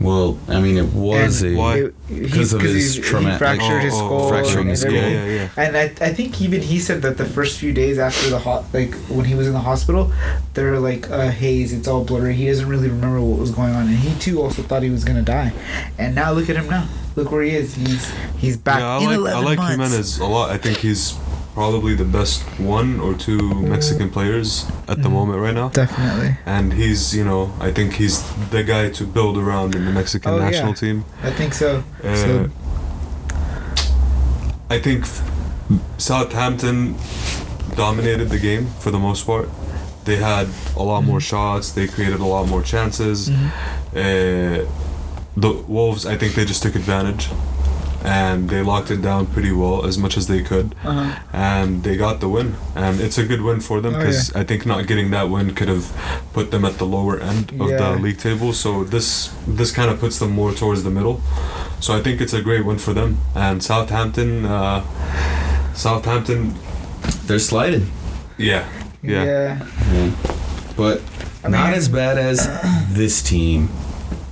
Well, 0.00 0.38
I 0.48 0.60
mean, 0.60 0.78
it 0.78 0.86
was 0.94 1.42
And 1.42 1.54
a. 1.56 1.58
Why? 1.58 1.76
it- 1.76 1.94
he- 2.08 2.20
Because 2.20 2.52
of 2.54 2.60
'cause 2.62 2.70
his 2.70 2.94
he, 2.94 3.02
trauma- 3.02 3.32
he 3.32 3.38
fractured 3.38 3.82
his 3.82 3.92
Oh, 3.94 3.96
oh, 3.96 4.06
skull. 4.06 4.28
fracturing 4.30 4.60
and 4.60 4.70
his 4.70 4.84
Yeah, 4.84 4.90
yeah, 5.08 5.24
yeah. 5.26 5.48
And 5.58 5.76
I, 5.76 5.82
I 6.00 6.12
think 6.14 6.40
even 6.40 6.62
he 6.62 6.78
said 6.80 7.02
that 7.02 7.18
the 7.18 7.26
first 7.26 7.58
few 7.58 7.72
days 7.74 7.98
after 7.98 8.30
the 8.30 8.38
hot, 8.38 8.64
like 8.72 8.94
when 9.08 9.26
he 9.26 9.34
was 9.34 9.46
in 9.46 9.52
the 9.52 9.60
hospital, 9.60 10.10
they're 10.54 10.80
like 10.80 11.08
a 11.10 11.30
haze. 11.30 11.72
It's 11.74 11.86
all 11.86 12.02
blurry. 12.04 12.32
He 12.34 12.46
doesn't 12.46 12.66
really 12.68 12.88
remember 12.88 13.20
what 13.20 13.38
was 13.38 13.50
going 13.50 13.74
on, 13.74 13.88
and 13.88 13.96
he 13.96 14.18
too 14.18 14.40
also 14.40 14.62
thought 14.62 14.82
he 14.82 14.90
was 14.90 15.04
gonna 15.04 15.20
die. 15.22 15.52
And 15.98 16.14
now 16.14 16.32
look 16.32 16.48
at 16.48 16.56
him 16.56 16.68
now. 16.68 16.88
Look 17.14 17.30
where 17.30 17.42
he 17.42 17.50
is. 17.50 17.74
He's 17.74 18.10
he's 18.38 18.56
back 18.56 18.80
yeah, 18.80 18.96
I 18.96 18.98
in 19.00 19.04
like 19.04 19.16
11 19.16 19.38
I 19.38 19.40
like 19.44 19.58
months. 19.58 19.72
Jimenez 19.74 20.18
a 20.20 20.24
lot. 20.26 20.50
I 20.50 20.56
think 20.56 20.78
he's 20.78 21.14
probably 21.60 21.94
the 21.94 22.10
best 22.20 22.40
one 22.58 22.98
or 23.00 23.12
two 23.26 23.38
Mexican 23.74 24.08
players 24.08 24.64
at 24.88 25.02
the 25.02 25.10
moment 25.10 25.38
right 25.46 25.52
now. 25.62 25.68
Definitely, 25.68 26.30
And 26.46 26.72
he's, 26.72 27.14
you 27.14 27.22
know, 27.30 27.52
I 27.60 27.70
think 27.70 27.92
he's 27.92 28.16
the 28.48 28.62
guy 28.62 28.88
to 28.98 29.04
build 29.04 29.36
around 29.36 29.74
in 29.74 29.84
the 29.84 29.92
Mexican 29.92 30.30
Oh, 30.32 30.38
national 30.38 30.68
yeah. 30.70 30.84
team. 30.84 31.04
I 31.22 31.30
think 31.38 31.52
so. 31.52 31.70
Uh, 32.02 32.16
So- 32.24 32.48
I 34.70 34.78
think 34.86 35.04
Southampton 35.98 36.96
dominated 37.76 38.30
the 38.30 38.38
game 38.38 38.64
for 38.82 38.90
the 38.90 38.98
most 38.98 39.26
part. 39.26 39.48
They 40.06 40.16
had 40.16 40.46
a 40.76 40.82
lot 40.82 41.02
more 41.04 41.20
shots. 41.20 41.72
They 41.72 41.86
created 41.88 42.20
a 42.20 42.28
lot 42.36 42.48
more 42.48 42.62
chances. 42.62 43.28
Mhm. 43.28 43.50
Uh, 44.02 44.64
the 45.36 45.50
Wolves, 45.68 46.06
I 46.06 46.16
think 46.16 46.30
they 46.36 46.46
just 46.46 46.62
took 46.62 46.74
advantage, 46.74 47.28
and 48.04 48.48
they 48.48 48.62
locked 48.62 48.90
it 48.90 49.02
down 49.02 49.26
pretty 49.26 49.52
well 49.52 49.84
as 49.84 49.98
much 49.98 50.16
as 50.16 50.26
they 50.26 50.42
could, 50.42 50.74
Uh-huh. 50.84 51.18
and 51.32 51.82
they 51.82 51.96
got 51.96 52.20
the 52.20 52.28
win. 52.28 52.54
And 52.74 53.00
it's 53.00 53.18
a 53.18 53.24
good 53.24 53.42
win 53.42 53.60
for 53.60 53.80
them 53.80 53.94
Oh, 53.94 53.98
because 53.98 54.34
I 54.34 54.42
think 54.44 54.64
not 54.66 54.86
getting 54.86 55.10
that 55.10 55.28
win 55.30 55.54
could 55.54 55.68
have 55.68 55.86
put 56.32 56.50
them 56.50 56.64
at 56.64 56.78
the 56.78 56.86
lower 56.86 57.18
end 57.20 57.52
of 57.60 57.68
Yeah. 57.70 57.76
the 57.76 57.98
league 57.98 58.18
table. 58.18 58.52
So 58.52 58.84
this 58.84 59.30
this 59.46 59.70
kind 59.72 59.90
of 59.90 60.00
puts 60.00 60.18
them 60.18 60.30
more 60.30 60.52
towards 60.52 60.82
the 60.82 60.90
middle. 60.90 61.20
So 61.80 61.94
I 61.96 62.00
think 62.02 62.20
it's 62.20 62.32
a 62.34 62.42
great 62.42 62.64
win 62.64 62.78
for 62.78 62.92
them. 62.94 63.18
And 63.34 63.62
Southampton, 63.62 64.44
uh, 64.46 64.82
Southampton, 65.74 66.54
They're 67.26 67.38
sliding. 67.38 67.90
yeah, 68.38 68.64
yeah. 69.02 69.24
yeah. 69.92 70.10
But 70.76 71.00
I 71.44 71.48
not 71.48 71.72
as 71.74 71.88
bad 71.88 72.18
as 72.18 72.48
this 72.92 73.22
team. 73.22 73.68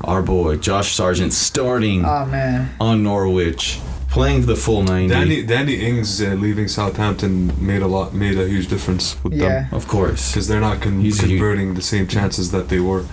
Our 0.08 0.22
boy, 0.22 0.56
Josh 0.56 0.92
Sargent, 0.94 1.34
starting 1.34 2.02
Oh 2.06 2.24
man. 2.24 2.70
on 2.80 3.02
Norwich, 3.02 3.78
playing 4.08 4.46
the 4.46 4.56
full 4.56 4.82
90. 4.82 5.08
Danny 5.14 5.42
Danny 5.42 5.74
Ings 5.86 6.22
uh, 6.22 6.28
leaving 6.44 6.66
Southampton 6.66 7.52
made 7.64 7.82
a 7.82 7.86
lot 7.86 8.14
made 8.14 8.38
a 8.38 8.48
huge 8.48 8.68
difference 8.68 9.22
with 9.22 9.38
them. 9.38 9.66
Of 9.70 9.86
course. 9.86 10.22
because 10.32 10.48
they're 10.48 10.62
not 10.70 10.80
con- 10.80 11.02
He's 11.02 11.18
a 11.22 11.26
huge- 11.26 11.38
converting 11.38 11.74
the 11.74 11.82
same 11.82 12.06
chances 12.06 12.50
that 12.52 12.70
they 12.70 12.80
were. 12.80 13.04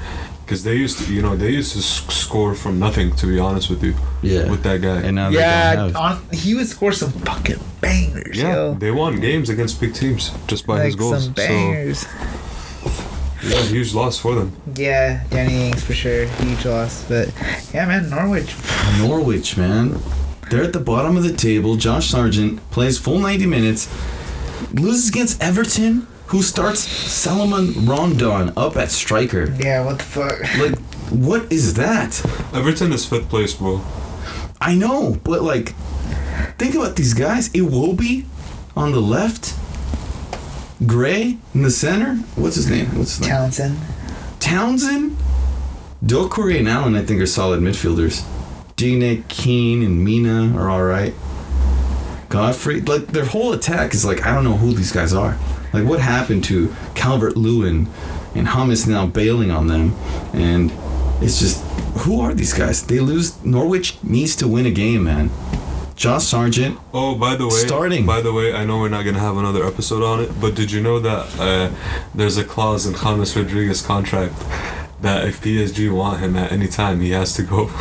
Because 0.45 0.63
they 0.63 0.75
used 0.75 0.99
to, 0.99 1.11
you 1.13 1.21
know, 1.25 1.35
they 1.35 1.49
used 1.49 1.73
to 1.73 1.79
s- 1.79 2.05
score 2.23 2.53
from 2.55 2.79
nothing. 2.79 3.11
To 3.19 3.25
be 3.27 3.39
honest 3.39 3.67
with 3.69 3.83
you, 3.83 3.93
Yeah. 4.21 4.49
with 4.49 4.61
that 4.63 4.79
guy. 4.81 4.99
And 5.05 5.15
now 5.15 5.31
they 5.31 5.39
Yeah, 5.39 5.75
don't 5.75 5.93
have. 5.93 5.95
on, 5.97 6.13
he 6.31 6.53
would 6.55 6.67
score 6.75 6.93
some 6.93 7.11
fucking 7.27 7.59
bangers, 7.81 8.37
yeah, 8.37 8.53
yo. 8.55 8.75
they 8.83 8.91
won 8.91 9.19
games 9.19 9.49
against 9.49 9.81
big 9.81 9.93
teams 9.95 10.31
just 10.47 10.65
by 10.67 10.75
like 10.75 10.85
his 10.85 10.95
goals. 10.95 11.23
some 11.25 11.33
bangers. 11.33 11.99
So 12.01 12.07
yeah, 13.45 13.61
huge 13.63 13.93
loss 13.93 14.17
for 14.17 14.35
them. 14.35 14.55
Yeah, 14.75 15.23
Danny 15.29 15.67
Ings 15.67 15.83
for 15.83 15.93
sure, 15.93 16.25
huge 16.25 16.65
loss. 16.65 17.03
But 17.07 17.33
yeah, 17.73 17.85
man, 17.85 18.09
Norwich. 18.09 18.55
Norwich, 18.99 19.57
man. 19.57 19.99
They're 20.49 20.63
at 20.63 20.73
the 20.73 20.79
bottom 20.79 21.17
of 21.17 21.23
the 21.23 21.33
table. 21.33 21.75
Josh 21.75 22.09
Sargent 22.09 22.59
plays 22.71 22.97
full 22.99 23.19
90 23.19 23.45
minutes, 23.47 23.89
loses 24.73 25.09
against 25.09 25.41
Everton, 25.41 26.07
who 26.27 26.41
starts 26.41 26.79
Salomon 26.81 27.85
Rondon 27.85 28.53
up 28.55 28.77
at 28.77 28.91
striker. 28.91 29.55
Yeah, 29.59 29.85
what 29.85 29.99
the 29.99 30.03
fuck? 30.03 30.39
Like, 30.57 30.77
what 31.09 31.51
is 31.51 31.75
that? 31.75 32.23
Everton 32.53 32.91
is 32.91 33.05
fifth 33.05 33.29
place, 33.29 33.53
bro. 33.53 33.81
I 34.61 34.75
know, 34.75 35.19
but 35.23 35.43
like, 35.43 35.75
think 36.57 36.75
about 36.75 36.95
these 36.95 37.13
guys. 37.13 37.49
Iwobi 37.49 38.25
on 38.75 38.91
the 38.91 39.01
left, 39.01 39.55
Gray 40.85 41.37
in 41.53 41.61
the 41.61 41.71
center. 41.71 42.15
What's 42.35 42.55
his 42.55 42.69
name? 42.69 42.87
What's 42.97 43.17
his 43.17 43.21
name? 43.21 43.29
Townsend. 43.29 43.77
Townsend, 44.39 45.17
Doucouré 46.03 46.59
and 46.59 46.69
Allen, 46.69 46.95
I 46.95 47.01
think, 47.03 47.19
are 47.21 47.25
solid 47.25 47.61
midfielders. 47.61 48.23
Dina, 48.75 49.23
Keane, 49.27 49.81
and 49.81 50.03
Mina 50.03 50.55
are 50.55 50.69
all 50.69 50.83
right. 50.83 51.13
Godfrey, 52.29 52.81
like 52.81 53.07
their 53.07 53.25
whole 53.25 53.53
attack 53.53 53.93
is 53.93 54.03
like 54.05 54.25
I 54.25 54.33
don't 54.33 54.43
know 54.43 54.57
who 54.57 54.73
these 54.73 54.91
guys 54.91 55.13
are. 55.13 55.37
Like 55.73 55.85
what 55.85 55.99
happened 55.99 56.43
to 56.45 56.75
Calvert 56.93 57.37
Lewin 57.37 57.87
and 58.35 58.47
Hummus 58.47 58.87
now 58.87 59.05
bailing 59.05 59.49
on 59.49 59.67
them, 59.67 59.95
and 60.33 60.71
it's 61.23 61.39
just 61.39 61.63
who 61.99 62.19
are 62.19 62.33
these 62.33 62.53
guys? 62.53 62.85
They 62.85 62.99
lose. 62.99 63.43
Norwich 63.45 64.03
needs 64.03 64.35
to 64.37 64.47
win 64.47 64.65
a 64.65 64.71
game, 64.71 65.05
man. 65.05 65.31
Josh 65.95 66.25
Sargent, 66.25 66.77
Oh, 66.93 67.15
by 67.15 67.35
the 67.35 67.45
way, 67.47 67.51
Starting. 67.65 68.05
By 68.05 68.19
the 68.21 68.33
way, 68.33 68.53
I 68.53 68.65
know 68.65 68.79
we're 68.79 68.89
not 68.89 69.05
gonna 69.05 69.19
have 69.19 69.37
another 69.37 69.65
episode 69.65 70.03
on 70.03 70.19
it, 70.19 70.29
but 70.41 70.53
did 70.53 70.69
you 70.71 70.81
know 70.81 70.99
that 70.99 71.39
uh, 71.39 71.71
there's 72.13 72.37
a 72.37 72.43
clause 72.43 72.85
in 72.85 72.93
James 72.95 73.35
Rodriguez' 73.35 73.81
contract 73.81 74.33
that 75.01 75.25
if 75.27 75.41
PSG 75.41 75.89
want 75.93 76.19
him 76.19 76.35
at 76.35 76.51
any 76.51 76.67
time, 76.67 76.99
he 76.99 77.11
has 77.11 77.33
to 77.35 77.43
go. 77.43 77.69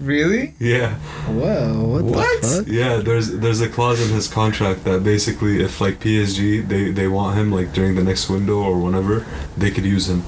Really? 0.00 0.54
yeah. 0.58 0.94
Whoa, 1.28 1.84
what, 1.86 2.02
What? 2.04 2.42
the 2.42 2.48
fuck? 2.48 2.66
Yeah, 2.66 2.96
there's 2.96 3.30
there's 3.38 3.60
a 3.60 3.68
clause 3.68 4.00
in 4.00 4.12
his 4.12 4.26
contract 4.26 4.82
that 4.82 5.04
basically 5.04 5.62
if 5.62 5.80
like 5.80 6.00
PSG 6.00 6.66
they, 6.66 6.90
they 6.90 7.06
want 7.06 7.38
him 7.38 7.52
like 7.52 7.72
during 7.72 7.94
the 7.94 8.02
next 8.02 8.28
window 8.28 8.58
or 8.64 8.80
whenever 8.80 9.24
they 9.56 9.70
could 9.70 9.84
use 9.84 10.08
him. 10.10 10.24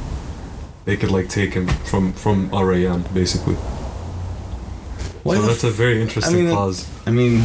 they 0.85 0.97
could 0.97 1.11
like 1.11 1.29
take 1.29 1.55
him 1.55 1.67
from 1.91 2.13
from 2.13 2.51
Al 2.53 2.61
Rayyan 2.63 3.03
basically. 3.13 3.57
Why 5.25 5.37
so 5.37 5.43
that's 5.43 5.65
a 5.65 5.71
very 5.71 6.01
interesting 6.01 6.45
mean, 6.45 6.51
clause. 6.51 6.87
I 7.07 7.11
mean, 7.11 7.41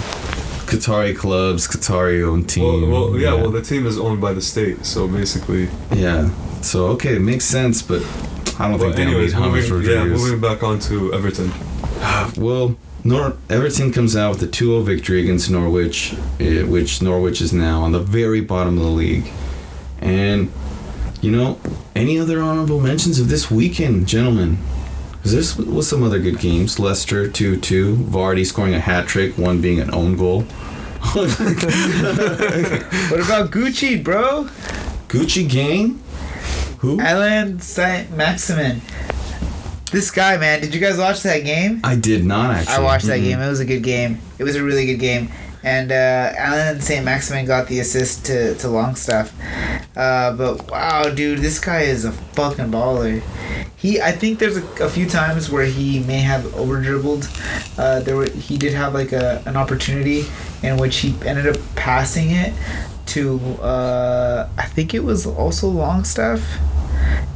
Qatari 0.69 1.15
clubs, 1.17 1.67
Qatari 1.67 2.23
owned 2.27 2.47
team. 2.49 2.91
well, 2.91 3.17
yeah, 3.17 3.33
well, 3.33 3.49
the 3.49 3.61
team 3.61 3.87
is 3.87 3.97
owned 3.97 4.21
by 4.21 4.33
the 4.33 4.41
state, 4.41 4.85
so 4.85 5.07
basically. 5.07 5.69
yeah. 5.93 6.29
So 6.61 6.87
okay, 6.87 7.15
it 7.15 7.21
makes 7.21 7.45
sense, 7.45 7.81
but 7.81 8.01
I 8.59 8.67
don't 8.69 8.77
But 8.77 8.79
think 8.79 8.95
they 8.97 9.01
anyways, 9.03 9.33
need 9.33 9.41
James 9.41 9.69
moving, 9.71 9.89
yeah, 9.89 9.97
Rodriguez. 9.99 10.21
moving 10.21 10.41
back 10.41 10.61
on 10.63 10.79
to 10.79 11.13
Everton. 11.13 11.51
Well, 12.37 12.75
Nor- 13.03 13.37
Everton 13.49 13.91
comes 13.93 14.15
out 14.17 14.31
with 14.39 14.43
a 14.43 14.47
2-0 14.47 14.83
victory 14.83 15.21
against 15.21 15.49
Norwich, 15.49 16.13
eh, 16.39 16.63
which 16.63 17.01
Norwich 17.01 17.39
is 17.41 17.53
now 17.53 17.81
on 17.81 17.93
the 17.93 17.99
very 17.99 18.41
bottom 18.41 18.77
of 18.77 18.83
the 18.83 18.89
league. 18.89 19.31
And 20.01 20.51
you 21.21 21.31
know, 21.31 21.59
any 21.95 22.19
other 22.19 22.41
honorable 22.41 22.79
mentions 22.81 23.19
of 23.19 23.29
this 23.29 23.49
weekend, 23.49 24.07
gentlemen? 24.07 24.57
This 25.23 25.57
was 25.57 25.87
some 25.87 26.01
other 26.03 26.19
good 26.19 26.39
games. 26.39 26.79
Leicester 26.79 27.27
2-2, 27.27 27.95
Vardy 28.05 28.45
scoring 28.45 28.73
a 28.73 28.79
hat 28.79 29.07
trick, 29.07 29.37
one 29.37 29.61
being 29.61 29.79
an 29.79 29.93
own 29.93 30.15
goal. 30.15 30.45
What 33.09 33.19
about 33.21 33.51
Gucci, 33.51 34.03
bro? 34.03 34.49
Gucci 35.07 35.49
Gang? 35.49 36.01
Who? 36.79 36.99
Allan 36.99 37.59
Saint 37.59 38.15
Maximin. 38.15 38.81
This 39.91 40.11
guy, 40.11 40.37
man. 40.37 40.61
Did 40.61 40.73
you 40.73 40.79
guys 40.79 40.97
watch 40.97 41.23
that 41.23 41.39
game? 41.43 41.81
I 41.83 41.95
did 41.95 42.23
not 42.25 42.51
actually. 42.51 42.75
I 42.75 42.79
watched 42.81 43.05
that 43.07 43.19
Mm-mm. 43.19 43.23
game. 43.23 43.39
It 43.39 43.49
was 43.49 43.59
a 43.59 43.65
good 43.65 43.81
game. 43.83 44.19
It 44.37 44.43
was 44.43 44.55
a 44.55 44.63
really 44.63 44.85
good 44.85 44.99
game. 44.99 45.29
And 45.63 45.91
uh, 45.91 46.33
Allan 46.37 46.79
St. 46.81 47.03
Maximin 47.03 47.45
got 47.45 47.67
the 47.67 47.79
assist 47.79 48.25
to, 48.27 48.55
to 48.55 48.69
Longstaff. 48.69 49.33
Uh, 49.95 50.33
but 50.35 50.71
wow, 50.71 51.09
dude, 51.09 51.39
this 51.39 51.59
guy 51.59 51.81
is 51.81 52.05
a 52.05 52.11
fucking 52.11 52.71
baller. 52.71 53.21
He, 53.75 54.01
I 54.01 54.11
think 54.11 54.39
there's 54.39 54.57
a, 54.57 54.83
a 54.83 54.89
few 54.89 55.07
times 55.07 55.49
where 55.49 55.65
he 55.65 55.99
may 55.99 56.19
have 56.19 56.53
over 56.55 56.81
dribbled. 56.81 57.29
Uh, 57.77 57.99
there 58.01 58.15
were 58.15 58.29
he 58.29 58.57
did 58.57 58.73
have 58.73 58.93
like 58.93 59.11
a 59.11 59.41
an 59.45 59.55
opportunity 59.55 60.25
in 60.63 60.77
which 60.77 60.97
he 60.97 61.15
ended 61.25 61.47
up 61.47 61.57
passing 61.75 62.31
it 62.31 62.53
to 63.07 63.39
uh, 63.61 64.49
I 64.57 64.65
think 64.65 64.93
it 64.93 65.03
was 65.03 65.25
also 65.25 65.67
Longstaff 65.67 66.41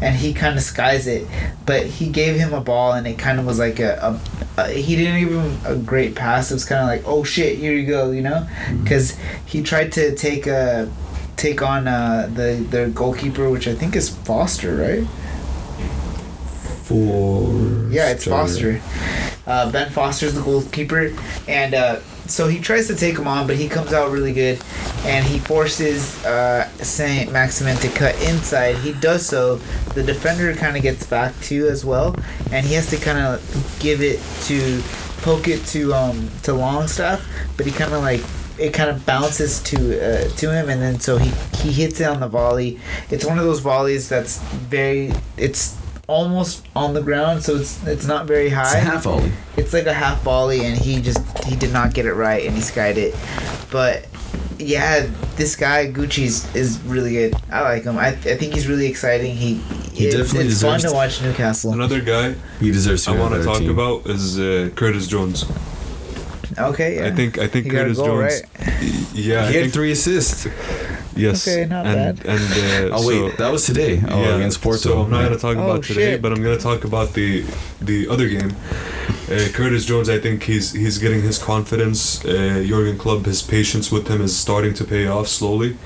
and 0.01 0.15
he 0.15 0.33
kind 0.33 0.57
of 0.57 0.63
skies 0.63 1.07
it. 1.07 1.27
But 1.65 1.85
he 1.85 2.09
gave 2.09 2.35
him 2.35 2.53
a 2.53 2.61
ball, 2.61 2.93
and 2.93 3.07
it 3.07 3.17
kind 3.17 3.39
of 3.39 3.45
was 3.45 3.59
like 3.59 3.79
a, 3.79 4.19
a, 4.57 4.61
a 4.61 4.69
he 4.69 4.95
didn't 4.95 5.19
even 5.19 5.57
a 5.65 5.75
great 5.75 6.15
pass. 6.15 6.51
It 6.51 6.55
was 6.55 6.65
kind 6.65 6.81
of 6.81 6.87
like, 6.87 7.03
oh 7.05 7.23
shit, 7.23 7.57
here 7.57 7.73
you 7.73 7.87
go, 7.87 8.11
you 8.11 8.21
know, 8.21 8.47
because 8.83 9.17
he 9.45 9.61
tried 9.61 9.91
to 9.93 10.15
take 10.15 10.47
a 10.47 10.91
take 11.35 11.61
on 11.61 11.87
uh, 11.87 12.29
the 12.33 12.65
the 12.69 12.91
goalkeeper, 12.93 13.49
which 13.49 13.67
I 13.67 13.75
think 13.75 13.95
is 13.95 14.09
Foster, 14.09 14.75
right? 14.75 15.07
For 16.83 17.89
Yeah, 17.89 18.09
it's 18.09 18.25
Foster. 18.25 18.81
Uh, 19.45 19.71
ben 19.71 19.89
Foster's 19.91 20.35
the 20.35 20.41
goalkeeper, 20.41 21.13
and 21.47 21.73
uh, 21.73 21.99
so 22.33 22.47
he 22.47 22.59
tries 22.59 22.87
to 22.87 22.95
take 22.95 23.15
him 23.15 23.27
on, 23.27 23.45
but 23.45 23.57
he 23.57 23.69
comes 23.69 23.93
out 23.93 24.09
really 24.09 24.33
good, 24.33 24.59
and 25.05 25.23
he 25.23 25.37
forces 25.37 26.25
uh, 26.25 26.67
Saint 26.77 27.31
Maximin 27.31 27.77
to 27.77 27.89
cut 27.89 28.19
inside. 28.23 28.75
He 28.77 28.91
does 28.93 29.23
so. 29.23 29.57
The 29.93 30.01
defender 30.01 30.51
kind 30.55 30.75
of 30.75 30.81
gets 30.81 31.05
back 31.05 31.39
too 31.41 31.67
as 31.67 31.85
well, 31.85 32.15
and 32.51 32.65
he 32.65 32.73
has 32.73 32.89
to 32.89 32.97
kind 32.97 33.19
of 33.19 33.77
give 33.79 34.01
it 34.01 34.19
to 34.45 34.81
poke 35.21 35.47
it 35.47 35.63
to 35.67 35.93
um 35.93 36.27
to 36.41 36.53
Longstaff, 36.53 37.23
but 37.55 37.67
he 37.67 37.71
kind 37.71 37.93
of 37.93 38.01
like 38.01 38.21
it 38.57 38.73
kind 38.73 38.89
of 38.89 39.05
bounces 39.05 39.61
to 39.63 39.77
uh, 39.77 40.27
to 40.37 40.51
him, 40.51 40.69
and 40.69 40.81
then 40.81 40.99
so 40.99 41.17
he 41.17 41.29
he 41.57 41.71
hits 41.71 42.01
it 42.01 42.05
on 42.05 42.19
the 42.19 42.27
volley. 42.27 42.79
It's 43.11 43.25
one 43.25 43.37
of 43.37 43.45
those 43.45 43.59
volleys 43.59 44.09
that's 44.09 44.39
very 44.39 45.13
it's 45.37 45.77
almost 46.07 46.65
on 46.75 46.93
the 46.93 47.01
ground, 47.01 47.43
so 47.43 47.55
it's 47.55 47.85
it's 47.87 48.05
not 48.05 48.25
very 48.27 48.47
It's 48.47 48.55
high. 48.55 48.77
a 48.77 48.81
half 48.81 49.03
volley. 49.03 49.31
It's 49.57 49.73
like 49.73 49.85
a 49.85 49.93
half 49.93 50.21
volley, 50.23 50.65
and 50.65 50.77
he 50.77 51.01
just 51.01 51.21
he 51.45 51.55
did 51.55 51.71
not 51.73 51.93
get 51.93 52.05
it 52.05 52.13
right, 52.13 52.45
and 52.45 52.55
he 52.55 52.61
skied 52.61 52.97
it. 52.97 53.15
But 53.71 54.05
yeah, 54.59 55.07
this 55.35 55.55
guy 55.55 55.91
Gucci's 55.91 56.53
is 56.55 56.79
really 56.81 57.11
good. 57.13 57.35
I 57.51 57.61
like 57.61 57.83
him. 57.83 57.97
I, 57.97 58.07
I 58.09 58.13
think 58.37 58.53
he's 58.53 58.67
really 58.67 58.85
exciting. 58.87 59.35
He, 59.35 59.55
He 59.93 60.05
it's, 60.07 60.15
definitely 60.15 60.49
it's 60.49 60.61
fun 60.61 60.73
deserves 60.79 60.83
to 60.83 60.89
to- 60.89 60.95
watch 60.95 61.21
Newcastle. 61.21 61.73
Another 61.73 62.01
guy 62.01 62.35
He 62.59 62.71
deserves 62.71 63.03
to. 63.05 63.11
I 63.11 63.13
be 63.15 63.19
on 63.21 63.31
want 63.31 63.41
to 63.41 63.47
talk 63.47 63.59
team. 63.59 63.69
about 63.71 64.05
is 64.07 64.39
uh, 64.39 64.69
Curtis 64.75 65.07
Jones. 65.07 65.45
Okay, 66.57 66.97
yeah. 66.97 67.07
I 67.07 67.11
think 67.11 67.37
I 67.39 67.47
think 67.47 67.65
He 67.65 67.71
got 67.71 67.79
a 67.79 67.83
Curtis 67.83 67.97
goal, 67.97 68.05
Jones. 68.07 68.41
right? 68.43 68.43
y- 68.59 69.05
Yeah, 69.13 69.43
I 69.45 69.47
He 69.49 69.53
had 69.55 69.61
think 69.63 69.73
three 69.73 69.91
assists. 69.91 70.45
Yes. 71.15 71.47
Okay, 71.47 71.65
not 71.65 71.85
and, 71.85 72.17
bad. 72.19 72.25
And 72.25 72.91
uh, 72.91 72.95
Oh 72.97 73.07
wait, 73.07 73.31
so- 73.31 73.37
that 73.37 73.51
was 73.51 73.65
today. 73.65 74.01
Oh, 74.07 74.21
yeah, 74.21 74.35
against 74.35 74.61
Porto. 74.61 74.77
So 74.79 75.01
I'm 75.01 75.09
not 75.09 75.19
Yeah. 75.21 75.27
gonna 75.29 75.39
talk 75.39 75.57
Oh, 75.57 75.63
about 75.69 75.83
today, 75.83 76.11
shit. 76.13 76.21
but 76.21 76.31
I'm 76.31 76.41
gonna 76.43 76.57
talk 76.57 76.83
about 76.83 77.13
the 77.13 77.43
the 77.81 78.07
other 78.09 78.27
game. 78.27 78.51
Uh, 79.31 79.47
Curtis 79.53 79.85
Jones, 79.85 80.09
I 80.09 80.19
think 80.19 80.43
he's 80.43 80.73
he's 80.73 80.97
getting 80.97 81.21
his 81.21 81.37
confidence. 81.37 82.23
Uh, 82.25 82.63
Jurgen 82.67 82.97
Klopp, 82.97 83.25
his 83.25 83.41
patience 83.41 83.91
with 83.91 84.07
him 84.07 84.21
is 84.21 84.35
starting 84.35 84.73
to 84.75 84.83
pay 84.83 85.07
off 85.07 85.27
slowly. 85.27 85.77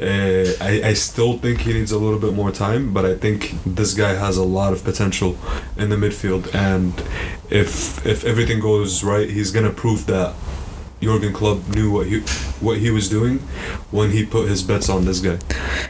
Uh, 0.00 0.52
I 0.60 0.80
I 0.90 0.94
still 0.94 1.38
think 1.38 1.60
he 1.60 1.72
needs 1.72 1.92
a 1.92 1.98
little 1.98 2.18
bit 2.18 2.34
more 2.34 2.50
time, 2.52 2.92
but 2.92 3.04
I 3.06 3.14
think 3.16 3.54
this 3.64 3.94
guy 3.94 4.14
has 4.14 4.36
a 4.36 4.44
lot 4.44 4.72
of 4.74 4.84
potential 4.84 5.36
in 5.78 5.88
the 5.88 5.96
midfield, 5.96 6.54
and 6.54 6.92
if 7.50 8.04
if 8.06 8.24
everything 8.24 8.60
goes 8.60 9.02
right, 9.02 9.28
he's 9.30 9.50
gonna 9.50 9.70
prove 9.84 10.04
that. 10.06 10.34
Jurgen 11.02 11.32
Klopp 11.32 11.58
knew 11.68 11.90
what 11.90 12.06
he 12.06 12.20
what 12.60 12.78
he 12.78 12.90
was 12.90 13.08
doing 13.08 13.38
when 13.90 14.10
he 14.10 14.24
put 14.24 14.48
his 14.48 14.62
bets 14.62 14.88
on 14.88 15.04
this 15.04 15.20
guy. 15.20 15.38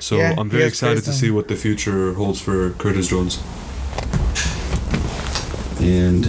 So 0.01 0.17
Yeah, 0.17 0.35
I'm 0.37 0.51
very 0.51 0.65
excited 0.65 1.05
to 1.05 1.13
see 1.13 1.31
what 1.31 1.47
the 1.49 1.57
future 1.57 2.13
holds 2.15 2.41
for 2.41 2.71
Curtis 2.73 3.09
Jones. 3.09 3.39
And 5.81 6.27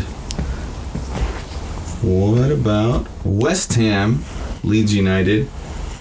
what 2.04 2.52
about 2.52 3.08
West 3.26 3.74
Ham, 3.74 4.24
Leeds 4.64 4.94
United, 4.94 5.50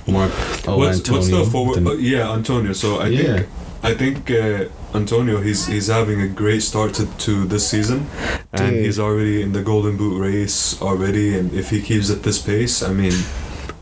Mark? 0.07 0.31
Oh, 0.68 0.77
what's, 0.79 0.99
Antonio. 0.99 1.20
what's 1.20 1.31
the 1.31 1.45
forward? 1.51 1.77
Then- 1.77 1.87
uh, 1.87 1.93
yeah, 1.93 2.33
Antonio. 2.33 2.72
So 2.74 2.99
I 2.99 3.09
Yeah. 3.09 3.22
think 3.37 3.47
I 3.83 3.95
think 3.95 4.31
uh, 4.31 4.64
Antonio 4.97 5.40
he's 5.40 5.66
he's 5.66 5.86
having 5.88 6.20
a 6.22 6.28
great 6.28 6.62
start 6.62 6.94
to, 6.94 7.07
to 7.18 7.44
this 7.44 7.68
season, 7.68 8.07
and 8.53 8.72
Dude. 8.72 8.84
he's 8.84 8.99
already 8.99 9.42
in 9.42 9.53
the 9.53 9.62
Golden 9.62 9.97
Boot 9.97 10.18
race 10.20 10.80
already. 10.82 11.36
And 11.38 11.53
if 11.53 11.70
he 11.70 11.80
keeps 11.82 12.11
at 12.11 12.22
this 12.22 12.40
pace, 12.40 12.82
I 12.82 12.92
mean, 12.92 13.12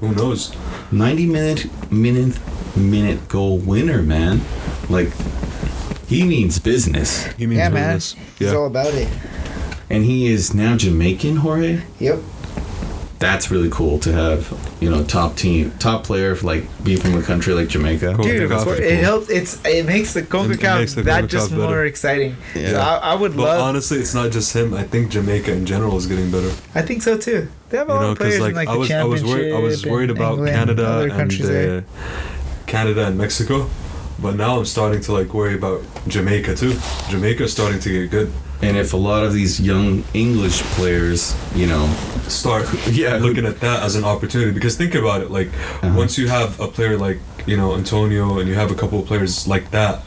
who 0.00 0.12
knows? 0.14 0.54
90 0.92 1.26
minute 1.26 1.66
minute 1.92 2.38
minute 2.76 3.28
goal 3.28 3.58
winner, 3.58 4.02
man. 4.02 4.40
Like 4.90 5.08
he 6.08 6.24
means 6.24 6.58
business, 6.58 7.24
He 7.38 7.46
means 7.46 7.58
yeah, 7.58 7.68
man. 7.70 7.96
business. 7.96 8.38
He's 8.38 8.52
all 8.52 8.66
about 8.66 8.92
it. 8.94 9.08
and 9.90 10.04
he 10.04 10.26
is 10.26 10.52
now 10.54 10.76
Jamaican. 10.76 11.36
Jorge, 11.36 11.82
Yep. 12.00 12.18
That's 13.18 13.50
really 13.50 13.70
cool 13.70 13.98
to 14.00 14.12
have. 14.12 14.52
You 14.80 14.90
know, 14.90 15.02
top 15.04 15.36
team, 15.36 15.70
top 15.78 16.04
player, 16.04 16.34
like 16.36 16.64
be 16.84 16.96
from 16.96 17.14
a 17.14 17.22
country 17.22 17.54
like 17.54 17.68
Jamaica. 17.68 18.16
Dude, 18.20 18.50
CONCACAF 18.50 18.60
it's- 18.72 18.78
it 18.92 18.98
helps. 19.04 19.30
It's 19.30 19.64
it 19.64 19.86
makes 19.86 20.12
the 20.14 20.22
CONCACAF 20.22 20.78
makes 20.78 20.94
the 20.94 21.02
that 21.02 21.24
CONCACAF 21.24 21.28
just 21.28 21.52
more 21.52 21.84
exciting. 21.84 22.36
Yeah. 22.54 22.70
So 22.70 22.78
I, 22.80 22.96
I 22.96 23.14
would 23.14 23.32
But 23.36 23.42
love. 23.44 23.60
honestly, 23.60 23.98
it's 23.98 24.14
not 24.14 24.30
just 24.32 24.54
him. 24.54 24.74
I 24.74 24.82
think 24.82 25.10
Jamaica 25.10 25.52
in 25.52 25.64
general 25.64 25.96
is 25.96 26.06
getting 26.06 26.30
better. 26.30 26.50
I 26.74 26.82
think 26.82 27.02
so 27.02 27.16
too. 27.16 27.48
They 27.70 27.78
have 27.78 27.88
a 27.88 27.92
You 27.92 27.96
lot 27.96 28.02
know, 28.04 28.10
of 28.12 28.18
players 28.18 28.34
because 28.34 28.48
in 28.50 28.54
like, 28.54 28.66
like 28.66 28.74
I 28.74 28.76
was 28.78 28.88
the 28.88 28.94
I 28.96 29.04
was 29.04 29.24
worried 29.24 29.52
I 29.54 29.58
was 29.58 29.86
worried 29.86 30.10
about 30.10 30.32
England, 30.34 30.54
Canada 30.54 31.00
and 31.02 31.42
uh, 31.42 31.80
Canada 32.66 33.06
and 33.06 33.16
Mexico, 33.18 33.68
but 34.20 34.36
now 34.36 34.58
I'm 34.58 34.64
starting 34.64 35.00
to 35.02 35.12
like 35.12 35.32
worry 35.32 35.54
about 35.54 35.82
Jamaica 36.08 36.54
too. 36.56 36.74
Jamaica's 37.08 37.52
starting 37.52 37.80
to 37.80 37.90
get 37.90 38.10
good. 38.10 38.32
And 38.62 38.76
if 38.76 38.92
a 38.94 38.96
lot 38.96 39.24
of 39.24 39.32
these 39.34 39.60
young 39.60 40.04
English 40.14 40.62
players, 40.76 41.34
you 41.54 41.66
know, 41.66 41.86
Start 42.28 42.66
Yeah, 42.90 43.16
looking 43.16 43.44
at 43.44 43.60
that 43.60 43.82
as 43.82 43.96
an 43.96 44.04
opportunity 44.04 44.50
because 44.52 44.76
think 44.76 44.94
about 44.94 45.20
it 45.20 45.30
like 45.30 45.48
Uh-huh. 45.82 45.92
once 45.94 46.16
you 46.16 46.28
have 46.28 46.58
a 46.58 46.66
player 46.68 46.96
like 46.96 47.18
you 47.46 47.56
know 47.56 47.74
Antonio 47.74 48.38
and 48.38 48.48
you 48.48 48.54
have 48.54 48.70
a 48.70 48.74
couple 48.74 48.98
of 49.00 49.06
players 49.06 49.46
like 49.46 49.70
that 49.72 50.00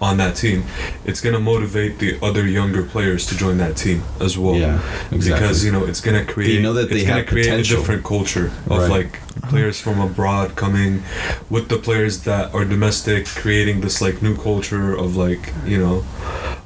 on 0.00 0.18
that 0.18 0.36
team, 0.36 0.62
it's 1.04 1.20
gonna 1.20 1.40
motivate 1.40 1.98
the 1.98 2.16
other 2.22 2.46
younger 2.46 2.82
players 2.84 3.26
to 3.26 3.36
join 3.36 3.56
that 3.58 3.76
team 3.76 4.02
as 4.20 4.36
well. 4.38 4.54
yeah, 4.54 4.78
exactly. 5.10 5.32
because 5.32 5.64
you 5.64 5.72
know 5.72 5.84
it's 5.84 6.00
gonna 6.00 6.24
create 6.24 6.52
you 6.52 6.62
know 6.62 6.74
that 6.74 6.88
they 6.90 6.96
it's 7.00 7.08
gonna 7.08 7.24
create 7.24 7.46
potential. 7.48 7.76
a 7.76 7.80
different 7.80 8.04
culture 8.04 8.52
of 8.70 8.78
Right. 8.78 8.90
like 8.90 9.20
players 9.50 9.80
from 9.80 10.00
abroad 10.00 10.54
coming 10.54 11.02
with 11.50 11.68
the 11.68 11.78
players 11.78 12.20
that 12.28 12.54
are 12.54 12.64
domestic 12.64 13.26
creating 13.26 13.80
this 13.80 14.00
like 14.00 14.22
new 14.22 14.36
culture 14.36 14.94
of 14.94 15.16
like 15.16 15.52
you 15.66 15.78
know 15.78 16.04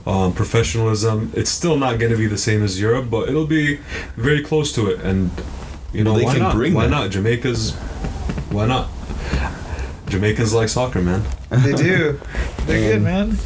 um, 0.08 0.32
professionalism 0.32 1.30
it's 1.36 1.50
still 1.50 1.76
not 1.76 1.98
gonna 2.00 2.16
be 2.16 2.26
the 2.26 2.38
same 2.38 2.62
as 2.64 2.80
Europe 2.80 3.08
but 3.10 3.28
it'll 3.28 3.46
be 3.46 3.76
very 4.16 4.42
close 4.42 4.72
to 4.72 4.88
it 4.90 5.00
and 5.02 5.30
you 5.92 6.02
know 6.02 6.12
Well, 6.12 6.18
they 6.20 6.24
why 6.26 6.32
can 6.34 6.42
not 6.42 6.54
bring 6.54 6.74
why 6.74 6.84
that. 6.86 6.90
not 6.90 7.10
Jamaica's 7.10 7.74
why 8.50 8.66
not 8.66 8.88
Jamaicans 10.08 10.54
like 10.54 10.68
soccer 10.70 11.02
man 11.02 11.22
They 11.50 11.74
do. 11.74 12.18
They're 12.66 12.92
good, 12.92 12.96
Um, 12.96 13.02
man. 13.04 13.36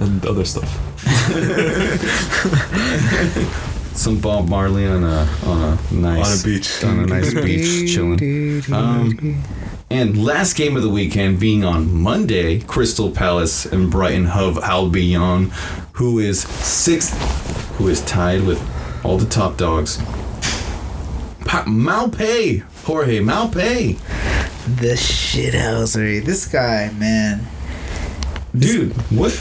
and 0.00 0.24
other 0.26 0.44
stuff 0.46 0.78
some 3.94 4.18
Bob 4.20 4.48
Marley 4.48 4.86
on 4.86 5.04
a 5.04 5.28
on 5.44 5.62
a 5.62 5.78
nice 5.94 6.44
on 6.44 6.50
a 6.50 6.54
beach 6.54 6.84
on 6.84 6.98
a 7.00 7.06
nice 7.06 7.34
beach 7.46 7.92
chilling. 7.94 8.62
Um, 8.72 9.42
and 9.90 10.24
last 10.24 10.54
game 10.54 10.76
of 10.76 10.82
the 10.82 10.88
weekend 10.88 11.40
being 11.40 11.64
on 11.64 11.92
Monday, 11.92 12.60
Crystal 12.60 13.10
Palace 13.10 13.66
and 13.66 13.90
Brighton 13.90 14.26
Hove 14.26 14.58
Albion, 14.58 15.50
who 16.00 16.18
is 16.18 16.40
sixth, 16.40 17.12
who 17.76 17.88
is 17.88 18.00
tied 18.06 18.42
with 18.46 18.58
all 19.04 19.18
the 19.18 19.26
top 19.26 19.58
dogs. 19.58 19.98
Pa- 21.44 21.64
Maupay, 21.66 22.62
Jorge 22.84 23.18
Maupay, 23.20 23.98
The 24.80 24.94
shithousery. 24.94 26.24
This 26.24 26.48
guy, 26.48 26.90
man. 26.98 27.46
dude. 28.56 28.92
What 29.12 29.32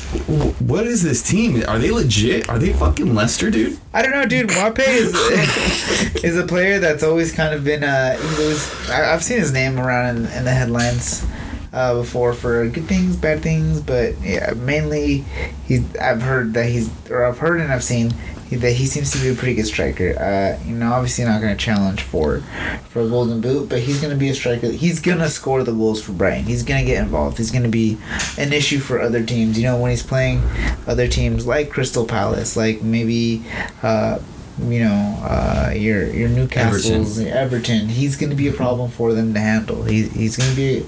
what 0.60 0.86
is 0.86 1.02
this 1.02 1.24
team? 1.24 1.64
Are 1.66 1.80
they 1.80 1.92
legit? 1.92 2.50
Are 2.50 2.60
they 2.60 2.74
fucking 2.74 3.16
Leicester, 3.16 3.50
dude? 3.50 3.80
I 3.94 4.02
don't 4.02 4.12
know, 4.12 4.26
dude. 4.26 4.50
Wape 4.50 4.80
is 4.86 5.16
is 6.26 6.38
a 6.38 6.46
player 6.46 6.80
that's 6.80 7.04
always 7.04 7.32
kind 7.32 7.54
of 7.56 7.64
been. 7.64 7.86
Uh, 7.86 8.18
always, 8.22 8.90
I, 8.90 9.14
I've 9.14 9.24
seen 9.24 9.40
his 9.40 9.54
name 9.54 9.80
around 9.80 10.18
in, 10.18 10.26
in 10.26 10.44
the 10.44 10.52
headlines 10.52 11.26
uh, 11.74 11.96
before 11.96 12.34
for 12.34 12.68
good 12.68 12.86
things, 12.86 13.16
bad 13.16 13.42
things, 13.42 13.82
but 13.82 14.20
yeah, 14.22 14.54
mainly 14.56 15.26
he's. 15.68 15.84
I've 15.98 16.22
heard 16.22 16.54
that 16.56 16.66
he's, 16.68 16.90
or 17.10 17.26
I've 17.26 17.38
heard 17.40 17.62
and 17.62 17.72
I've 17.72 17.84
seen 17.84 18.12
he- 18.50 18.56
that 18.56 18.72
he 18.72 18.88
seems 18.88 19.12
to 19.12 19.20
be 19.20 19.30
a 19.30 19.36
pretty 19.36 19.54
good 19.54 19.68
striker. 19.68 20.18
Uh, 20.20 20.60
you 20.68 20.74
know, 20.76 20.92
obviously 20.92 21.26
not 21.26 21.42
going 21.42 21.56
to 21.56 21.64
challenge 21.64 22.02
for 22.02 22.42
for 22.90 23.02
a 23.02 23.08
golden 23.08 23.40
boot, 23.42 23.70
but 23.70 23.80
he's 23.82 24.02
going 24.02 24.12
to 24.14 24.20
be 24.20 24.30
a 24.30 24.34
striker. 24.36 24.72
He's 24.72 25.00
going 25.00 25.20
to 25.20 25.30
score 25.30 25.64
the 25.64 25.72
goals 25.74 26.02
for 26.02 26.12
Brighton. 26.14 26.46
He's 26.46 26.64
going 26.64 26.84
to 26.84 26.86
get 26.92 27.04
involved. 27.04 27.38
He's 27.38 27.52
going 27.52 27.64
to 27.64 27.70
be 27.70 27.98
an 28.38 28.52
issue 28.52 28.80
for 28.80 29.00
other 29.00 29.24
teams. 29.24 29.58
You 29.58 29.66
know, 29.66 29.78
when 29.80 29.92
he's 29.92 30.02
playing 30.04 30.42
other 30.88 31.08
teams 31.08 31.46
like 31.46 31.70
Crystal 31.70 32.06
Palace, 32.06 32.58
like 32.58 32.82
maybe. 32.82 33.44
Uh, 33.84 34.20
you 34.68 34.84
know, 34.84 35.20
uh, 35.24 35.72
your 35.76 36.06
your 36.12 36.30
Newcastle's, 36.30 37.20
Everton. 37.20 37.90
He's 37.90 38.18
going 38.18 38.30
to 38.30 38.36
be 38.36 38.48
a 38.48 38.54
problem 38.54 38.92
for 38.92 39.14
them 39.14 39.34
to 39.34 39.40
handle. 39.40 39.84
He, 39.84 40.08
he's 40.10 40.38
going 40.38 40.50
to 40.50 40.56
be 40.56 40.86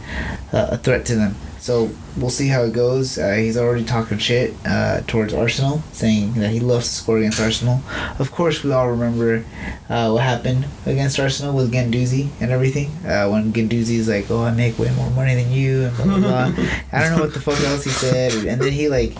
a, 0.51 0.69
a 0.73 0.77
threat 0.77 1.05
to 1.07 1.15
them. 1.15 1.35
So 1.61 1.91
we'll 2.17 2.31
see 2.31 2.47
how 2.47 2.63
it 2.63 2.73
goes. 2.73 3.19
Uh, 3.19 3.33
he's 3.33 3.55
already 3.55 3.85
talking 3.85 4.17
shit 4.17 4.55
uh, 4.65 5.01
towards 5.05 5.31
Arsenal, 5.31 5.83
saying 5.91 6.33
that 6.33 6.49
he 6.49 6.59
loves 6.59 6.87
to 6.87 6.95
score 6.95 7.19
against 7.19 7.39
Arsenal. 7.39 7.83
Of 8.17 8.31
course, 8.31 8.63
we 8.63 8.71
all 8.71 8.89
remember 8.89 9.45
uh, 9.87 10.09
what 10.09 10.23
happened 10.23 10.65
against 10.87 11.19
Arsenal 11.19 11.55
with 11.55 11.71
Guendouzi 11.71 12.29
and 12.41 12.49
everything. 12.49 12.87
Uh, 13.05 13.29
when 13.29 13.53
Guendouzi's 13.53 14.09
like, 14.09 14.31
"Oh, 14.31 14.41
I 14.41 14.51
make 14.51 14.79
way 14.79 14.89
more 14.95 15.11
money 15.11 15.35
than 15.35 15.51
you," 15.51 15.83
and 15.83 15.95
blah 15.97 16.05
blah 16.05 16.17
blah. 16.17 16.63
I 16.91 17.03
don't 17.03 17.15
know 17.15 17.23
what 17.23 17.35
the 17.35 17.39
fuck 17.39 17.61
else 17.61 17.83
he 17.83 17.91
said, 17.91 18.33
and 18.33 18.59
then 18.59 18.71
he 18.71 18.89
like 18.89 19.15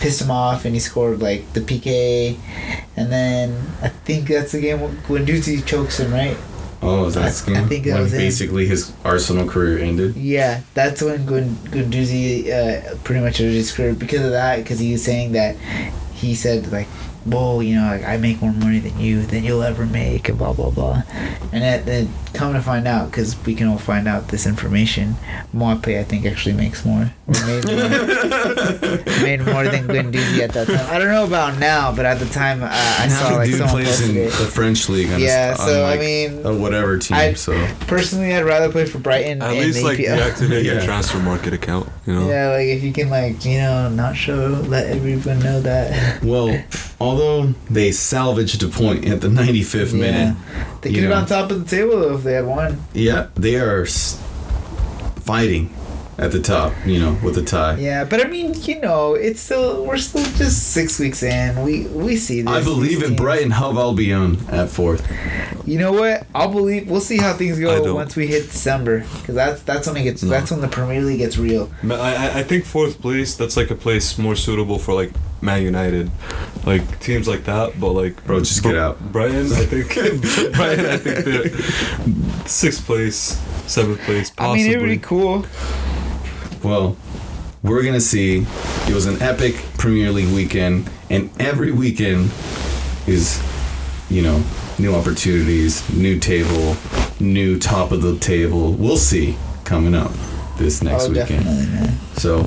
pissed 0.00 0.22
him 0.22 0.30
off, 0.30 0.64
and 0.64 0.74
he 0.74 0.80
scored 0.80 1.20
like 1.20 1.52
the 1.52 1.60
PK, 1.60 2.38
and 2.96 3.12
then 3.12 3.52
I 3.82 3.90
think 3.90 4.28
that's 4.28 4.52
the 4.52 4.62
game 4.62 4.80
when 4.80 4.96
Guendouzi 5.02 5.64
chokes 5.66 6.00
him, 6.00 6.10
right? 6.10 6.38
Oh, 6.86 7.10
that's 7.10 7.46
I- 7.48 7.54
I 7.60 7.64
think 7.64 7.84
that 7.84 7.94
when 7.94 8.02
was 8.04 8.12
it. 8.14 8.18
basically 8.18 8.66
his 8.66 8.92
Arsenal 9.04 9.46
career 9.46 9.78
ended. 9.78 10.16
Yeah, 10.16 10.60
that's 10.74 11.02
when 11.02 11.26
Guendouzi 11.26 12.50
uh, 12.50 12.96
pretty 13.04 13.20
much 13.20 13.40
was 13.40 13.68
screwed 13.68 13.98
because 13.98 14.24
of 14.24 14.30
that. 14.32 14.56
Because 14.58 14.78
he 14.78 14.92
was 14.92 15.02
saying 15.04 15.32
that 15.32 15.56
he 16.14 16.34
said 16.34 16.70
like, 16.72 16.86
"Whoa, 17.26 17.60
you 17.60 17.74
know, 17.76 17.86
like 17.88 18.04
I 18.04 18.16
make 18.16 18.40
more 18.40 18.52
money 18.52 18.78
than 18.78 18.98
you 18.98 19.22
than 19.22 19.44
you'll 19.44 19.62
ever 19.62 19.84
make," 19.86 20.28
and 20.28 20.38
blah 20.38 20.52
blah 20.52 20.70
blah. 20.70 21.02
And 21.52 21.62
then, 21.62 21.84
then 21.84 22.08
come 22.32 22.52
to 22.54 22.60
find 22.62 22.86
out, 22.86 23.10
because 23.10 23.36
we 23.46 23.54
can 23.54 23.66
all 23.68 23.78
find 23.78 24.06
out 24.08 24.28
this 24.28 24.46
information, 24.46 25.16
Maupay 25.54 25.98
I 25.98 26.04
think 26.04 26.26
actually 26.26 26.54
makes 26.54 26.84
more 26.84 27.12
or 27.26 27.34
made 27.46 27.64
more, 27.66 27.76
made 29.22 29.40
more 29.40 29.64
than 29.64 29.86
Guendouzi 29.88 30.40
at 30.40 30.52
that 30.52 30.66
time. 30.66 30.86
I 30.94 30.98
don't 30.98 31.08
know 31.08 31.24
about 31.24 31.58
now, 31.58 31.92
but 31.94 32.04
at 32.04 32.18
the 32.18 32.26
time 32.26 32.62
uh, 32.62 32.68
I 32.70 33.06
Now 33.08 33.18
saw 33.20 33.30
the 33.30 33.36
like 33.36 33.46
dude 33.48 33.58
someone 33.58 33.82
plays 33.84 34.08
in 34.08 34.16
it. 34.16 34.24
the 34.32 34.46
French 34.46 34.88
league. 34.88 35.10
On 35.12 35.20
Yeah, 35.20 35.54
a, 35.54 35.56
so, 35.56 35.84
on 35.84 35.92
I 35.92 35.96
mean, 35.98 36.44
a 36.46 36.54
whatever 36.54 36.98
team. 36.98 37.16
I- 37.16 37.32
so 37.34 37.52
Personally, 37.86 38.34
I'd 38.34 38.44
rather 38.44 38.70
play 38.70 38.84
for 38.86 38.98
Brighton 38.98 39.40
At 39.42 39.52
in 39.54 39.58
least 39.60 39.78
the 39.78 39.84
like 39.84 39.98
EPL. 39.98 40.18
deactivate 40.18 40.64
your 40.64 40.80
transfer 40.82 41.18
market 41.18 41.52
account. 41.54 41.88
You 42.06 42.12
know. 42.14 42.28
Yeah, 42.28 42.50
like 42.50 42.66
if 42.68 42.82
you 42.84 42.92
can 42.92 43.10
like 43.10 43.44
you 43.44 43.58
know 43.58 43.88
not 43.88 44.16
show, 44.16 44.62
let 44.68 44.86
everyone 44.86 45.40
know 45.40 45.60
that. 45.62 46.22
well, 46.32 46.56
although 47.00 47.52
they 47.68 47.90
salvaged 47.92 48.62
a 48.62 48.68
point 48.68 49.06
at 49.08 49.20
the 49.20 49.28
95th 49.28 49.92
Yeah. 49.92 49.98
minute, 50.00 50.36
They 50.82 50.92
could 50.92 51.02
have 51.02 51.12
on 51.12 51.26
top 51.26 51.50
of 51.50 51.68
the 51.68 51.76
table 51.76 51.98
though 52.00 52.14
if 52.16 52.22
they 52.22 52.34
had 52.34 52.46
won. 52.46 52.78
yeah, 52.94 53.26
they 53.34 53.56
are 53.56 53.84
fighting 55.24 55.74
at 56.18 56.32
the 56.32 56.40
top. 56.40 56.72
You 56.84 56.98
know, 57.00 57.18
with 57.22 57.36
a 57.38 57.42
tie. 57.42 57.76
Yeah, 57.76 58.04
but 58.04 58.24
I 58.24 58.28
mean, 58.28 58.54
you 58.62 58.80
know, 58.80 59.14
it's 59.14 59.40
still 59.40 59.84
we're 59.84 59.98
still 59.98 60.24
just 60.36 60.72
six 60.72 60.98
weeks 60.98 61.22
in. 61.22 61.62
We 61.62 61.86
we 61.86 62.16
see 62.16 62.42
this. 62.42 62.52
I 62.52 62.62
believe 62.62 62.90
these 62.90 63.02
in 63.02 63.08
teams. 63.10 63.20
Brighton 63.20 63.50
Hove 63.52 63.76
Albion 63.76 64.38
at 64.50 64.68
fourth. 64.70 65.06
You 65.66 65.78
know 65.78 65.92
what? 65.92 66.26
I'll 66.34 66.50
believe. 66.52 66.88
We'll 66.88 67.00
see 67.00 67.18
how 67.18 67.32
things 67.34 67.58
go 67.58 67.94
once 67.94 68.14
we 68.14 68.26
hit 68.28 68.44
December, 68.44 69.00
because 69.00 69.34
that's 69.34 69.62
that's 69.62 69.86
when 69.88 69.96
it 69.96 70.04
gets. 70.04 70.22
No. 70.22 70.30
That's 70.30 70.50
when 70.50 70.60
the 70.60 70.68
Premier 70.68 71.00
League 71.02 71.18
gets 71.18 71.36
real. 71.38 71.70
But 71.82 72.00
I, 72.00 72.14
I- 72.28 72.38
I 72.38 72.42
think 72.42 72.64
fourth 72.64 73.00
place. 73.00 73.34
That's 73.34 73.56
like 73.56 73.70
a 73.70 73.74
place 73.74 74.16
more 74.18 74.36
suitable 74.36 74.78
for 74.78 74.94
like 74.94 75.10
Man 75.40 75.62
United, 75.62 76.10
like 76.64 77.00
teams 77.00 77.26
like 77.26 77.44
that. 77.44 77.80
But 77.80 77.92
like, 77.92 78.24
Bro, 78.24 78.40
just 78.40 78.62
get 78.62 78.76
out. 78.76 79.00
Brighton, 79.12 79.46
I 79.52 79.64
think. 79.66 79.94
Brighton, 80.54 80.86
I 80.86 80.96
think 80.98 81.24
they're 81.24 82.46
sixth 82.46 82.84
place, 82.86 83.40
seventh 83.66 84.00
place, 84.02 84.30
I 84.38 84.54
mean, 84.54 84.70
it'd 84.70 84.84
be 84.88 84.98
cool. 84.98 85.44
Well, 86.66 86.96
we're 87.62 87.84
gonna 87.84 88.00
see. 88.00 88.44
It 88.88 88.94
was 88.94 89.06
an 89.06 89.22
epic 89.22 89.54
Premier 89.78 90.10
League 90.10 90.34
weekend, 90.34 90.90
and 91.08 91.30
every 91.40 91.70
weekend 91.70 92.32
is, 93.06 93.40
you 94.10 94.22
know, 94.22 94.42
new 94.76 94.92
opportunities, 94.92 95.88
new 95.94 96.18
table, 96.18 96.76
new 97.20 97.56
top 97.60 97.92
of 97.92 98.02
the 98.02 98.18
table. 98.18 98.72
We'll 98.72 98.96
see 98.96 99.36
coming 99.62 99.94
up 99.94 100.10
this 100.56 100.82
next 100.82 101.04
oh, 101.04 101.10
weekend. 101.12 101.44
man. 101.44 101.98
So 102.16 102.46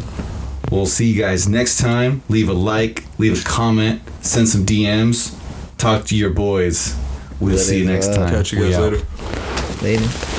we'll 0.70 0.86
see 0.86 1.06
you 1.10 1.22
guys 1.22 1.48
next 1.48 1.80
time. 1.80 2.22
Leave 2.28 2.50
a 2.50 2.54
like, 2.54 3.06
leave 3.20 3.42
a 3.42 3.44
comment, 3.48 4.02
send 4.20 4.50
some 4.50 4.66
DMs, 4.66 5.34
talk 5.78 6.04
to 6.08 6.16
your 6.18 6.32
boys. 6.32 6.94
We'll 7.40 7.54
That 7.54 7.60
see 7.60 7.80
you 7.80 7.86
next 7.86 8.14
time. 8.14 8.32
Catch 8.32 8.52
you 8.52 8.60
We 8.60 8.72
guys 8.72 8.76
out. 8.76 8.92
later. 8.92 9.06
Later. 9.82 10.39